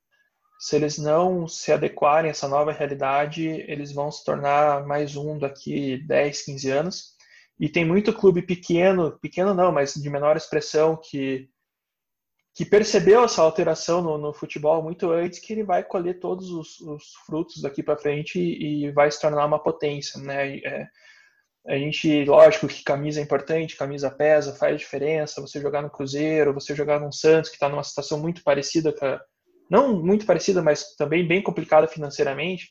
se 0.58 0.76
eles 0.76 0.98
não 0.98 1.46
se 1.46 1.72
adequarem 1.72 2.28
a 2.28 2.32
essa 2.32 2.48
nova 2.48 2.72
realidade, 2.72 3.46
eles 3.46 3.92
vão 3.92 4.10
se 4.10 4.24
tornar 4.24 4.86
mais 4.86 5.16
um 5.16 5.38
daqui 5.38 5.98
10, 6.06 6.42
15 6.42 6.70
anos. 6.70 7.18
E 7.58 7.68
tem 7.68 7.84
muito 7.84 8.12
clube 8.12 8.42
pequeno, 8.42 9.18
pequeno 9.20 9.52
não, 9.52 9.72
mas 9.72 9.94
de 9.94 10.10
menor 10.10 10.36
expressão, 10.36 10.96
que, 10.96 11.48
que 12.54 12.64
percebeu 12.64 13.24
essa 13.24 13.42
alteração 13.42 14.00
no, 14.00 14.18
no 14.18 14.32
futebol 14.32 14.82
muito 14.82 15.10
antes, 15.10 15.40
que 15.40 15.52
ele 15.52 15.64
vai 15.64 15.82
colher 15.82 16.20
todos 16.20 16.50
os, 16.50 16.80
os 16.80 17.14
frutos 17.26 17.62
daqui 17.62 17.82
para 17.82 17.98
frente 17.98 18.38
e, 18.38 18.86
e, 18.86 18.90
vai 18.92 19.10
se 19.10 19.20
tornar 19.20 19.44
uma 19.46 19.62
potência. 19.62 20.20
Né? 20.20 20.58
É, 20.58 20.86
a 21.66 21.76
gente, 21.76 22.24
lógico 22.24 22.66
que 22.66 22.82
camisa 22.82 23.20
é 23.20 23.22
importante, 23.22 23.76
camisa 23.76 24.10
pesa, 24.10 24.54
faz 24.54 24.78
diferença. 24.78 25.40
Você 25.40 25.60
jogar 25.60 25.82
no 25.82 25.90
Cruzeiro, 25.90 26.54
você 26.54 26.74
jogar 26.74 26.98
no 26.98 27.12
Santos, 27.12 27.50
que 27.50 27.56
está 27.56 27.68
numa 27.68 27.84
situação 27.84 28.18
muito 28.18 28.42
parecida, 28.42 28.94
a, 29.02 29.20
não 29.70 29.94
muito 30.00 30.24
parecida, 30.24 30.62
mas 30.62 30.94
também 30.96 31.26
bem 31.26 31.42
complicada 31.42 31.86
financeiramente, 31.86 32.70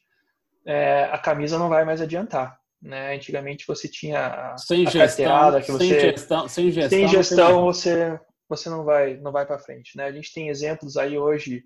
é, 0.65 1.03
a 1.05 1.17
camisa 1.17 1.59
não 1.59 1.69
vai 1.69 1.85
mais 1.85 2.01
adiantar. 2.01 2.57
Né? 2.81 3.15
Antigamente 3.15 3.65
você 3.67 3.87
tinha 3.87 4.53
a, 4.53 4.57
sem 4.57 4.85
gestão, 4.87 5.61
que 5.61 5.71
você 5.71 5.87
sem 5.87 5.99
gestão, 5.99 6.47
sem 6.47 6.71
gestão, 6.71 6.89
sem 6.89 7.07
gestão 7.07 7.61
você 7.63 8.19
você 8.49 8.69
não 8.69 8.83
vai 8.83 9.17
não 9.17 9.31
vai 9.31 9.45
para 9.45 9.59
frente. 9.59 9.97
Né? 9.97 10.05
A 10.05 10.11
gente 10.11 10.33
tem 10.33 10.49
exemplos 10.49 10.95
aí 10.95 11.17
hoje 11.17 11.63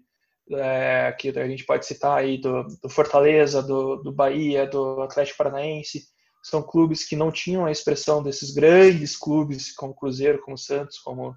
é, 0.53 1.13
que 1.17 1.29
a 1.29 1.47
gente 1.47 1.65
pode 1.65 1.85
citar 1.85 2.17
aí 2.17 2.39
do, 2.39 2.63
do 2.81 2.89
Fortaleza, 2.89 3.61
do, 3.61 3.97
do 3.97 4.11
Bahia, 4.11 4.65
do 4.65 5.01
Atlético 5.01 5.37
Paranaense 5.37 6.03
são 6.41 6.61
clubes 6.61 7.07
que 7.07 7.15
não 7.15 7.31
tinham 7.31 7.65
a 7.65 7.71
expressão 7.71 8.23
desses 8.23 8.51
grandes 8.51 9.15
clubes, 9.15 9.73
como 9.73 9.93
Cruzeiro, 9.93 10.41
como 10.41 10.57
Santos, 10.57 10.97
como, 10.99 11.35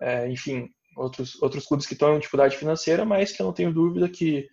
é, 0.00 0.28
enfim, 0.28 0.68
outros, 0.96 1.40
outros 1.42 1.66
clubes 1.66 1.86
que 1.86 1.94
estão 1.94 2.14
em 2.14 2.18
dificuldade 2.18 2.56
financeira, 2.56 3.04
mas 3.04 3.32
que 3.32 3.40
eu 3.40 3.46
não 3.46 3.52
tenho 3.52 3.72
dúvida 3.72 4.08
que 4.08 4.46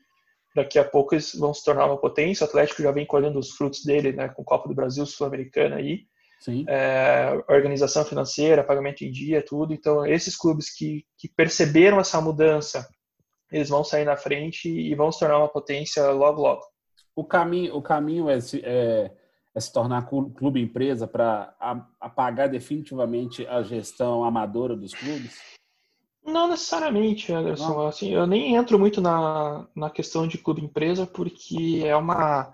daqui 0.56 0.80
a 0.80 0.84
pouco 0.84 1.14
eles 1.14 1.36
vão 1.36 1.54
se 1.54 1.64
tornar 1.64 1.86
uma 1.86 1.97
potência. 1.97 2.45
O 2.45 2.47
Atlético 2.47 2.82
já 2.82 2.91
vem 2.91 3.06
colhendo 3.06 3.38
os 3.39 3.52
frutos 3.52 3.84
dele, 3.84 4.14
né, 4.14 4.30
com 4.30 4.43
Copa 4.43 4.68
do 4.68 4.76
Brasil, 4.76 5.06
Sul-Americana 5.06 5.76
aí. 5.76 6.06
É, 6.68 7.32
organização 7.50 8.06
financeira, 8.06 8.64
pagamento 8.64 9.04
em 9.04 9.12
dia, 9.12 9.43
tudo. 9.45 9.74
Então, 9.74 10.06
esses 10.06 10.38
clubes 10.38 10.74
que, 10.74 11.06
que 11.18 11.28
perceberam 11.28 12.00
essa 12.00 12.22
mudança, 12.22 12.88
eles 13.52 13.68
vão 13.68 13.84
sair 13.84 14.06
na 14.06 14.16
frente 14.16 14.70
e 14.70 14.95
vão 14.95 15.12
se 15.12 15.20
tornar 15.20 15.39
uma 15.39 15.50
potência 15.50 16.10
logo, 16.12 16.41
logo. 16.41 16.62
O 17.14 17.26
caminho, 17.26 17.76
o 17.76 17.82
caminho 17.82 18.30
é, 18.30 18.38
é 18.64 19.12
é 19.56 19.60
se 19.60 19.74
tornar 19.74 20.08
clube 20.08 20.62
empresa 20.62 21.08
para 21.08 21.56
apagar 22.00 22.50
definitivamente 22.50 23.45
a 23.47 23.64
gestão 23.64 24.24
amadora 24.24 24.76
dos 24.76 24.93
clubes? 24.93 25.38
Não 26.24 26.47
necessariamente, 26.47 27.34
Anderson. 27.34 27.70
Não. 27.70 27.88
Assim, 27.88 28.14
eu 28.14 28.28
nem 28.28 28.56
entro 28.56 28.78
muito 28.78 29.02
na, 29.02 29.68
na 29.76 29.89
questão 29.89 30.28
de 30.28 30.38
clube 30.38 30.62
empresa 30.64 31.06
porque 31.08 31.82
é 31.84 31.95
uma 31.95 32.54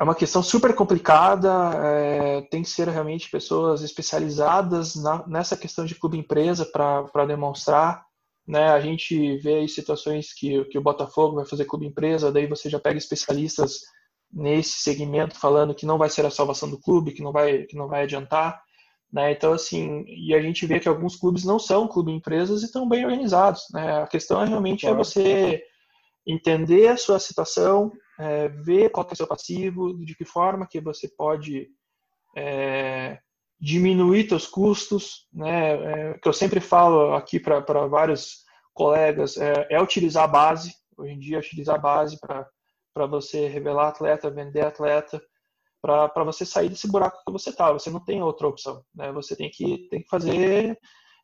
é 0.00 0.04
uma 0.04 0.14
questão 0.14 0.44
super 0.44 0.72
complicada, 0.76 1.50
é, 1.74 2.42
tem 2.42 2.62
que 2.62 2.68
ser 2.68 2.86
realmente 2.88 3.28
pessoas 3.28 3.82
especializadas 3.82 4.94
na, 4.94 5.26
nessa 5.26 5.56
questão 5.56 5.84
de 5.84 5.96
clube-empresa 5.96 6.64
para 6.64 7.26
demonstrar. 7.26 8.06
Né? 8.46 8.68
A 8.68 8.80
gente 8.80 9.36
vê 9.38 9.54
aí 9.54 9.68
situações 9.68 10.32
que, 10.32 10.64
que 10.66 10.78
o 10.78 10.82
Botafogo 10.82 11.34
vai 11.34 11.44
fazer 11.44 11.64
clube-empresa, 11.64 12.30
daí 12.30 12.46
você 12.46 12.70
já 12.70 12.78
pega 12.78 12.96
especialistas 12.96 13.80
nesse 14.32 14.82
segmento 14.82 15.38
falando 15.38 15.74
que 15.74 15.86
não 15.86 15.98
vai 15.98 16.10
ser 16.10 16.26
a 16.26 16.30
salvação 16.30 16.68
do 16.70 16.80
clube, 16.80 17.12
que 17.12 17.22
não 17.22 17.32
vai, 17.32 17.64
que 17.64 17.76
não 17.76 17.88
vai 17.88 18.02
adiantar. 18.02 18.62
Né? 19.12 19.32
Então, 19.32 19.52
assim, 19.52 20.04
e 20.06 20.34
a 20.34 20.40
gente 20.42 20.66
vê 20.66 20.78
que 20.78 20.88
alguns 20.88 21.16
clubes 21.16 21.44
não 21.44 21.58
são 21.58 21.88
clube-empresas 21.88 22.62
e 22.62 22.66
estão 22.66 22.88
bem 22.88 23.04
organizados. 23.04 23.62
Né? 23.72 24.02
A 24.02 24.06
questão 24.06 24.42
é 24.42 24.46
realmente 24.46 24.86
é 24.86 24.92
você 24.92 25.62
entender 26.26 26.88
a 26.88 26.96
sua 26.96 27.18
situação, 27.18 27.90
é, 28.20 28.48
ver 28.48 28.90
qual 28.90 29.06
é 29.08 29.12
o 29.12 29.16
seu 29.16 29.26
passivo, 29.26 29.96
de 30.04 30.14
que 30.14 30.26
forma 30.26 30.66
que 30.66 30.80
você 30.80 31.08
pode 31.08 31.68
é, 32.36 33.18
diminuir 33.60 34.28
seus 34.28 34.46
custos, 34.46 35.26
né? 35.32 35.72
É, 36.10 36.18
que 36.18 36.28
eu 36.28 36.32
sempre 36.32 36.60
falo 36.60 37.14
aqui 37.14 37.40
para 37.40 37.86
vários 37.86 38.44
colegas, 38.72 39.36
é, 39.36 39.66
é, 39.70 39.82
utilizar 39.82 40.24
a 40.24 40.28
base, 40.28 40.72
hoje 40.96 41.12
em 41.12 41.18
dia 41.18 41.38
utilizar 41.38 41.76
a 41.76 41.80
base 41.80 42.18
para 42.20 42.46
você 43.06 43.48
revelar 43.48 43.88
atleta, 43.88 44.30
vender 44.30 44.62
atleta, 44.62 45.22
para 45.80 46.24
você 46.24 46.44
sair 46.44 46.68
desse 46.68 46.90
buraco 46.90 47.22
que 47.24 47.32
você 47.32 47.50
está. 47.50 47.72
Você 47.72 47.90
não 47.90 48.04
tem 48.04 48.22
outra 48.22 48.48
opção, 48.48 48.82
né? 48.94 49.12
Você 49.12 49.36
tem 49.36 49.50
que, 49.50 49.88
tem 49.88 50.02
que 50.02 50.08
fazer 50.08 50.78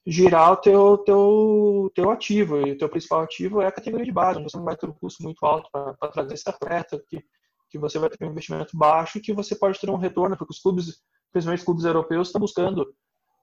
girar 0.07 0.53
o 0.53 0.57
teu, 0.57 0.99
teu, 0.99 1.93
teu 1.95 2.11
ativo. 2.11 2.67
E 2.67 2.73
o 2.73 2.79
teu 2.79 2.89
principal 2.89 3.23
ativo 3.23 3.63
é 3.63 3.67
a 3.67 3.73
categoria 3.73 4.05
de 4.05 4.13
base, 4.13 4.43
você 4.43 4.57
não 4.57 4.65
vai 4.65 4.77
ter 4.77 4.89
um 4.89 4.93
custo 4.93 5.23
muito 5.23 5.45
alto 5.45 5.69
para 5.73 6.09
trazer 6.09 6.35
esse 6.35 6.49
atleta, 6.49 7.03
que, 7.09 7.23
que 7.71 7.79
você 7.79 7.99
vai 7.99 8.11
ter 8.11 8.25
um 8.25 8.31
investimento 8.31 8.77
baixo 8.77 9.19
e 9.19 9.21
que 9.21 9.33
você 9.33 9.57
pode 9.57 9.81
ter 9.81 9.91
um 9.91 9.97
retorno, 9.97 10.37
porque 10.37 10.53
os 10.53 10.61
clubes, 10.61 11.03
principalmente 11.33 11.61
os 11.61 11.65
clubes 11.65 11.85
europeus, 11.85 12.29
estão 12.29 12.41
buscando 12.41 12.95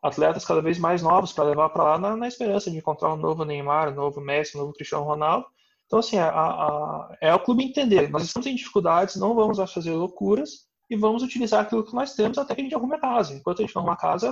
atletas 0.01 0.45
cada 0.45 0.61
vez 0.61 0.79
mais 0.79 1.01
novos 1.01 1.31
para 1.31 1.43
levar 1.43 1.69
para 1.69 1.83
lá 1.83 1.97
na, 1.97 2.17
na, 2.17 2.27
esperança 2.27 2.71
de 2.71 2.77
encontrar 2.77 3.13
um 3.13 3.17
novo 3.17 3.45
Neymar, 3.45 3.89
um 3.89 3.95
novo 3.95 4.19
Messi, 4.19 4.57
um 4.57 4.61
novo 4.61 4.73
Cristiano 4.73 5.03
Ronaldo. 5.03 5.45
Então, 5.91 5.99
assim, 5.99 6.17
a, 6.17 6.29
a, 6.29 7.17
é 7.19 7.35
o 7.35 7.39
clube 7.43 7.65
entender. 7.65 8.09
Nós 8.09 8.23
estamos 8.23 8.47
em 8.47 8.55
dificuldades, 8.55 9.17
não 9.17 9.35
vamos 9.35 9.57
fazer 9.73 9.91
loucuras 9.91 10.65
e 10.89 10.95
vamos 10.95 11.21
utilizar 11.21 11.59
aquilo 11.59 11.83
que 11.83 11.93
nós 11.93 12.15
temos 12.15 12.37
até 12.37 12.55
que 12.55 12.61
a 12.61 12.63
gente 12.63 12.73
arrume 12.73 12.95
a 12.95 12.99
casa. 12.99 13.33
Enquanto 13.33 13.59
a 13.59 13.65
gente 13.65 13.75
não 13.75 13.81
arruma 13.81 13.95
a 13.95 13.97
casa, 13.97 14.31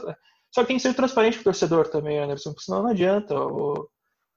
só 0.54 0.62
que 0.62 0.68
tem 0.68 0.78
que 0.78 0.82
ser 0.82 0.94
transparente 0.94 1.36
com 1.36 1.42
o 1.42 1.44
torcedor 1.44 1.90
também, 1.90 2.18
Anderson, 2.18 2.52
porque 2.52 2.64
senão 2.64 2.84
não 2.84 2.92
adianta. 2.92 3.38
O, 3.38 3.90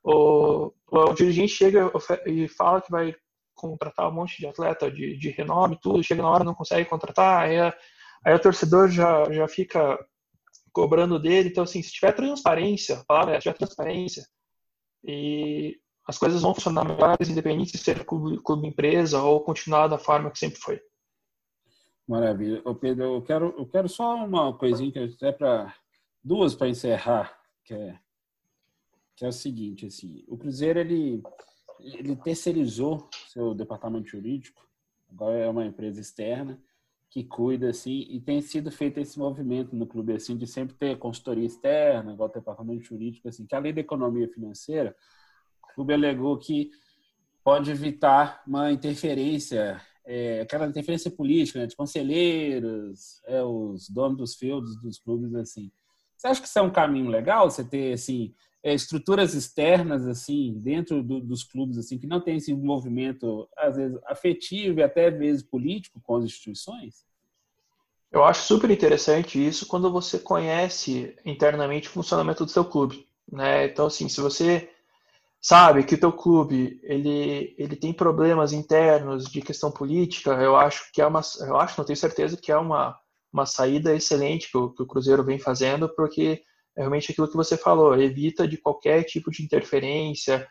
o, 0.02 0.72
o 0.90 1.14
dirigente 1.14 1.52
chega 1.52 1.92
e 2.26 2.48
fala 2.48 2.82
que 2.82 2.90
vai 2.90 3.14
contratar 3.54 4.08
um 4.08 4.14
monte 4.14 4.38
de 4.38 4.48
atleta 4.48 4.90
de, 4.90 5.16
de 5.16 5.30
renome, 5.30 5.78
tudo, 5.80 6.02
chega 6.02 6.22
na 6.22 6.28
hora 6.28 6.42
não 6.42 6.56
consegue 6.56 6.90
contratar, 6.90 7.44
aí, 7.44 7.56
aí 8.26 8.34
o 8.34 8.38
torcedor 8.40 8.88
já, 8.88 9.30
já 9.32 9.46
fica 9.46 9.96
cobrando 10.72 11.20
dele. 11.20 11.50
Então, 11.50 11.62
assim, 11.62 11.80
se 11.84 11.92
tiver 11.92 12.10
transparência, 12.10 12.96
a 12.96 13.04
palavra 13.04 13.36
é, 13.36 13.36
se 13.36 13.42
tiver 13.44 13.58
transparência, 13.58 14.24
e 15.04 15.76
as 16.06 16.18
coisas 16.18 16.42
vão 16.42 16.54
funcionar 16.54 16.84
melhores, 16.84 17.28
independente 17.28 17.72
de 17.72 17.78
ser 17.78 18.04
clube, 18.04 18.40
clube 18.42 18.66
empresa 18.66 19.22
ou 19.22 19.40
continuar 19.40 19.88
da 19.88 19.98
forma 19.98 20.30
que 20.30 20.38
sempre 20.38 20.58
foi. 20.58 20.80
Maravilha. 22.06 22.60
Ô 22.64 22.74
Pedro, 22.74 23.04
eu 23.04 23.22
quero, 23.22 23.54
eu 23.56 23.66
quero 23.66 23.88
só 23.88 24.16
uma 24.16 24.56
coisinha 24.56 24.90
que 24.90 24.98
até 24.98 25.30
para 25.32 25.74
duas 26.22 26.54
para 26.54 26.68
encerrar, 26.68 27.36
que 27.64 27.72
é, 27.72 27.98
que 29.16 29.24
é 29.24 29.28
o 29.28 29.32
seguinte, 29.32 29.86
assim, 29.86 30.24
o 30.28 30.36
Cruzeiro 30.36 30.78
ele 30.78 31.22
ele 31.80 32.14
terceirizou 32.14 33.08
seu 33.28 33.54
departamento 33.54 34.08
jurídico, 34.08 34.64
agora 35.10 35.36
é 35.36 35.48
uma 35.48 35.66
empresa 35.66 36.00
externa 36.00 36.62
que 37.10 37.24
cuida 37.24 37.68
assim 37.68 38.06
e 38.08 38.20
tem 38.20 38.40
sido 38.40 38.70
feito 38.70 38.98
esse 38.98 39.18
movimento 39.18 39.76
no 39.76 39.86
clube 39.86 40.14
assim 40.14 40.36
de 40.36 40.46
sempre 40.46 40.74
ter 40.76 40.98
consultoria 40.98 41.44
externa, 41.44 42.12
igual 42.12 42.28
o 42.28 42.32
departamento 42.32 42.84
jurídico 42.84 43.28
assim, 43.28 43.46
que 43.46 43.54
além 43.54 43.74
da 43.74 43.80
economia 43.80 44.28
financeira, 44.28 44.96
clube 45.74 45.92
alegou 45.92 46.38
que 46.38 46.70
pode 47.44 47.70
evitar 47.70 48.42
uma 48.46 48.70
interferência 48.70 49.80
é, 50.04 50.40
aquela 50.40 50.66
interferência 50.66 51.10
política, 51.10 51.60
né, 51.60 51.66
de 51.66 51.76
conselheiros, 51.76 53.20
é, 53.24 53.42
os 53.42 53.88
donos 53.88 54.18
dos 54.18 54.34
feudos 54.34 54.80
dos 54.80 54.98
clubes, 54.98 55.34
assim. 55.34 55.70
Você 56.16 56.26
acha 56.28 56.40
que 56.40 56.46
isso 56.46 56.58
é 56.58 56.62
um 56.62 56.70
caminho 56.70 57.08
legal? 57.08 57.50
Você 57.50 57.64
ter 57.64 57.92
assim 57.92 58.32
é, 58.62 58.72
estruturas 58.72 59.34
externas 59.34 60.06
assim 60.06 60.54
dentro 60.58 61.02
do, 61.02 61.20
dos 61.20 61.42
clubes 61.42 61.76
assim 61.76 61.98
que 61.98 62.06
não 62.06 62.20
tem 62.20 62.36
esse 62.36 62.54
movimento 62.54 63.48
às 63.56 63.76
vezes 63.76 63.98
afetivo 64.06 64.78
e 64.78 64.82
até 64.84 65.10
vezes 65.10 65.42
político 65.42 66.00
com 66.00 66.16
as 66.16 66.24
instituições? 66.24 67.04
Eu 68.10 68.22
acho 68.22 68.42
super 68.42 68.70
interessante 68.70 69.44
isso 69.44 69.66
quando 69.66 69.90
você 69.90 70.18
conhece 70.18 71.16
internamente 71.24 71.88
o 71.88 71.92
funcionamento 71.92 72.44
do 72.44 72.50
seu 72.50 72.64
clube, 72.64 73.08
né? 73.30 73.64
Então 73.66 73.86
assim, 73.86 74.08
se 74.08 74.20
você 74.20 74.70
sabe 75.42 75.84
que 75.84 75.96
o 75.96 76.00
teu 76.00 76.12
clube 76.12 76.80
ele 76.84 77.54
ele 77.58 77.76
tem 77.76 77.92
problemas 77.92 78.52
internos 78.52 79.26
de 79.26 79.42
questão 79.42 79.70
política, 79.70 80.30
eu 80.34 80.56
acho 80.56 80.90
que 80.92 81.02
é 81.02 81.06
uma 81.06 81.20
eu 81.40 81.56
acho, 81.58 81.76
não 81.78 81.84
tenho 81.84 81.96
certeza 81.96 82.36
que 82.36 82.52
é 82.52 82.56
uma 82.56 82.98
uma 83.32 83.46
saída 83.46 83.94
excelente 83.94 84.50
que 84.50 84.58
o, 84.58 84.70
que 84.70 84.82
o 84.82 84.86
Cruzeiro 84.86 85.24
vem 85.24 85.38
fazendo, 85.38 85.88
porque 85.94 86.42
é 86.76 86.80
realmente 86.80 87.10
aquilo 87.12 87.28
que 87.28 87.36
você 87.36 87.56
falou, 87.56 87.98
evita 88.00 88.46
de 88.46 88.58
qualquer 88.58 89.04
tipo 89.04 89.30
de 89.30 89.42
interferência 89.42 90.46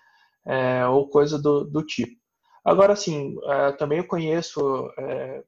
é, 0.46 0.86
ou 0.88 1.08
coisa 1.10 1.40
do, 1.40 1.64
do 1.64 1.84
tipo. 1.86 2.20
Agora, 2.66 2.96
sim, 2.96 3.36
é, 3.46 3.72
também 3.74 4.00
eu 4.00 4.08
conheço 4.08 4.60
é, 4.98 5.44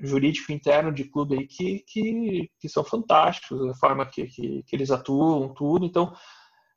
jurídico 0.00 0.52
interno 0.52 0.92
de 0.92 1.04
clube 1.04 1.38
aí 1.38 1.46
que, 1.46 1.84
que, 1.86 2.50
que 2.58 2.68
são 2.68 2.84
fantásticos, 2.84 3.60
a 3.68 3.74
forma 3.74 4.06
que, 4.06 4.26
que, 4.26 4.62
que 4.64 4.76
eles 4.76 4.90
atuam, 4.90 5.52
tudo. 5.54 5.84
Então, 5.86 6.14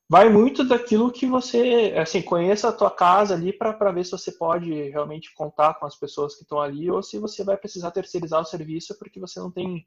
vai 0.09 0.27
muito 0.27 0.63
daquilo 0.63 1.11
que 1.11 1.27
você, 1.27 1.93
assim, 1.95 2.19
conheça 2.21 2.69
a 2.69 2.73
tua 2.73 2.89
casa 2.89 3.35
ali 3.35 3.53
para 3.53 3.91
ver 3.91 4.03
se 4.03 4.11
você 4.11 4.31
pode 4.31 4.89
realmente 4.89 5.31
contar 5.35 5.75
com 5.75 5.85
as 5.85 5.95
pessoas 5.95 6.35
que 6.35 6.41
estão 6.41 6.59
ali 6.59 6.89
ou 6.89 7.03
se 7.03 7.19
você 7.19 7.43
vai 7.43 7.55
precisar 7.55 7.91
terceirizar 7.91 8.41
o 8.41 8.45
serviço 8.45 8.97
porque 8.97 9.19
você 9.19 9.39
não 9.39 9.51
tem 9.51 9.85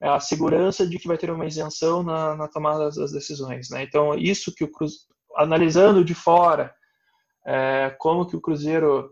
é, 0.00 0.08
a 0.08 0.20
segurança 0.20 0.86
de 0.86 0.98
que 1.00 1.08
vai 1.08 1.18
ter 1.18 1.30
uma 1.30 1.46
isenção 1.46 2.04
na, 2.04 2.36
na 2.36 2.46
tomada 2.46 2.88
das 2.90 3.10
decisões, 3.10 3.68
né? 3.68 3.82
Então, 3.82 4.14
isso 4.14 4.54
que 4.54 4.62
o 4.62 4.70
Cruzeiro, 4.70 5.04
analisando 5.34 6.04
de 6.04 6.14
fora 6.14 6.72
é, 7.44 7.90
como 7.98 8.26
que 8.26 8.36
o 8.36 8.40
Cruzeiro 8.40 9.10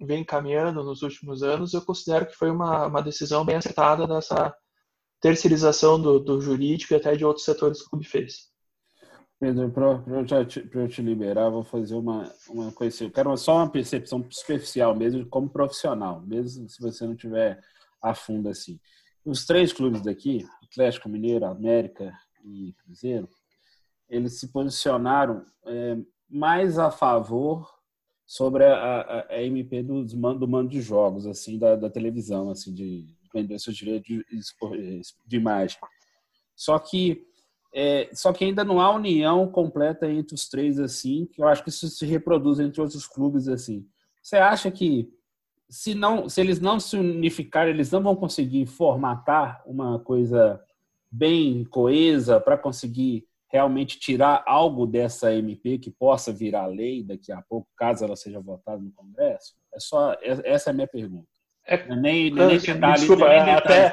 vem 0.00 0.24
caminhando 0.24 0.82
nos 0.82 1.02
últimos 1.02 1.42
anos, 1.42 1.74
eu 1.74 1.82
considero 1.82 2.26
que 2.26 2.34
foi 2.34 2.50
uma, 2.50 2.86
uma 2.86 3.02
decisão 3.02 3.44
bem 3.44 3.56
acertada 3.56 4.06
dessa 4.06 4.54
terceirização 5.20 6.00
do, 6.00 6.18
do 6.18 6.40
jurídico 6.40 6.92
e 6.92 6.96
até 6.96 7.14
de 7.14 7.24
outros 7.24 7.44
setores 7.44 7.80
que 7.80 7.86
o 7.86 7.90
clube 7.90 8.06
fez. 8.06 8.49
Pedro, 9.40 9.70
para 9.70 9.86
eu, 9.86 10.82
eu, 10.82 10.88
te 10.88 11.00
liberar, 11.00 11.48
vou 11.48 11.64
fazer 11.64 11.94
uma, 11.94 12.30
uma 12.46 12.70
coisa 12.70 12.94
assim. 12.94 13.04
Eu 13.04 13.10
quero 13.10 13.34
só 13.38 13.56
uma 13.56 13.70
percepção 13.70 14.22
superficial 14.28 14.94
mesmo, 14.94 15.24
como 15.24 15.48
profissional, 15.48 16.20
mesmo 16.20 16.68
se 16.68 16.78
você 16.78 17.06
não 17.06 17.16
tiver 17.16 17.58
a 18.02 18.14
fundo 18.14 18.50
assim. 18.50 18.78
Os 19.24 19.46
três 19.46 19.72
clubes 19.72 20.02
daqui, 20.02 20.46
Atlético 20.62 21.08
Mineiro, 21.08 21.46
América 21.46 22.12
e 22.44 22.74
Cruzeiro, 22.84 23.26
eles 24.10 24.38
se 24.38 24.48
posicionaram 24.48 25.42
é, 25.64 25.96
mais 26.28 26.78
a 26.78 26.90
favor 26.90 27.66
sobre 28.26 28.66
a, 28.66 29.00
a, 29.00 29.26
a 29.30 29.42
MP 29.42 29.82
do, 29.82 30.04
do 30.04 30.48
mando 30.48 30.68
de 30.68 30.82
jogos, 30.82 31.26
assim, 31.26 31.58
da, 31.58 31.76
da 31.76 31.88
televisão, 31.88 32.50
assim, 32.50 32.74
de 32.74 33.06
vender 33.32 33.58
seus 33.58 33.76
direitos 33.76 34.06
de, 34.06 35.02
de 35.26 35.36
imagem. 35.36 35.78
Só 36.54 36.78
que 36.78 37.26
é, 37.72 38.10
só 38.12 38.32
que 38.32 38.44
ainda 38.44 38.64
não 38.64 38.80
há 38.80 38.92
união 38.92 39.48
completa 39.48 40.10
entre 40.10 40.34
os 40.34 40.48
três, 40.48 40.78
assim, 40.78 41.26
que 41.32 41.40
eu 41.42 41.46
acho 41.46 41.62
que 41.62 41.68
isso 41.68 41.88
se 41.88 42.04
reproduz 42.04 42.58
entre 42.58 42.80
outros 42.80 43.06
clubes, 43.06 43.48
assim. 43.48 43.86
Você 44.22 44.36
acha 44.36 44.70
que 44.70 45.08
se, 45.68 45.94
não, 45.94 46.28
se 46.28 46.40
eles 46.40 46.60
não 46.60 46.80
se 46.80 46.96
unificarem, 46.96 47.72
eles 47.72 47.90
não 47.90 48.02
vão 48.02 48.16
conseguir 48.16 48.66
formatar 48.66 49.62
uma 49.64 50.00
coisa 50.00 50.60
bem 51.10 51.64
coesa 51.64 52.40
para 52.40 52.58
conseguir 52.58 53.24
realmente 53.48 53.98
tirar 53.98 54.44
algo 54.46 54.86
dessa 54.86 55.34
MP 55.34 55.78
que 55.78 55.90
possa 55.90 56.32
virar 56.32 56.66
lei 56.66 57.02
daqui 57.02 57.32
a 57.32 57.42
pouco, 57.42 57.68
caso 57.76 58.04
ela 58.04 58.14
seja 58.16 58.40
votada 58.40 58.80
no 58.80 58.92
Congresso? 58.92 59.54
É 59.72 59.80
só 59.80 60.16
essa 60.22 60.70
é 60.70 60.72
a 60.72 60.74
minha 60.74 60.86
pergunta. 60.86 61.28
É, 61.70 61.86
nem, 61.94 62.32
nem 62.32 62.58
detalhe, 62.58 62.94
desculpa, 62.94 63.28
nem 63.28 63.38
é, 63.38 63.54
até 63.54 63.92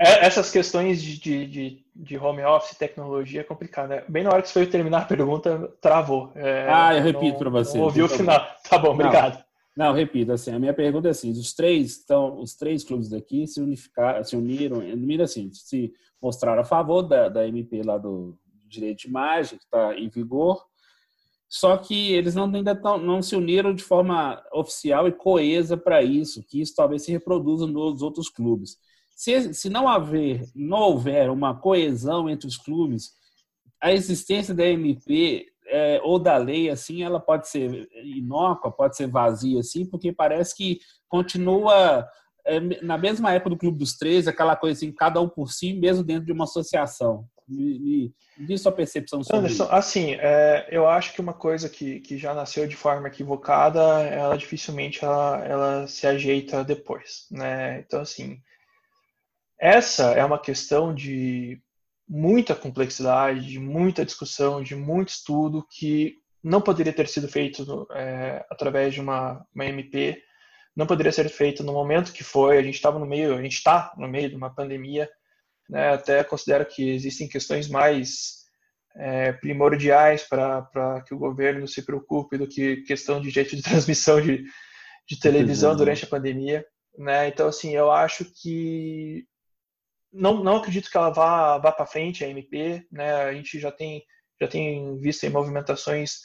é, 0.00 0.24
essas 0.24 0.50
questões 0.50 1.02
de, 1.02 1.18
de, 1.46 1.84
de, 1.94 2.16
home 2.16 2.42
office 2.42 2.78
tecnologia 2.78 3.42
é 3.42 3.44
complicado. 3.44 3.90
Né? 3.90 4.02
Bem 4.08 4.24
na 4.24 4.30
hora 4.30 4.40
que 4.40 4.48
você 4.48 4.54
foi 4.54 4.66
terminar 4.66 5.02
a 5.02 5.04
pergunta, 5.04 5.70
travou. 5.82 6.32
É, 6.34 6.66
ah, 6.66 6.96
eu 6.96 7.02
repito 7.02 7.36
para 7.36 7.50
você. 7.50 7.76
Não 7.76 7.84
ouvi 7.84 8.02
o 8.02 8.08
final. 8.08 8.40
Tá 8.66 8.78
bom, 8.78 8.92
obrigado. 8.92 9.44
Não, 9.76 9.88
não, 9.88 9.92
repito, 9.92 10.32
assim, 10.32 10.54
a 10.54 10.58
minha 10.58 10.72
pergunta 10.72 11.08
é 11.08 11.10
assim, 11.10 11.30
os 11.30 11.52
três, 11.52 12.00
então, 12.02 12.40
os 12.40 12.54
três 12.54 12.82
clubes 12.82 13.10
daqui 13.10 13.46
se 13.46 13.60
unificaram, 13.60 14.24
se 14.24 14.34
uniram, 14.34 14.78
uniram 14.78 15.24
assim, 15.24 15.50
se 15.52 15.92
mostraram 16.22 16.62
a 16.62 16.64
favor 16.64 17.02
da, 17.02 17.28
da 17.28 17.46
MP 17.46 17.82
lá 17.82 17.98
do 17.98 18.34
direito 18.66 19.00
de 19.00 19.08
imagem, 19.08 19.58
que 19.58 19.64
está 19.64 19.94
em 19.94 20.08
vigor, 20.08 20.64
só 21.56 21.76
que 21.76 22.12
eles 22.12 22.34
não, 22.34 22.52
ainda 22.52 22.74
tão, 22.74 22.98
não 22.98 23.22
se 23.22 23.36
uniram 23.36 23.72
de 23.72 23.84
forma 23.84 24.42
oficial 24.52 25.06
e 25.06 25.12
coesa 25.12 25.76
para 25.76 26.02
isso, 26.02 26.42
que 26.42 26.60
isso 26.60 26.74
talvez 26.74 27.04
se 27.04 27.12
reproduza 27.12 27.64
nos 27.64 28.02
outros 28.02 28.28
clubes. 28.28 28.76
Se, 29.14 29.54
se 29.54 29.70
não 29.70 29.86
haver, 29.86 30.50
não 30.52 30.78
houver 30.78 31.30
uma 31.30 31.54
coesão 31.54 32.28
entre 32.28 32.48
os 32.48 32.56
clubes, 32.56 33.12
a 33.80 33.92
existência 33.92 34.52
da 34.52 34.66
MP 34.66 35.46
é, 35.68 36.00
ou 36.02 36.18
da 36.18 36.36
lei, 36.36 36.70
assim, 36.70 37.04
ela 37.04 37.20
pode 37.20 37.48
ser 37.48 37.88
inócua, 38.02 38.72
pode 38.72 38.96
ser 38.96 39.06
vazia, 39.06 39.60
assim, 39.60 39.86
porque 39.86 40.12
parece 40.12 40.56
que 40.56 40.80
continua 41.08 42.04
é, 42.44 42.58
na 42.82 42.98
mesma 42.98 43.32
época 43.32 43.50
do 43.50 43.56
Clube 43.56 43.78
dos 43.78 43.96
Três, 43.96 44.26
aquela 44.26 44.56
coisa 44.56 44.76
assim, 44.76 44.90
cada 44.90 45.20
um 45.20 45.28
por 45.28 45.52
si, 45.52 45.72
mesmo 45.72 46.02
dentro 46.02 46.26
de 46.26 46.32
uma 46.32 46.44
associação. 46.44 47.28
Me, 47.46 47.78
me, 47.78 48.14
diz 48.46 48.62
sua 48.62 48.72
percepção 48.72 49.22
sobre 49.22 49.40
Anderson, 49.40 49.64
isso. 49.64 49.72
Assim, 49.72 50.14
é, 50.14 50.66
eu 50.70 50.88
acho 50.88 51.12
que 51.12 51.20
uma 51.20 51.34
coisa 51.34 51.68
que, 51.68 52.00
que 52.00 52.16
já 52.16 52.32
nasceu 52.32 52.66
de 52.66 52.76
forma 52.76 53.08
equivocada, 53.08 53.80
ela 54.02 54.36
dificilmente 54.36 55.04
ela, 55.04 55.44
ela 55.44 55.86
se 55.86 56.06
ajeita 56.06 56.64
depois, 56.64 57.26
né? 57.30 57.80
Então, 57.80 58.00
assim, 58.00 58.40
essa 59.60 60.12
é 60.12 60.24
uma 60.24 60.38
questão 60.38 60.94
de 60.94 61.60
muita 62.08 62.54
complexidade, 62.54 63.46
de 63.46 63.58
muita 63.58 64.04
discussão, 64.04 64.62
de 64.62 64.74
muito 64.74 65.10
estudo 65.10 65.66
que 65.70 66.16
não 66.42 66.60
poderia 66.60 66.92
ter 66.92 67.08
sido 67.08 67.26
feito 67.28 67.86
é, 67.92 68.44
através 68.50 68.92
de 68.92 69.00
uma, 69.00 69.46
uma 69.54 69.64
MP, 69.64 70.22
não 70.76 70.86
poderia 70.86 71.12
ser 71.12 71.28
feito 71.28 71.62
no 71.62 71.72
momento 71.72 72.12
que 72.12 72.24
foi. 72.24 72.58
A 72.58 72.62
gente 72.62 72.74
estava 72.74 72.98
no 72.98 73.06
meio, 73.06 73.34
a 73.34 73.42
gente 73.42 73.54
está 73.54 73.92
no 73.96 74.08
meio 74.08 74.28
de 74.28 74.36
uma 74.36 74.54
pandemia. 74.54 75.08
Né, 75.68 75.94
até 75.94 76.22
considero 76.22 76.66
que 76.66 76.90
existem 76.90 77.28
questões 77.28 77.68
mais 77.68 78.44
é, 78.96 79.32
primordiais 79.32 80.22
para 80.22 81.02
que 81.06 81.14
o 81.14 81.18
governo 81.18 81.66
se 81.66 81.82
preocupe 81.82 82.36
do 82.36 82.46
que 82.46 82.82
questão 82.82 83.20
de 83.20 83.30
jeito 83.30 83.56
de 83.56 83.62
transmissão 83.64 84.20
de, 84.20 84.44
de 85.08 85.18
televisão 85.18 85.74
durante 85.74 86.04
a 86.04 86.08
pandemia. 86.08 86.64
Né? 86.96 87.28
Então, 87.28 87.48
assim, 87.48 87.74
eu 87.74 87.90
acho 87.90 88.24
que 88.40 89.26
não, 90.12 90.42
não 90.44 90.56
acredito 90.56 90.90
que 90.90 90.96
ela 90.96 91.10
vá, 91.10 91.58
vá 91.58 91.72
para 91.72 91.86
frente, 91.86 92.24
a 92.24 92.28
MP. 92.28 92.86
Né? 92.90 93.12
A 93.12 93.32
gente 93.32 93.58
já 93.58 93.72
tem, 93.72 94.02
já 94.40 94.46
tem 94.46 94.96
visto 95.00 95.24
em 95.24 95.30
movimentações 95.30 96.20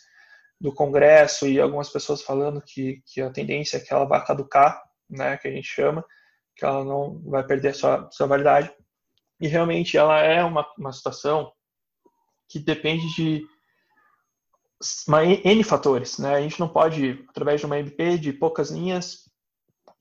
do 0.60 0.74
Congresso 0.74 1.48
e 1.48 1.60
algumas 1.60 1.90
pessoas 1.90 2.22
falando 2.22 2.62
que, 2.62 3.02
que 3.06 3.22
a 3.22 3.32
tendência 3.32 3.78
é 3.78 3.80
que 3.80 3.94
ela 3.94 4.06
vá 4.06 4.20
caducar, 4.22 4.82
né, 5.10 5.38
que 5.38 5.48
a 5.48 5.52
gente 5.52 5.68
chama, 5.68 6.04
que 6.56 6.66
ela 6.66 6.84
não 6.84 7.22
vai 7.24 7.46
perder 7.46 7.74
sua, 7.74 8.10
sua 8.12 8.28
validade. 8.28 8.70
E 9.40 9.48
realmente 9.48 9.98
ela 9.98 10.20
é 10.20 10.44
uma, 10.44 10.68
uma 10.78 10.92
situação 10.92 11.52
que 12.48 12.60
depende 12.60 13.08
de 13.16 13.48
uma 15.08 15.24
N 15.24 15.64
fatores. 15.64 16.18
Né? 16.18 16.36
A 16.36 16.42
gente 16.42 16.60
não 16.60 16.68
pode, 16.68 17.26
através 17.30 17.60
de 17.60 17.66
uma 17.66 17.80
MP 17.80 18.18
de 18.18 18.34
poucas 18.34 18.72
linhas, 18.72 19.30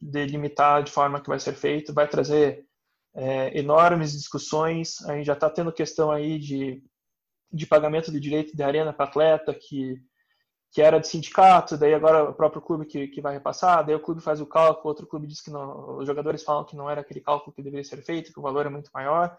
delimitar 0.01 0.83
de 0.83 0.91
forma 0.91 1.21
que 1.21 1.29
vai 1.29 1.39
ser 1.39 1.55
feito, 1.55 1.93
vai 1.93 2.09
trazer 2.09 2.65
é, 3.15 3.59
enormes 3.59 4.13
discussões. 4.13 5.03
A 5.07 5.17
gente 5.17 5.27
já 5.27 5.33
está 5.35 5.51
tendo 5.51 5.73
questão 5.73 6.11
aí 6.11 6.39
de, 6.39 6.83
de 7.53 7.67
pagamento 7.67 8.11
de 8.13 8.21
direito 8.21 8.57
de 8.57 8.63
arena 8.63 8.93
para 8.93 9.07
atleta, 9.07 9.55
que, 9.55 10.01
que 10.71 10.83
era 10.83 11.01
de 11.01 11.09
sindicato, 11.09 11.77
daí 11.77 11.95
agora 11.95 12.31
o 12.31 12.35
próprio 12.35 12.61
clube 12.61 12.85
que, 12.85 13.09
que 13.09 13.21
vai 13.21 13.35
repassar, 13.35 13.85
daí 13.85 13.95
o 13.95 14.01
clube 14.01 14.21
faz 14.21 14.41
o 14.41 14.47
cálculo, 14.47 14.89
outro 14.89 15.07
clube 15.07 15.27
diz 15.27 15.41
que 15.41 15.51
não, 15.51 15.99
os 15.99 16.07
jogadores 16.07 16.43
falam 16.43 16.65
que 16.65 16.77
não 16.77 16.91
era 16.91 17.01
aquele 17.01 17.21
cálculo 17.21 17.55
que 17.55 17.63
deveria 17.63 17.85
ser 17.85 18.03
feito, 18.03 18.33
que 18.33 18.39
o 18.39 18.43
valor 18.43 18.67
é 18.67 18.69
muito 18.69 18.91
maior. 18.93 19.37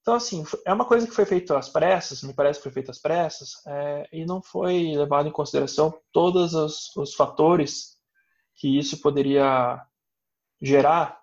Então, 0.00 0.14
assim, 0.14 0.44
é 0.66 0.72
uma 0.72 0.84
coisa 0.84 1.06
que 1.06 1.14
foi 1.14 1.24
feita 1.24 1.56
às 1.56 1.68
pressas, 1.68 2.22
me 2.22 2.34
parece 2.34 2.58
que 2.58 2.64
foi 2.64 2.72
feita 2.72 2.90
às 2.90 2.98
pressas, 2.98 3.54
é, 3.66 4.08
e 4.12 4.26
não 4.26 4.42
foi 4.42 4.94
levado 4.96 5.28
em 5.28 5.32
consideração 5.32 5.98
todos 6.12 6.54
os, 6.54 6.94
os 6.96 7.14
fatores 7.14 7.96
que 8.56 8.78
isso 8.78 9.00
poderia 9.00 9.80
gerar. 10.60 11.20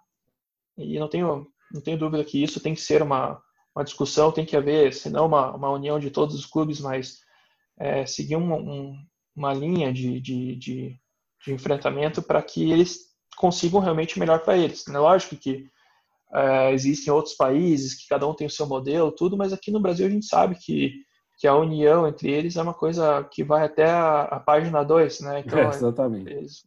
E 0.78 0.97
não 0.97 1.08
tenho 1.08 1.47
não 1.72 1.82
tenho 1.82 1.97
dúvida 1.97 2.24
que 2.24 2.43
isso 2.43 2.60
tem 2.60 2.74
que 2.74 2.82
ser 2.82 3.02
uma, 3.02 3.41
uma 3.76 3.84
discussão, 3.84 4.32
tem 4.32 4.45
que 4.45 4.58
haver, 4.58 4.93
se 4.93 5.10
não 5.10 5.26
uma, 5.26 5.56
uma 5.56 5.70
união 5.70 5.99
de 5.99 6.12
todos 6.12 6.36
os 6.36 6.45
clubes, 6.45 6.80
mas 6.80 7.20
é, 7.80 8.06
seguir 8.06 8.36
um, 8.36 8.54
um, 8.54 9.06
uma 9.36 9.53
linha 9.53 9.91
de, 9.91 10.19
de, 10.19 10.55
de, 10.55 10.99
de 11.45 11.53
enfrentamento 11.53 12.21
para 12.21 12.41
que 12.41 12.71
eles 12.71 13.11
consigam 13.38 13.79
realmente 13.79 14.17
o 14.17 14.19
melhor 14.19 14.39
para 14.39 14.57
eles. 14.57 14.88
É 14.88 14.97
lógico 14.97 15.36
que 15.36 15.65
é, 16.34 16.71
existem 16.73 17.11
outros 17.13 17.36
países 17.36 17.93
que 17.93 18.07
cada 18.07 18.27
um 18.27 18.34
tem 18.34 18.47
o 18.47 18.51
seu 18.51 18.65
modelo, 18.65 19.11
tudo, 19.11 19.38
mas 19.38 19.51
aqui 19.51 19.71
no 19.71 19.79
Brasil 19.79 20.07
a 20.07 20.09
gente 20.09 20.25
sabe 20.25 20.55
que, 20.55 20.93
que 21.38 21.47
a 21.47 21.55
união 21.55 22.07
entre 22.07 22.32
eles 22.32 22.55
é 22.55 22.61
uma 22.61 22.73
coisa 22.73 23.23
que 23.32 23.43
vai 23.43 23.65
até 23.65 23.89
a, 23.89 24.21
a 24.21 24.39
página 24.39 24.84
2, 24.84 25.21
né? 25.21 25.39
Então, 25.39 25.59
é, 25.59 25.67
exatamente. 25.67 26.32
Eles, 26.32 26.63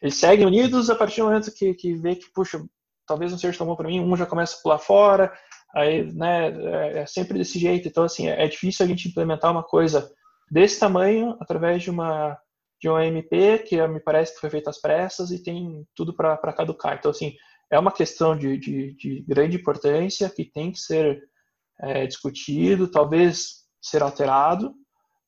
eles, 0.00 0.14
seguem 0.14 0.46
unidos 0.46 0.88
a 0.88 0.94
partir 0.94 1.20
do 1.20 1.26
momento 1.26 1.52
que, 1.52 1.74
que 1.74 1.94
vê 1.94 2.16
que, 2.16 2.30
puxa, 2.32 2.64
talvez 3.06 3.30
não 3.30 3.38
seja 3.38 3.58
tão 3.58 3.66
bom 3.66 3.76
para 3.76 3.88
mim, 3.88 4.00
um 4.00 4.16
já 4.16 4.24
começa 4.24 4.56
a 4.56 4.62
pular 4.62 4.78
fora, 4.78 5.32
aí, 5.74 6.10
né, 6.12 6.48
é, 6.48 6.98
é 7.00 7.06
sempre 7.06 7.38
desse 7.38 7.58
jeito. 7.58 7.88
Então, 7.88 8.04
assim, 8.04 8.28
é, 8.28 8.46
difícil 8.46 8.86
a 8.86 8.88
gente 8.88 9.08
implementar 9.08 9.50
uma 9.50 9.62
coisa 9.62 10.10
desse 10.50 10.78
tamanho 10.78 11.36
através 11.40 11.82
de 11.82 11.90
uma 11.90 12.38
de 12.80 12.88
uma 12.88 13.06
MP 13.06 13.60
que 13.60 13.86
me 13.86 13.98
parece 13.98 14.34
que 14.34 14.40
foi 14.40 14.50
feita 14.50 14.68
às 14.68 14.78
pressas 14.78 15.30
e 15.30 15.42
tem 15.42 15.86
tudo 15.94 16.14
para 16.14 16.52
caducar. 16.52 16.96
Então, 16.98 17.10
assim, 17.10 17.34
é 17.70 17.78
uma 17.78 17.90
questão 17.90 18.36
de, 18.36 18.58
de, 18.58 18.94
de 18.94 19.24
grande 19.26 19.56
importância 19.56 20.28
que 20.28 20.44
tem 20.44 20.70
que 20.70 20.78
ser 20.78 21.22
é, 21.80 22.06
discutido, 22.06 22.90
talvez 22.90 23.64
ser 23.80 24.02
alterado, 24.02 24.74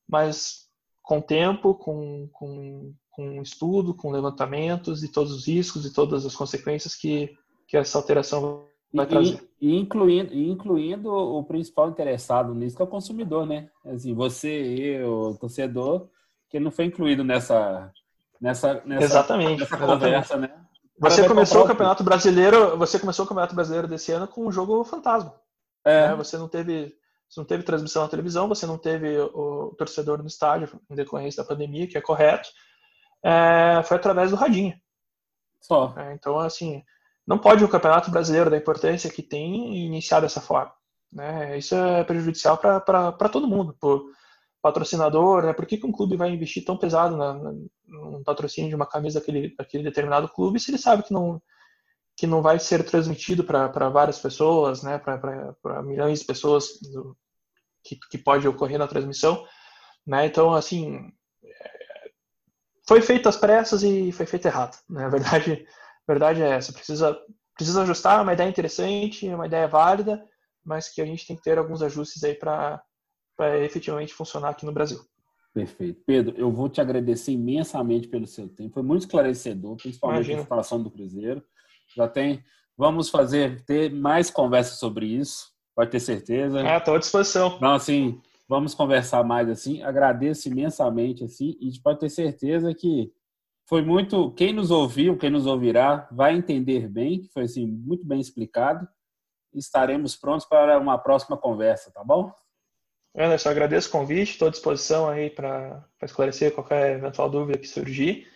mas 0.06 0.66
com 1.02 1.20
tempo, 1.20 1.74
com, 1.74 2.28
com, 2.32 2.94
com 3.10 3.40
estudo, 3.40 3.94
com 3.94 4.10
levantamentos 4.10 5.02
e 5.02 5.10
todos 5.10 5.32
os 5.32 5.46
riscos 5.46 5.86
e 5.86 5.92
todas 5.92 6.26
as 6.26 6.34
consequências 6.34 6.94
que, 6.94 7.34
que 7.66 7.76
essa 7.76 7.96
alteração 7.96 8.68
vai 8.96 9.06
trazer. 9.06 9.48
E, 9.60 9.76
incluindo, 9.76 10.34
incluindo 10.34 11.10
o 11.10 11.44
principal 11.44 11.88
interessado 11.88 12.54
nisso, 12.54 12.76
que 12.76 12.82
é 12.82 12.84
o 12.84 12.88
consumidor, 12.88 13.46
né? 13.46 13.68
Assim, 13.84 14.14
você, 14.14 14.48
eu, 14.48 15.30
o 15.30 15.38
torcedor, 15.38 16.08
que 16.48 16.60
não 16.60 16.70
foi 16.70 16.86
incluído 16.86 17.24
nessa, 17.24 17.92
nessa, 18.40 18.82
nessa, 18.84 19.04
Exatamente. 19.04 19.60
nessa 19.60 19.76
conversa, 19.76 20.36
né? 20.36 20.50
Você 20.98 21.28
começou 21.28 21.64
o 21.64 21.66
Campeonato 21.66 22.02
Brasileiro, 22.02 22.76
você 22.78 22.98
começou 22.98 23.24
o 23.24 23.28
Campeonato 23.28 23.54
Brasileiro 23.54 23.86
desse 23.86 24.12
ano 24.12 24.26
com 24.26 24.46
um 24.46 24.52
jogo 24.52 24.82
fantasma. 24.82 25.34
É. 25.84 26.08
Né? 26.08 26.14
Você 26.16 26.38
não 26.38 26.48
teve, 26.48 26.94
você 27.28 27.38
não 27.38 27.46
teve 27.46 27.62
transmissão 27.62 28.02
na 28.02 28.08
televisão, 28.08 28.48
você 28.48 28.66
não 28.66 28.78
teve 28.78 29.18
o 29.18 29.74
torcedor 29.76 30.18
no 30.18 30.26
estádio 30.26 30.80
em 30.90 30.94
decorrência 30.94 31.42
da 31.42 31.48
pandemia, 31.48 31.86
que 31.86 31.98
é 31.98 32.00
correto. 32.00 32.48
É, 33.22 33.82
foi 33.84 33.96
através 33.96 34.30
do 34.30 34.36
radinho. 34.36 34.74
Só. 35.60 35.92
É, 35.98 36.14
então, 36.14 36.38
assim, 36.38 36.82
não 37.26 37.38
pode 37.38 37.64
o 37.64 37.68
Campeonato 37.68 38.10
Brasileiro 38.10 38.50
da 38.50 38.56
importância 38.56 39.10
que 39.10 39.22
tem 39.22 39.84
iniciar 39.86 40.20
dessa 40.20 40.40
forma. 40.40 40.72
Né? 41.12 41.58
Isso 41.58 41.74
é 41.74 42.04
prejudicial 42.04 42.56
para 42.56 43.28
todo 43.28 43.48
mundo, 43.48 43.76
para 43.80 43.98
patrocinador. 44.62 45.44
Né? 45.44 45.52
Por 45.52 45.66
que, 45.66 45.76
que 45.76 45.86
um 45.86 45.92
clube 45.92 46.16
vai 46.16 46.30
investir 46.30 46.64
tão 46.64 46.76
pesado 46.76 47.16
na, 47.16 47.34
na, 47.34 47.52
patrocínio 48.24 48.68
de 48.68 48.76
uma 48.76 48.86
camisa 48.86 49.18
daquele, 49.18 49.54
daquele 49.56 49.82
determinado 49.82 50.28
clube 50.28 50.60
se 50.60 50.70
ele 50.70 50.78
sabe 50.78 51.02
que 51.02 51.12
não, 51.12 51.42
que 52.16 52.26
não 52.26 52.42
vai 52.42 52.58
ser 52.58 52.84
transmitido 52.84 53.42
para 53.42 53.88
várias 53.88 54.18
pessoas, 54.18 54.82
né? 54.82 54.98
para 54.98 55.82
milhões 55.82 56.20
de 56.20 56.26
pessoas 56.26 56.78
do, 56.80 57.16
que, 57.82 57.96
que 58.10 58.18
pode 58.18 58.46
ocorrer 58.46 58.78
na 58.78 58.86
transmissão? 58.86 59.44
Né? 60.06 60.26
Então, 60.26 60.52
assim, 60.52 61.10
é, 61.44 62.10
foi 62.86 63.00
feito 63.00 63.28
às 63.28 63.36
pressas 63.36 63.82
e 63.82 64.12
foi 64.12 64.26
feito 64.26 64.46
errado. 64.46 64.76
Né? 64.88 65.04
A 65.04 65.08
verdade 65.08 65.66
verdade 66.06 66.42
é 66.42 66.50
essa. 66.50 66.72
Precisa, 66.72 67.18
precisa 67.54 67.82
ajustar, 67.82 68.18
é 68.18 68.22
uma 68.22 68.32
ideia 68.32 68.48
interessante, 68.48 69.28
é 69.28 69.34
uma 69.34 69.46
ideia 69.46 69.66
válida, 69.66 70.24
mas 70.64 70.88
que 70.88 71.00
a 71.00 71.06
gente 71.06 71.26
tem 71.26 71.36
que 71.36 71.42
ter 71.42 71.58
alguns 71.58 71.82
ajustes 71.82 72.22
aí 72.24 72.34
para 72.34 72.82
efetivamente 73.62 74.14
funcionar 74.14 74.50
aqui 74.50 74.66
no 74.66 74.72
Brasil. 74.72 75.00
Perfeito. 75.54 76.02
Pedro, 76.06 76.34
eu 76.36 76.52
vou 76.52 76.68
te 76.68 76.82
agradecer 76.82 77.32
imensamente 77.32 78.08
pelo 78.08 78.26
seu 78.26 78.46
tempo. 78.46 78.74
Foi 78.74 78.82
muito 78.82 79.02
esclarecedor, 79.02 79.76
principalmente 79.76 80.18
Imagina. 80.18 80.40
a 80.40 80.42
situação 80.42 80.82
do 80.82 80.90
Cruzeiro. 80.90 81.42
Já 81.96 82.06
tem. 82.06 82.44
Vamos 82.76 83.08
fazer 83.08 83.64
ter 83.64 83.90
mais 83.90 84.28
conversas 84.28 84.78
sobre 84.78 85.06
isso, 85.06 85.46
pode 85.74 85.90
ter 85.90 86.00
certeza. 86.00 86.60
Ah, 86.60 86.76
estou 86.76 86.94
à 86.94 86.98
disposição. 86.98 87.54
Então, 87.56 87.72
assim, 87.72 88.20
vamos 88.46 88.74
conversar 88.74 89.24
mais 89.24 89.48
assim. 89.48 89.82
Agradeço 89.82 90.46
imensamente 90.48 91.24
assim 91.24 91.56
e 91.58 91.72
pode 91.80 92.00
ter 92.00 92.10
certeza 92.10 92.74
que 92.74 93.10
foi 93.66 93.82
muito. 93.82 94.32
Quem 94.32 94.52
nos 94.52 94.70
ouviu, 94.70 95.16
quem 95.18 95.30
nos 95.30 95.46
ouvirá, 95.46 96.08
vai 96.10 96.34
entender 96.34 96.88
bem, 96.88 97.22
que 97.22 97.28
foi 97.28 97.44
assim, 97.44 97.66
muito 97.66 98.06
bem 98.06 98.20
explicado. 98.20 98.88
Estaremos 99.54 100.16
prontos 100.16 100.46
para 100.46 100.78
uma 100.78 100.98
próxima 100.98 101.36
conversa, 101.36 101.90
tá 101.92 102.04
bom? 102.04 102.32
Anderson, 103.16 103.48
agradeço 103.48 103.88
o 103.88 103.92
convite, 103.92 104.32
estou 104.32 104.48
à 104.48 104.50
disposição 104.50 105.08
aí 105.08 105.30
para 105.30 105.82
esclarecer 106.02 106.52
qualquer 106.52 106.96
eventual 106.96 107.30
dúvida 107.30 107.58
que 107.58 107.66
surgir. 107.66 108.28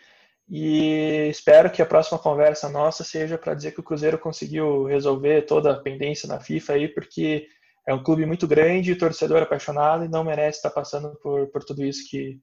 E 0.48 1.28
espero 1.28 1.70
que 1.70 1.82
a 1.82 1.86
próxima 1.86 2.18
conversa 2.18 2.68
nossa 2.68 3.04
seja 3.04 3.38
para 3.38 3.54
dizer 3.54 3.72
que 3.72 3.80
o 3.80 3.84
Cruzeiro 3.84 4.18
conseguiu 4.18 4.84
resolver 4.84 5.42
toda 5.42 5.72
a 5.72 5.80
pendência 5.80 6.26
na 6.26 6.40
FIFA 6.40 6.72
aí, 6.72 6.88
porque 6.88 7.46
é 7.86 7.94
um 7.94 8.02
clube 8.02 8.26
muito 8.26 8.48
grande, 8.48 8.96
torcedor 8.96 9.42
apaixonado 9.42 10.04
e 10.04 10.08
não 10.08 10.24
merece 10.24 10.58
estar 10.58 10.70
passando 10.70 11.14
por, 11.22 11.46
por 11.48 11.62
tudo 11.62 11.84
isso 11.84 12.08
que, 12.10 12.40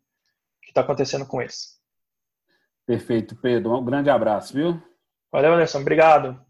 está 0.67 0.81
acontecendo 0.81 1.25
com 1.25 1.41
eles. 1.41 1.76
Perfeito, 2.87 3.35
Pedro. 3.35 3.77
Um 3.77 3.83
grande 3.83 4.09
abraço, 4.09 4.53
viu? 4.53 4.81
Valeu, 5.29 5.53
Anderson. 5.53 5.81
Obrigado. 5.81 6.41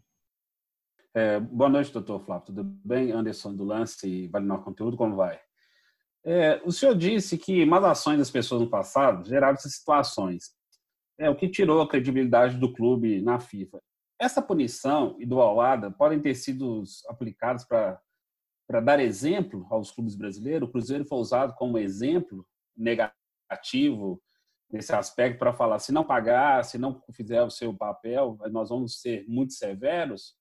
É, 1.12 1.40
boa 1.40 1.68
noite, 1.68 1.92
doutor 1.92 2.20
Flávio. 2.20 2.46
Tudo 2.46 2.62
bem? 2.62 3.10
Anderson 3.10 3.56
do 3.56 3.64
Lance 3.64 4.06
e 4.08 4.28
Vale 4.28 4.46
Nor 4.46 4.62
Conteúdo, 4.62 4.96
como 4.96 5.16
vai? 5.16 5.40
É, 6.24 6.62
o 6.64 6.70
senhor 6.70 6.94
disse 6.94 7.36
que 7.36 7.66
más 7.66 7.82
ações 7.82 8.18
das 8.18 8.30
pessoas 8.30 8.60
no 8.60 8.70
passado 8.70 9.28
geraram 9.28 9.54
essas 9.54 9.74
situações, 9.74 10.54
é, 11.18 11.28
o 11.28 11.34
que 11.34 11.48
tirou 11.48 11.82
a 11.82 11.88
credibilidade 11.88 12.56
do 12.56 12.72
clube 12.72 13.20
na 13.20 13.40
FIFA. 13.40 13.82
Essa 14.16 14.40
punição 14.40 15.16
e 15.18 15.26
do 15.26 15.40
Alada 15.40 15.90
podem 15.90 16.20
ter 16.20 16.36
sido 16.36 16.84
aplicados 17.08 17.64
para 17.64 18.00
dar 18.80 19.00
exemplo 19.00 19.66
aos 19.70 19.90
clubes 19.90 20.14
brasileiros. 20.14 20.68
O 20.68 20.70
Cruzeiro 20.70 21.04
foi 21.04 21.18
usado 21.18 21.52
como 21.56 21.78
exemplo 21.78 22.46
negativo 22.76 24.22
nesse 24.70 24.94
aspecto 24.94 25.38
para 25.38 25.52
falar: 25.52 25.78
se 25.78 25.92
não 25.92 26.04
pagar, 26.04 26.64
se 26.64 26.78
não 26.78 27.02
fizer 27.12 27.42
o 27.42 27.50
seu 27.50 27.74
papel, 27.74 28.38
nós 28.50 28.68
vamos 28.68 29.00
ser 29.00 29.24
muito 29.28 29.52
severos. 29.52 30.36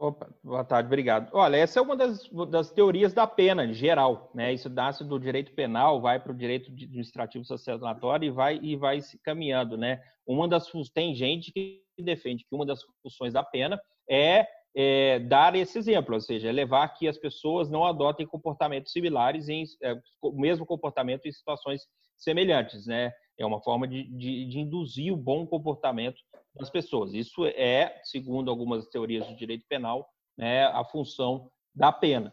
Opa, 0.00 0.34
boa 0.42 0.64
tarde, 0.64 0.86
obrigado. 0.86 1.28
Olha, 1.34 1.56
essa 1.56 1.78
é 1.78 1.82
uma 1.82 1.94
das, 1.94 2.26
das 2.48 2.72
teorias 2.72 3.12
da 3.12 3.26
pena, 3.26 3.66
em 3.66 3.74
geral. 3.74 4.30
Né? 4.34 4.50
Isso 4.50 4.70
nasce 4.70 5.04
do 5.04 5.20
direito 5.20 5.52
penal, 5.52 6.00
vai 6.00 6.18
para 6.18 6.32
o 6.32 6.34
direito 6.34 6.70
administrativo 6.72 7.44
sancionatório 7.44 8.26
e 8.26 8.30
vai, 8.30 8.58
e 8.62 8.76
vai 8.76 9.02
se 9.02 9.18
caminhando. 9.18 9.76
Né? 9.76 10.02
Uma 10.26 10.48
das 10.48 10.70
tem 10.94 11.14
gente 11.14 11.52
que 11.52 11.82
defende 11.98 12.46
que 12.48 12.54
uma 12.54 12.64
das 12.64 12.80
funções 13.02 13.34
da 13.34 13.44
pena 13.44 13.78
é, 14.08 14.46
é 14.74 15.18
dar 15.18 15.54
esse 15.54 15.78
exemplo, 15.78 16.14
ou 16.14 16.20
seja, 16.22 16.48
é 16.48 16.52
levar 16.52 16.88
que 16.88 17.06
as 17.06 17.18
pessoas 17.18 17.68
não 17.68 17.84
adotem 17.84 18.26
comportamentos 18.26 18.92
similares, 18.92 19.50
em, 19.50 19.64
é, 19.82 20.00
o 20.22 20.32
mesmo 20.32 20.64
comportamento 20.64 21.26
em 21.26 21.32
situações 21.32 21.82
semelhantes. 22.22 22.86
Né? 22.86 23.12
É 23.38 23.44
uma 23.44 23.60
forma 23.60 23.88
de, 23.88 24.04
de, 24.04 24.46
de 24.46 24.60
induzir 24.60 25.12
o 25.12 25.16
bom 25.16 25.46
comportamento 25.46 26.20
das 26.54 26.70
pessoas. 26.70 27.14
Isso 27.14 27.46
é, 27.46 28.00
segundo 28.04 28.50
algumas 28.50 28.86
teorias 28.88 29.26
do 29.26 29.36
direito 29.36 29.64
penal, 29.68 30.08
né, 30.36 30.64
a 30.66 30.84
função 30.84 31.50
da 31.74 31.92
pena. 31.92 32.32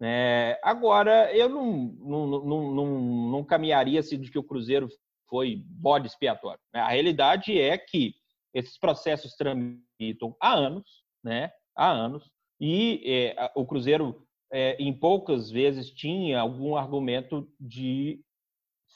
É, 0.00 0.58
agora, 0.64 1.32
eu 1.34 1.48
não, 1.48 1.72
não, 2.00 2.26
não, 2.26 2.72
não, 2.72 3.00
não 3.30 3.44
caminharia 3.44 4.00
assim 4.00 4.18
de 4.20 4.30
que 4.30 4.38
o 4.38 4.42
Cruzeiro 4.42 4.88
foi 5.28 5.62
bode 5.66 6.08
expiatório. 6.08 6.60
Né? 6.74 6.80
A 6.80 6.88
realidade 6.88 7.58
é 7.58 7.78
que 7.78 8.14
esses 8.52 8.76
processos 8.78 9.34
tramitam 9.34 10.36
há 10.40 10.54
anos, 10.54 11.04
né? 11.24 11.52
há 11.76 11.90
anos, 11.90 12.30
e 12.60 13.02
é, 13.06 13.50
o 13.54 13.64
Cruzeiro, 13.64 14.26
é, 14.52 14.76
em 14.78 14.92
poucas 14.92 15.50
vezes, 15.50 15.90
tinha 15.90 16.40
algum 16.40 16.76
argumento 16.76 17.48
de 17.58 18.20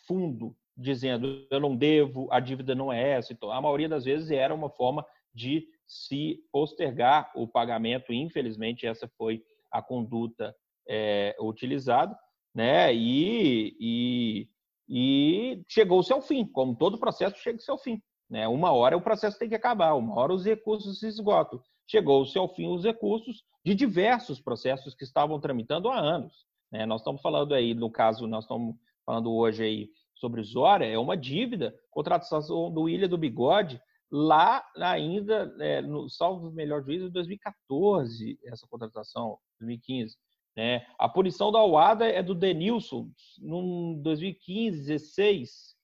fundo 0.07 0.57
dizendo 0.77 1.47
eu 1.51 1.59
não 1.59 1.75
devo, 1.75 2.29
a 2.31 2.39
dívida 2.39 2.75
não 2.75 2.93
é 2.93 3.13
essa. 3.13 3.33
Então, 3.33 3.51
a 3.51 3.61
maioria 3.61 3.89
das 3.89 4.05
vezes 4.05 4.31
era 4.31 4.55
uma 4.55 4.69
forma 4.69 5.05
de 5.35 5.67
se 5.87 6.41
postergar 6.53 7.31
o 7.35 7.47
pagamento. 7.47 8.13
Infelizmente, 8.13 8.87
essa 8.87 9.09
foi 9.17 9.43
a 9.71 9.81
conduta 9.81 10.55
é, 10.89 11.35
utilizada, 11.41 12.17
né? 12.55 12.95
E, 12.95 13.77
e, 13.81 14.49
e 14.89 15.63
chegou-se 15.69 16.13
ao 16.13 16.21
fim, 16.21 16.47
como 16.47 16.77
todo 16.77 16.99
processo 16.99 17.37
chega-se 17.39 17.71
ao 17.71 17.79
fim. 17.79 18.01
Né? 18.29 18.47
Uma 18.49 18.73
hora 18.73 18.97
o 18.97 19.03
processo 19.03 19.39
tem 19.39 19.49
que 19.49 19.55
acabar, 19.55 19.95
uma 19.95 20.19
hora 20.19 20.33
os 20.33 20.45
recursos 20.45 20.99
se 20.99 21.07
esgotam. 21.07 21.61
Chegou-se 21.87 22.37
ao 22.37 22.49
fim 22.49 22.67
os 22.67 22.85
recursos 22.85 23.45
de 23.65 23.75
diversos 23.75 24.41
processos 24.41 24.95
que 24.95 25.05
estavam 25.05 25.39
tramitando 25.39 25.89
há 25.89 25.99
anos. 25.99 26.45
Né? 26.73 26.85
Nós 26.87 27.01
estamos 27.01 27.23
falando 27.23 27.55
aí, 27.55 27.75
no 27.75 27.91
caso, 27.91 28.27
nós 28.27 28.45
estamos 28.45 28.75
falando 29.07 29.33
hoje 29.33 29.63
aí 29.63 29.91
sobre 30.15 30.43
Zória 30.43 30.85
é 30.85 30.99
uma 30.99 31.17
dívida, 31.17 31.75
contratação 31.91 32.71
do 32.71 32.89
Ilha 32.89 33.09
do 33.09 33.17
Bigode, 33.17 33.81
lá 34.11 34.65
ainda, 34.77 35.55
é, 35.61 35.81
no 35.81 36.09
salvo 36.09 36.51
melhor 36.51 36.83
juízo, 36.83 37.07
de 37.07 37.13
2014, 37.13 38.39
essa 38.45 38.67
contratação, 38.69 39.39
2015. 39.61 40.17
Né? 40.57 40.87
A 40.99 41.09
punição 41.09 41.53
da 41.53 41.63
Uada 41.63 42.07
é 42.07 42.23
do 42.23 42.35
Denilson, 42.35 43.11
em 43.41 44.01
2015, 44.03 44.79
16, 44.87 45.77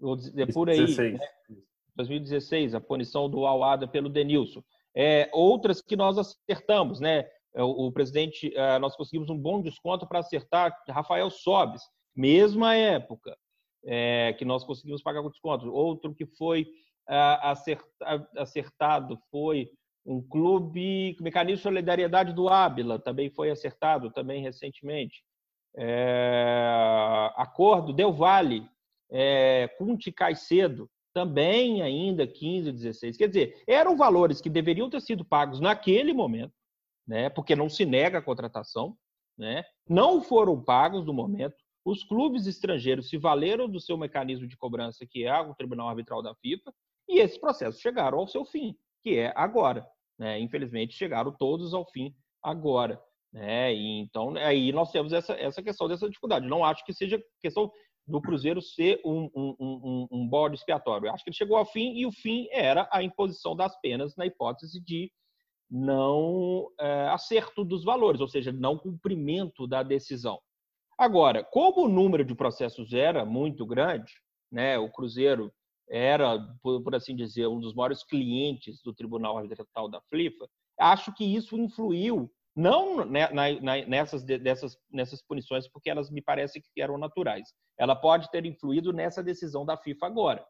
ou 0.00 0.16
é 0.36 0.46
por 0.46 0.68
aí. 0.68 0.80
16. 0.80 1.18
Né? 1.18 1.26
2016, 1.94 2.74
a 2.74 2.80
punição 2.80 3.28
do 3.28 3.46
Awada 3.46 3.86
pelo 3.86 4.08
Denilson. 4.08 4.62
É, 4.94 5.30
outras 5.32 5.80
que 5.80 5.94
nós 5.94 6.18
acertamos, 6.18 7.00
né? 7.00 7.28
É, 7.54 7.62
o, 7.62 7.68
o 7.68 7.92
presidente, 7.92 8.50
é, 8.56 8.78
nós 8.78 8.96
conseguimos 8.96 9.28
um 9.28 9.38
bom 9.38 9.60
desconto 9.60 10.06
para 10.06 10.20
acertar 10.20 10.74
Rafael 10.88 11.30
Sobes, 11.30 11.82
mesma 12.14 12.74
época 12.74 13.36
é, 13.84 14.32
que 14.34 14.44
nós 14.44 14.64
conseguimos 14.64 15.02
pagar 15.02 15.22
com 15.22 15.30
desconto. 15.30 15.72
Outro 15.72 16.14
que 16.14 16.26
foi 16.26 16.66
acertado 18.36 19.18
foi 19.30 19.68
um 20.04 20.20
clube, 20.20 21.16
mecanismo 21.20 21.56
de 21.56 21.62
solidariedade 21.62 22.32
do 22.32 22.48
Ábila, 22.48 22.98
também 22.98 23.30
foi 23.30 23.50
acertado, 23.50 24.10
também 24.10 24.42
recentemente. 24.42 25.22
É, 25.76 27.30
acordo 27.36 27.92
Del 27.92 28.12
Vale, 28.12 28.68
é, 29.10 29.68
Cunti 29.78 30.12
Caicedo, 30.12 30.88
também 31.14 31.82
ainda 31.82 32.26
15, 32.26 32.72
16. 32.72 33.16
Quer 33.16 33.28
dizer, 33.28 33.62
eram 33.66 33.96
valores 33.96 34.40
que 34.40 34.50
deveriam 34.50 34.90
ter 34.90 35.00
sido 35.00 35.24
pagos 35.24 35.60
naquele 35.60 36.12
momento, 36.12 36.54
né, 37.06 37.28
porque 37.28 37.54
não 37.54 37.68
se 37.68 37.84
nega 37.84 38.18
a 38.18 38.22
contratação, 38.22 38.96
né, 39.36 39.62
não 39.88 40.22
foram 40.22 40.62
pagos 40.62 41.04
no 41.04 41.12
momento, 41.12 41.56
os 41.84 42.04
clubes 42.04 42.46
estrangeiros 42.46 43.08
se 43.08 43.16
valeram 43.16 43.68
do 43.68 43.80
seu 43.80 43.96
mecanismo 43.96 44.46
de 44.46 44.56
cobrança, 44.56 45.06
que 45.06 45.24
é 45.24 45.40
o 45.40 45.54
Tribunal 45.54 45.88
Arbitral 45.88 46.22
da 46.22 46.34
FIFA, 46.34 46.72
e 47.08 47.18
esses 47.18 47.38
processos 47.38 47.80
chegaram 47.80 48.18
ao 48.18 48.26
seu 48.26 48.44
fim, 48.44 48.76
que 49.02 49.16
é 49.16 49.32
agora. 49.36 49.86
Né? 50.18 50.38
Infelizmente, 50.40 50.94
chegaram 50.94 51.32
todos 51.32 51.74
ao 51.74 51.84
fim 51.90 52.14
agora. 52.42 53.00
Né? 53.32 53.74
E, 53.74 54.00
então, 54.00 54.34
aí 54.36 54.72
nós 54.72 54.92
temos 54.92 55.12
essa, 55.12 55.34
essa 55.34 55.62
questão 55.62 55.88
dessa 55.88 56.08
dificuldade. 56.08 56.46
Não 56.46 56.64
acho 56.64 56.84
que 56.84 56.92
seja 56.92 57.22
questão 57.40 57.70
do 58.06 58.20
Cruzeiro 58.20 58.60
ser 58.60 59.00
um, 59.04 59.30
um, 59.34 59.56
um, 59.60 60.08
um 60.10 60.28
bode 60.28 60.56
expiatório. 60.56 61.06
Eu 61.06 61.14
acho 61.14 61.24
que 61.24 61.30
ele 61.30 61.36
chegou 61.36 61.56
ao 61.56 61.66
fim 61.66 61.94
e 61.96 62.06
o 62.06 62.12
fim 62.12 62.48
era 62.50 62.88
a 62.92 63.02
imposição 63.02 63.56
das 63.56 63.78
penas 63.80 64.16
na 64.16 64.26
hipótese 64.26 64.80
de 64.82 65.10
não 65.70 66.68
é, 66.78 67.08
acerto 67.08 67.64
dos 67.64 67.82
valores, 67.82 68.20
ou 68.20 68.28
seja, 68.28 68.52
não 68.52 68.76
cumprimento 68.76 69.66
da 69.66 69.82
decisão. 69.82 70.38
Agora, 71.02 71.42
como 71.42 71.84
o 71.84 71.88
número 71.88 72.24
de 72.24 72.32
processos 72.32 72.92
era 72.92 73.24
muito 73.24 73.66
grande, 73.66 74.12
né, 74.52 74.78
o 74.78 74.88
Cruzeiro 74.88 75.52
era, 75.90 76.38
por, 76.62 76.94
assim 76.94 77.16
dizer, 77.16 77.48
um 77.48 77.58
dos 77.58 77.74
maiores 77.74 78.04
clientes 78.04 78.80
do 78.84 78.94
Tribunal 78.94 79.36
Arbitral 79.36 79.88
da 79.88 80.00
FIFA, 80.02 80.48
acho 80.78 81.12
que 81.12 81.24
isso 81.24 81.58
influiu 81.58 82.30
não 82.54 83.04
né, 83.04 83.28
nessas, 83.88 84.22
dessas, 84.22 84.78
nessas 84.92 85.20
punições, 85.20 85.68
porque 85.68 85.90
elas 85.90 86.08
me 86.08 86.22
parecem 86.22 86.62
que 86.62 86.80
eram 86.80 86.96
naturais. 86.96 87.52
Ela 87.76 87.96
pode 87.96 88.30
ter 88.30 88.46
influído 88.46 88.92
nessa 88.92 89.24
decisão 89.24 89.66
da 89.66 89.76
FIFA 89.76 90.06
agora, 90.06 90.46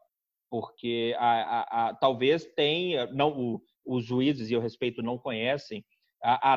porque 0.51 1.15
a, 1.17 1.31
a, 1.31 1.87
a, 1.89 1.95
talvez 1.95 2.45
tenha, 2.55 3.07
não, 3.07 3.31
o, 3.35 3.61
os 3.83 4.05
juízes, 4.05 4.51
e 4.51 4.53
eu 4.53 4.61
respeito, 4.61 5.01
não 5.01 5.17
conhecem 5.17 5.83
a, 6.23 6.53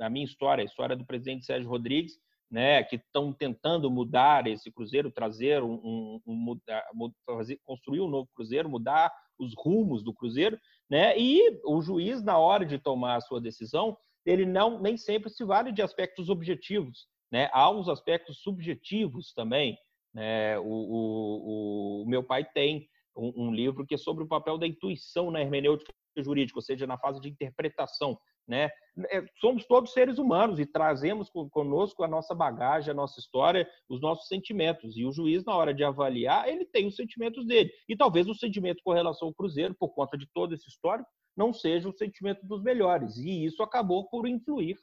a, 0.00 0.08
minha 0.08 0.24
história, 0.24 0.62
a 0.62 0.64
história 0.64 0.96
do 0.96 1.04
presidente 1.04 1.44
Sérgio 1.44 1.68
Rodrigues, 1.68 2.14
né, 2.54 2.84
que 2.84 2.94
estão 2.94 3.32
tentando 3.32 3.90
mudar 3.90 4.46
esse 4.46 4.70
cruzeiro, 4.70 5.10
trazer 5.10 5.60
um, 5.60 6.20
um, 6.24 6.56
um 6.96 7.12
fazer, 7.26 7.58
construir 7.64 8.00
um 8.00 8.06
novo 8.06 8.30
cruzeiro, 8.32 8.68
mudar 8.68 9.12
os 9.36 9.52
rumos 9.56 10.04
do 10.04 10.14
cruzeiro, 10.14 10.56
né? 10.88 11.18
E 11.18 11.60
o 11.64 11.82
juiz 11.82 12.22
na 12.22 12.38
hora 12.38 12.64
de 12.64 12.78
tomar 12.78 13.16
a 13.16 13.20
sua 13.20 13.40
decisão, 13.40 13.98
ele 14.24 14.46
não 14.46 14.80
nem 14.80 14.96
sempre 14.96 15.30
se 15.30 15.42
vale 15.42 15.72
de 15.72 15.82
aspectos 15.82 16.28
objetivos, 16.28 17.08
né? 17.28 17.50
Há 17.52 17.68
uns 17.68 17.88
aspectos 17.88 18.38
subjetivos 18.40 19.32
também, 19.34 19.76
né? 20.14 20.56
O, 20.60 20.62
o, 20.62 22.02
o 22.04 22.06
meu 22.06 22.22
pai 22.22 22.44
tem 22.44 22.88
um, 23.16 23.46
um 23.46 23.52
livro 23.52 23.84
que 23.84 23.96
é 23.96 23.98
sobre 23.98 24.22
o 24.22 24.28
papel 24.28 24.58
da 24.58 24.66
intuição 24.68 25.28
na 25.28 25.40
hermenêutica 25.40 25.92
jurídica, 26.18 26.58
ou 26.60 26.62
seja, 26.62 26.86
na 26.86 26.96
fase 26.98 27.20
de 27.20 27.28
interpretação 27.28 28.16
né? 28.46 28.70
É, 29.10 29.24
somos 29.40 29.64
todos 29.66 29.92
seres 29.92 30.18
humanos 30.18 30.60
e 30.60 30.66
trazemos 30.66 31.28
conosco 31.50 32.04
a 32.04 32.08
nossa 32.08 32.34
bagagem, 32.34 32.90
a 32.90 32.94
nossa 32.94 33.18
história, 33.18 33.68
os 33.88 34.00
nossos 34.00 34.28
sentimentos. 34.28 34.96
E 34.96 35.04
o 35.04 35.12
juiz, 35.12 35.44
na 35.44 35.54
hora 35.54 35.74
de 35.74 35.82
avaliar, 35.82 36.48
ele 36.48 36.64
tem 36.64 36.86
os 36.86 36.94
sentimentos 36.94 37.44
dele. 37.44 37.72
E 37.88 37.96
talvez 37.96 38.28
o 38.28 38.34
sentimento 38.34 38.82
com 38.84 38.92
relação 38.92 39.28
ao 39.28 39.34
Cruzeiro, 39.34 39.74
por 39.74 39.88
conta 39.88 40.16
de 40.16 40.26
todo 40.32 40.54
esse 40.54 40.68
histórico, 40.68 41.10
não 41.36 41.52
seja 41.52 41.88
o 41.88 41.96
sentimento 41.96 42.46
dos 42.46 42.62
melhores. 42.62 43.16
E 43.16 43.44
isso 43.44 43.62
acabou 43.62 44.08
por 44.08 44.28
influir, 44.28 44.76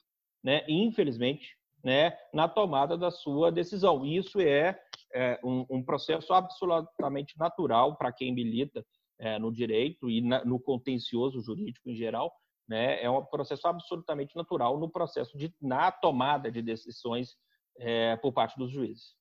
né? 0.43 0.65
infelizmente, 0.67 1.55
né? 1.81 2.17
na 2.33 2.49
tomada 2.49 2.97
da 2.97 3.11
sua 3.11 3.49
decisão. 3.49 4.05
E 4.05 4.17
isso 4.17 4.41
é, 4.41 4.77
é 5.13 5.39
um, 5.41 5.65
um, 5.69 5.83
processo 5.83 6.33
absolutamente 6.33 7.37
natural 7.37 7.95
para 7.95 8.11
quem 8.11 8.33
milita 8.33 8.85
é, 9.17 9.39
no 9.39 9.53
direito 9.53 10.09
e 10.09 10.19
na, 10.19 10.43
no 10.43 10.59
contencioso 10.59 11.39
jurídico 11.41 11.89
em 11.89 11.95
geral, 11.95 12.33
né, 12.71 13.03
é 13.03 13.09
um 13.09 13.21
processo 13.21 13.67
absolutamente 13.67 14.33
natural 14.33 14.79
no 14.79 14.89
processo 14.89 15.37
de 15.37 15.53
na 15.61 15.91
tomada 15.91 16.49
de 16.49 16.61
decisões 16.61 17.35
é, 17.77 18.15
por 18.15 18.31
parte 18.31 18.57
dos 18.57 18.71
juízes. 18.71 19.13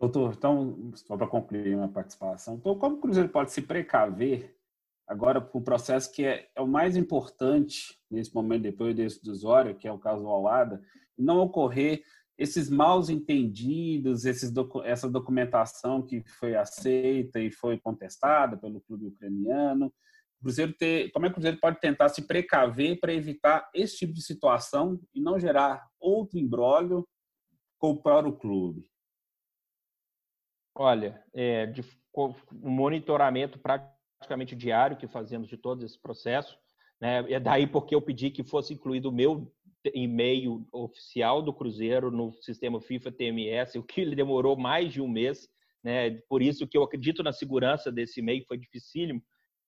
Doutor, 0.00 0.32
então, 0.32 0.90
só 0.94 1.18
para 1.18 1.26
concluir 1.26 1.76
uma 1.76 1.88
participação, 1.88 2.54
então, 2.54 2.78
como 2.78 2.96
o 2.96 3.00
Cruzeiro 3.00 3.28
pode 3.28 3.52
se 3.52 3.60
precaver 3.60 4.56
agora 5.06 5.38
com 5.38 5.58
o 5.58 5.62
processo 5.62 6.10
que 6.10 6.24
é, 6.24 6.48
é, 6.56 6.62
o 6.62 6.66
mais 6.66 6.96
importante 6.96 8.00
nesse 8.10 8.34
momento, 8.34 8.62
depois 8.62 8.96
desse 8.96 9.22
decisório, 9.22 9.76
que 9.76 9.86
é 9.86 9.92
o 9.92 9.98
caso 9.98 10.26
Alada, 10.26 10.82
não 11.16 11.40
ocorrer 11.40 12.02
esses 12.38 12.70
maus 12.70 13.10
entendidos, 13.10 14.24
esses 14.24 14.50
essa 14.84 15.10
documentação 15.10 16.00
que 16.00 16.22
foi 16.22 16.56
aceita 16.56 17.38
e 17.38 17.50
foi 17.50 17.78
contestada 17.78 18.56
pelo 18.56 18.80
clube 18.80 19.08
ucraniano. 19.08 19.92
Cruzeiro 20.42 20.72
ter, 20.72 21.10
como 21.12 21.26
é 21.26 21.28
que 21.28 21.32
o 21.32 21.34
Cruzeiro 21.34 21.58
pode 21.58 21.80
tentar 21.80 22.08
se 22.08 22.26
precaver 22.26 22.98
para 23.00 23.14
evitar 23.14 23.70
esse 23.74 23.98
tipo 23.98 24.12
de 24.12 24.22
situação 24.22 25.00
e 25.14 25.20
não 25.20 25.38
gerar 25.38 25.88
outro 26.00 26.38
embrólio 26.38 27.06
com 27.78 27.90
o 27.90 28.02
próprio 28.02 28.36
clube? 28.36 28.84
Olha, 30.74 31.22
é, 31.32 31.66
de, 31.66 31.82
monitoramento 32.52 33.58
praticamente 33.58 34.54
diário 34.54 34.96
que 34.96 35.06
fazemos 35.06 35.48
de 35.48 35.56
todo 35.56 35.84
esse 35.84 36.00
processo. 36.00 36.58
Né? 37.00 37.24
É 37.32 37.40
daí 37.40 37.66
porque 37.66 37.94
eu 37.94 38.02
pedi 38.02 38.30
que 38.30 38.44
fosse 38.44 38.74
incluído 38.74 39.08
o 39.08 39.12
meu 39.12 39.52
e-mail 39.94 40.66
oficial 40.72 41.42
do 41.42 41.52
Cruzeiro 41.52 42.10
no 42.10 42.32
sistema 42.40 42.80
FIFA 42.80 43.10
TMS, 43.10 43.76
o 43.76 43.82
que 43.82 44.14
demorou 44.14 44.56
mais 44.56 44.92
de 44.92 45.00
um 45.00 45.08
mês. 45.08 45.48
Né? 45.82 46.20
Por 46.28 46.40
isso 46.40 46.66
que 46.66 46.76
eu 46.76 46.82
acredito 46.82 47.22
na 47.22 47.32
segurança 47.32 47.90
desse 47.90 48.20
e-mail, 48.20 48.44
foi 48.46 48.56
dificílimo 48.56 49.22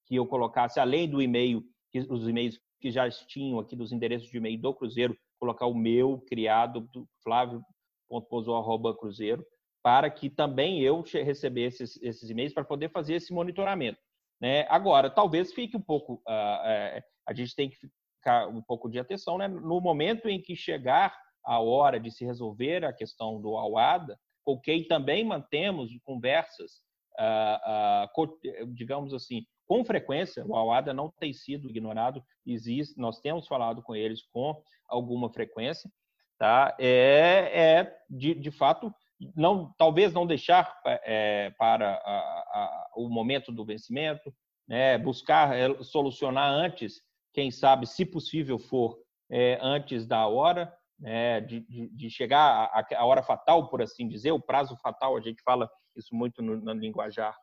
que 0.06 0.16
eu 0.16 0.26
colocasse, 0.26 0.80
além 0.80 1.08
do 1.08 1.22
e-mail, 1.22 1.62
os 2.08 2.28
e-mails 2.28 2.60
que 2.80 2.90
já 2.90 3.08
tinham 3.10 3.58
aqui 3.58 3.74
dos 3.74 3.90
endereços 3.92 4.28
de 4.28 4.36
e-mail 4.36 4.60
do 4.60 4.74
Cruzeiro, 4.74 5.16
colocar 5.38 5.66
o 5.66 5.74
meu 5.74 6.20
criado, 6.28 6.82
do 6.92 7.08
flávio.pozou.cruzeiro, 7.22 9.42
para 9.82 10.10
que 10.10 10.28
também 10.30 10.80
eu 10.80 11.02
recebesse 11.02 11.82
esses, 11.82 12.00
esses 12.02 12.30
e-mails 12.30 12.54
para 12.54 12.64
poder 12.64 12.90
fazer 12.90 13.14
esse 13.14 13.32
monitoramento. 13.32 13.98
Né? 14.40 14.66
Agora, 14.68 15.10
talvez 15.10 15.52
fique 15.52 15.76
um 15.76 15.80
pouco, 15.80 16.14
uh, 16.14 16.18
uh, 16.28 17.02
a 17.26 17.34
gente 17.34 17.54
tem 17.54 17.70
que 17.70 17.76
ficar 17.76 18.48
um 18.48 18.62
pouco 18.62 18.90
de 18.90 18.98
atenção, 18.98 19.38
né? 19.38 19.46
no 19.48 19.80
momento 19.80 20.28
em 20.28 20.40
que 20.40 20.56
chegar 20.56 21.16
a 21.44 21.60
hora 21.60 22.00
de 22.00 22.10
se 22.10 22.24
resolver 22.24 22.84
a 22.84 22.92
questão 22.92 23.40
do 23.40 23.56
Awada, 23.56 24.18
com 24.44 24.58
quem 24.58 24.86
também 24.86 25.24
mantemos 25.24 25.90
conversas, 26.02 26.82
uh, 27.18 28.72
digamos 28.72 29.14
assim, 29.14 29.46
com 29.66 29.84
frequência, 29.84 30.44
o 30.46 30.56
Awada 30.56 30.92
não 30.92 31.10
tem 31.18 31.32
sido 31.32 31.68
ignorado, 31.68 32.22
existe, 32.46 32.98
nós 32.98 33.20
temos 33.20 33.46
falado 33.46 33.82
com 33.82 33.94
eles 33.94 34.22
com 34.32 34.60
alguma 34.88 35.32
frequência, 35.32 35.90
tá? 36.38 36.76
É, 36.78 37.50
é 37.52 37.96
de, 38.08 38.34
de 38.34 38.50
fato 38.50 38.92
não, 39.36 39.72
talvez 39.78 40.12
não 40.12 40.26
deixar 40.26 40.76
é, 40.86 41.50
para 41.58 41.94
a, 41.94 42.18
a, 42.18 42.90
o 42.96 43.08
momento 43.08 43.52
do 43.52 43.64
vencimento, 43.64 44.34
né, 44.68 44.98
buscar 44.98 45.56
é, 45.56 45.82
solucionar 45.82 46.50
antes, 46.50 47.00
quem 47.32 47.50
sabe, 47.50 47.86
se 47.86 48.04
possível 48.04 48.58
for, 48.58 48.98
é, 49.30 49.58
antes 49.62 50.06
da 50.06 50.26
hora, 50.26 50.72
né, 50.98 51.40
de, 51.40 51.60
de, 51.60 51.88
de, 51.88 52.10
chegar 52.10 52.70
à, 52.72 53.04
hora 53.04 53.22
fatal, 53.22 53.68
por 53.68 53.82
assim 53.82 54.06
dizer, 54.08 54.32
o 54.32 54.40
prazo 54.40 54.76
fatal, 54.76 55.16
a 55.16 55.20
gente 55.20 55.42
fala 55.42 55.68
isso 55.96 56.14
muito 56.14 56.42
no, 56.42 56.56
no 56.56 56.72
linguajar 56.72 57.36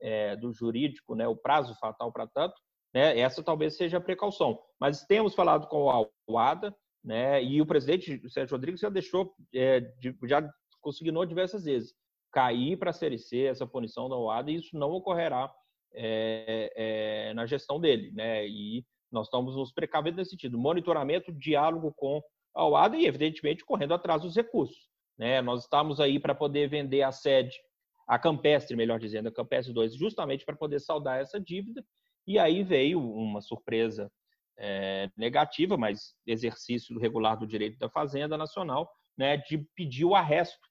é, 0.00 0.36
do 0.36 0.52
jurídico, 0.52 1.14
né, 1.14 1.26
o 1.26 1.36
prazo 1.36 1.74
fatal 1.78 2.12
para 2.12 2.26
tanto, 2.26 2.54
né, 2.94 3.18
essa 3.18 3.42
talvez 3.42 3.76
seja 3.76 3.98
a 3.98 4.00
precaução. 4.00 4.58
Mas 4.80 5.04
temos 5.04 5.34
falado 5.34 5.66
com 5.68 5.84
o 5.84 6.08
Alwada, 6.28 6.74
né, 7.04 7.42
e 7.42 7.60
o 7.60 7.66
presidente 7.66 8.20
Sérgio 8.28 8.56
Rodrigues 8.56 8.80
já 8.80 8.88
deixou, 8.88 9.34
é, 9.54 9.80
de, 9.80 10.16
já 10.24 10.48
consignou 10.80 11.24
diversas 11.24 11.64
vezes 11.64 11.94
cair 12.32 12.76
para 12.76 12.90
a 12.90 12.92
Série 12.92 13.18
C 13.18 13.44
essa 13.44 13.66
punição 13.66 14.08
da 14.08 14.16
OADA 14.16 14.50
e 14.50 14.56
isso 14.56 14.76
não 14.76 14.90
ocorrerá 14.90 15.50
é, 15.94 16.72
é, 16.76 17.34
na 17.34 17.46
gestão 17.46 17.80
dele, 17.80 18.12
né? 18.12 18.46
E 18.46 18.84
nós 19.10 19.28
estamos 19.28 19.56
nos 19.56 19.72
precavendo 19.72 20.18
nesse 20.18 20.32
sentido, 20.32 20.58
monitoramento, 20.58 21.32
diálogo 21.32 21.94
com 21.96 22.20
a 22.54 22.66
OADA 22.66 22.96
e, 22.98 23.06
evidentemente, 23.06 23.64
correndo 23.64 23.94
atrás 23.94 24.22
dos 24.22 24.36
recursos. 24.36 24.88
Né? 25.18 25.40
Nós 25.40 25.62
estamos 25.62 26.00
aí 26.00 26.18
para 26.18 26.34
poder 26.34 26.68
vender 26.68 27.02
a 27.02 27.12
sede, 27.12 27.56
a 28.06 28.18
Campestre, 28.18 28.76
melhor 28.76 28.98
dizendo, 28.98 29.28
a 29.28 29.32
Campestre 29.32 29.72
2, 29.72 29.94
justamente 29.94 30.44
para 30.44 30.56
poder 30.56 30.80
saldar 30.80 31.20
essa 31.20 31.40
dívida. 31.40 31.84
E 32.26 32.38
aí 32.38 32.62
veio 32.62 33.00
uma 33.00 33.40
surpresa 33.40 34.10
é, 34.58 35.10
negativa, 35.16 35.76
mas 35.76 36.14
exercício 36.26 36.98
regular 36.98 37.36
do 37.36 37.46
direito 37.46 37.78
da 37.78 37.88
Fazenda 37.88 38.36
Nacional, 38.36 38.90
né, 39.16 39.36
de 39.36 39.58
pedir 39.74 40.04
o 40.04 40.14
arresto 40.14 40.66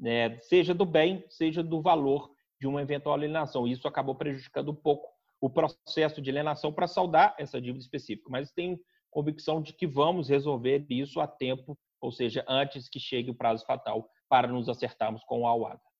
né, 0.00 0.38
seja 0.40 0.72
do 0.72 0.86
bem, 0.86 1.24
seja 1.28 1.62
do 1.62 1.82
valor 1.82 2.30
de 2.58 2.66
uma 2.66 2.80
eventual 2.80 3.14
alienação. 3.14 3.68
Isso 3.68 3.86
acabou 3.86 4.14
prejudicando 4.14 4.70
um 4.70 4.74
pouco 4.74 5.08
o 5.40 5.50
processo 5.50 6.20
de 6.20 6.30
alienação 6.30 6.72
para 6.72 6.86
saldar 6.86 7.34
essa 7.38 7.60
dívida 7.60 7.82
específica, 7.82 8.28
mas 8.30 8.50
tenho 8.50 8.78
convicção 9.10 9.60
de 9.60 9.72
que 9.72 9.86
vamos 9.86 10.28
resolver 10.28 10.86
isso 10.88 11.20
a 11.20 11.26
tempo, 11.26 11.78
ou 12.00 12.10
seja, 12.10 12.44
antes 12.48 12.88
que 12.88 13.00
chegue 13.00 13.30
o 13.30 13.34
prazo 13.34 13.64
fatal 13.66 14.08
para 14.28 14.48
nos 14.48 14.68
acertarmos 14.68 15.22
com 15.24 15.42
o 15.42 15.46
AUADA. 15.46 15.80